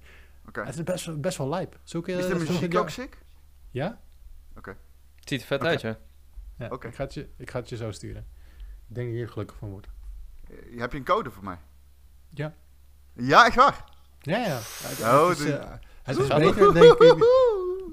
Oké. 0.47 0.63
Het 0.63 0.75
is 0.75 0.83
best, 0.83 1.21
best 1.21 1.37
wel 1.37 1.49
lijp. 1.49 1.79
Zulke, 1.83 2.11
Is 2.11 2.27
de 2.27 2.35
muziek 2.35 2.73
ja. 2.73 2.79
ook 2.79 2.89
sick? 2.89 3.17
Ja? 3.71 3.99
Het 5.15 5.29
ziet 5.29 5.41
er 5.41 5.47
vet 5.47 5.59
Oké. 5.59 5.69
uit, 5.69 5.81
ja. 5.81 5.97
Ja, 6.57 6.67
Oké. 6.69 6.87
ik, 6.87 6.95
ga 6.95 7.03
het 7.03 7.13
je, 7.13 7.27
ik 7.37 7.49
ga 7.49 7.59
het 7.59 7.69
je 7.69 7.75
zo 7.75 7.91
sturen. 7.91 8.25
Ik 8.87 8.95
denk 8.95 9.07
dat 9.07 9.15
je 9.15 9.21
hier 9.21 9.29
gelukkig 9.29 9.57
van 9.57 9.69
wordt. 9.69 9.87
Eh, 10.49 10.79
Heb 10.79 10.91
je 10.91 10.97
een 10.97 11.03
code 11.03 11.31
voor 11.31 11.43
mij? 11.43 11.57
Ja. 12.29 12.53
Ja, 13.13 13.45
echt 13.45 13.55
waar? 13.55 13.83
Ja, 14.19 14.37
ja. 14.37 14.59
Het, 14.63 14.99
Oh, 15.01 15.29
het 15.29 15.39
is, 15.39 15.45
eh, 15.45 15.71
het 16.03 16.17
is 16.17 16.27
beter, 16.27 16.73
denk 16.73 16.93
ik. 16.93 16.99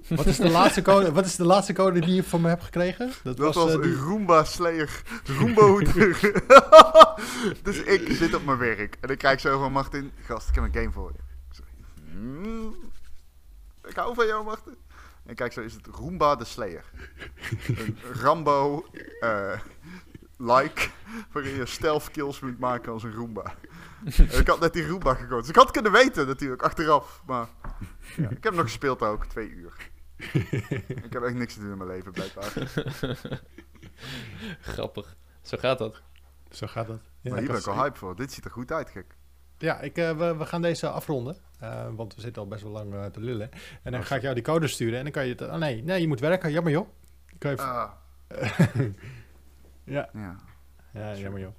Wat 0.08 0.26
is, 0.26 0.36
de 0.36 0.50
laatste 0.50 0.82
code, 0.82 1.12
wat 1.12 1.24
is 1.26 1.36
de 1.36 1.44
laatste 1.44 1.72
code 1.72 2.00
die 2.00 2.14
je 2.14 2.22
van 2.24 2.40
me 2.40 2.48
hebt 2.48 2.64
gekregen? 2.64 3.12
Dat, 3.22 3.36
Dat 3.36 3.54
was 3.54 3.74
eh, 3.74 3.82
die- 3.82 3.94
Roomba 3.96 4.44
Slayer. 4.44 5.02
Roomba 5.38 5.62
hoeder. 5.66 6.20
dus 7.62 7.76
ik 7.82 8.08
zit 8.12 8.34
op 8.34 8.44
mijn 8.44 8.58
werk. 8.58 8.96
En 9.00 9.08
ik 9.08 9.18
kijk 9.18 9.40
zo 9.40 9.58
van 9.58 9.72
Martin. 9.72 10.12
Gast, 10.24 10.48
ik 10.48 10.54
heb 10.54 10.64
een 10.64 10.72
game 10.74 10.92
voor 10.92 11.12
je. 11.12 11.18
Ik, 11.58 11.64
"Hmm, 12.10 12.74
ik 13.88 13.94
hou 13.96 14.14
van 14.14 14.26
jou, 14.26 14.44
Martin. 14.44 14.76
En 15.24 15.30
ik 15.30 15.36
kijk 15.36 15.52
zo, 15.52 15.60
is 15.60 15.74
het 15.74 15.86
Roomba 15.86 16.36
de 16.36 16.44
Slayer. 16.44 16.84
een 17.66 17.96
Rambo 18.12 18.84
eh, 19.20 19.52
like. 20.38 20.88
Waarin 21.32 21.54
je 21.54 21.66
stealth 21.66 22.10
kills 22.10 22.40
moet 22.40 22.58
maken 22.58 22.92
als 22.92 23.02
een 23.02 23.12
Roomba. 23.14 23.54
Ik 24.16 24.46
had 24.48 24.60
net 24.60 24.72
die 24.72 24.86
Roomba 24.88 25.14
gekocht. 25.14 25.40
Dus 25.40 25.48
ik 25.48 25.56
had 25.56 25.70
kunnen 25.70 25.92
weten 25.92 26.26
natuurlijk, 26.26 26.62
achteraf. 26.62 27.22
Maar 27.26 27.48
ja, 28.16 28.22
ik 28.28 28.30
heb 28.30 28.42
hem 28.44 28.54
nog 28.54 28.62
gespeeld 28.64 29.02
ook, 29.02 29.26
twee 29.26 29.48
uur. 29.48 29.72
ik 30.86 31.12
heb 31.12 31.22
echt 31.22 31.34
niks 31.34 31.54
te 31.54 31.60
doen 31.60 31.70
in 31.70 31.76
mijn 31.78 31.90
leven, 31.90 32.12
blijkbaar. 32.12 32.52
Grappig. 34.60 35.16
Zo 35.42 35.56
gaat 35.56 35.78
dat. 35.78 36.02
Zo 36.50 36.66
gaat. 36.66 36.86
Ja, 36.88 36.94
maar 36.94 36.98
hier 37.22 37.32
ben 37.34 37.46
dat 37.46 37.58
ik 37.60 37.66
al 37.66 37.82
hype 37.82 37.98
voor. 37.98 38.16
Dit 38.16 38.32
ziet 38.32 38.44
er 38.44 38.50
goed 38.50 38.72
uit, 38.72 38.90
gek. 38.90 39.16
Ja, 39.58 39.80
ik, 39.80 39.96
eh, 39.96 40.16
we, 40.18 40.36
we 40.36 40.46
gaan 40.46 40.62
deze 40.62 40.88
afronden. 40.88 41.36
eh, 41.60 41.86
want 41.94 42.14
we 42.14 42.20
zitten 42.20 42.42
al 42.42 42.48
best 42.48 42.62
wel 42.62 42.72
lang 42.72 42.94
eh, 42.94 43.04
te 43.04 43.20
lullen. 43.20 43.50
En 43.82 43.92
dan 43.92 44.00
Oh, 44.00 44.06
ga 44.06 44.16
ik 44.16 44.22
jou 44.22 44.34
die 44.34 44.42
code 44.44 44.68
sturen. 44.68 44.96
En 44.98 45.02
dan 45.02 45.12
kan 45.12 45.26
je 45.26 45.30
het... 45.32 45.40
Oh 45.42 45.54
nee, 45.54 45.82
nee, 45.82 46.00
je 46.00 46.08
moet 46.08 46.20
werken. 46.20 46.50
Jammer 46.52 46.72
joh. 46.72 46.88
Dan 47.26 47.38
kan 47.38 47.50
je 47.50 47.56
even- 47.56 47.68
Ah, 47.70 47.90
ja, 49.88 50.08
ja. 50.12 50.36
ja, 50.92 51.14
jammer 51.14 51.40
joh. 51.40 51.54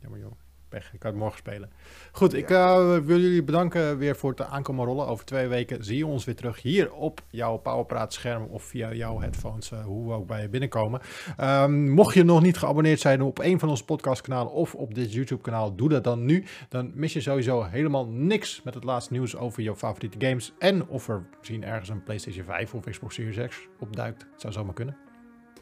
Jammer 0.00 0.20
joh. 0.20 0.32
Pech, 0.68 0.92
ik 0.92 0.98
kan 0.98 1.10
het 1.10 1.20
morgen 1.20 1.38
spelen. 1.38 1.70
Goed, 2.12 2.34
ik 2.34 2.50
eh, 2.50 2.98
wil 2.98 3.20
jullie 3.20 3.44
bedanken 3.44 3.98
weer 3.98 4.16
voor 4.16 4.30
het 4.30 4.40
aankomen 4.40 4.84
rollen. 4.84 5.06
Over 5.06 5.24
twee 5.24 5.48
weken 5.48 5.84
zie 5.84 5.96
je 5.96 6.06
ons 6.06 6.24
weer 6.24 6.36
terug 6.36 6.62
hier 6.62 6.92
op 6.92 7.20
jouw 7.30 7.56
Powerpraat 7.56 8.12
scherm 8.12 8.44
of 8.44 8.62
via 8.62 8.92
jouw 8.92 9.20
headphones, 9.20 9.70
eh, 9.70 9.84
hoe 9.84 10.08
we 10.08 10.14
ook 10.14 10.26
bij 10.26 10.42
je 10.42 10.48
binnenkomen. 10.48 11.00
Ehm, 11.36 11.90
mocht 11.92 12.14
je 12.14 12.24
nog 12.24 12.42
niet 12.42 12.58
geabonneerd 12.58 13.00
zijn 13.00 13.22
op 13.22 13.38
een 13.38 13.58
van 13.58 13.68
onze 13.68 13.84
podcastkanalen 13.84 14.52
of 14.52 14.74
op 14.74 14.94
dit 14.94 15.12
YouTube 15.12 15.42
kanaal, 15.42 15.74
doe 15.74 15.88
dat 15.88 16.04
dan 16.04 16.24
nu. 16.24 16.44
Dan 16.68 16.92
mis 16.94 17.12
je 17.12 17.20
sowieso 17.20 17.62
helemaal 17.62 18.06
niks 18.06 18.62
met 18.62 18.74
het 18.74 18.84
laatste 18.84 19.12
nieuws 19.12 19.36
over 19.36 19.62
jouw 19.62 19.76
favoriete 19.76 20.26
games. 20.26 20.54
En 20.58 20.88
of 20.88 21.08
er 21.08 21.26
misschien 21.38 21.64
ergens 21.64 21.88
een 21.88 22.02
PlayStation 22.02 22.44
5 22.44 22.74
of 22.74 22.84
Xbox 22.84 23.14
Series 23.14 23.48
X 23.48 23.68
opduikt. 23.78 24.26
Het 24.32 24.40
zou 24.40 24.52
zomaar 24.52 24.74
kunnen. 24.74 24.96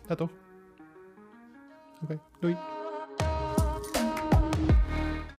Ja 0.08 0.14
toch? 0.14 0.43
Oké, 2.02 2.18
doei. 2.40 2.73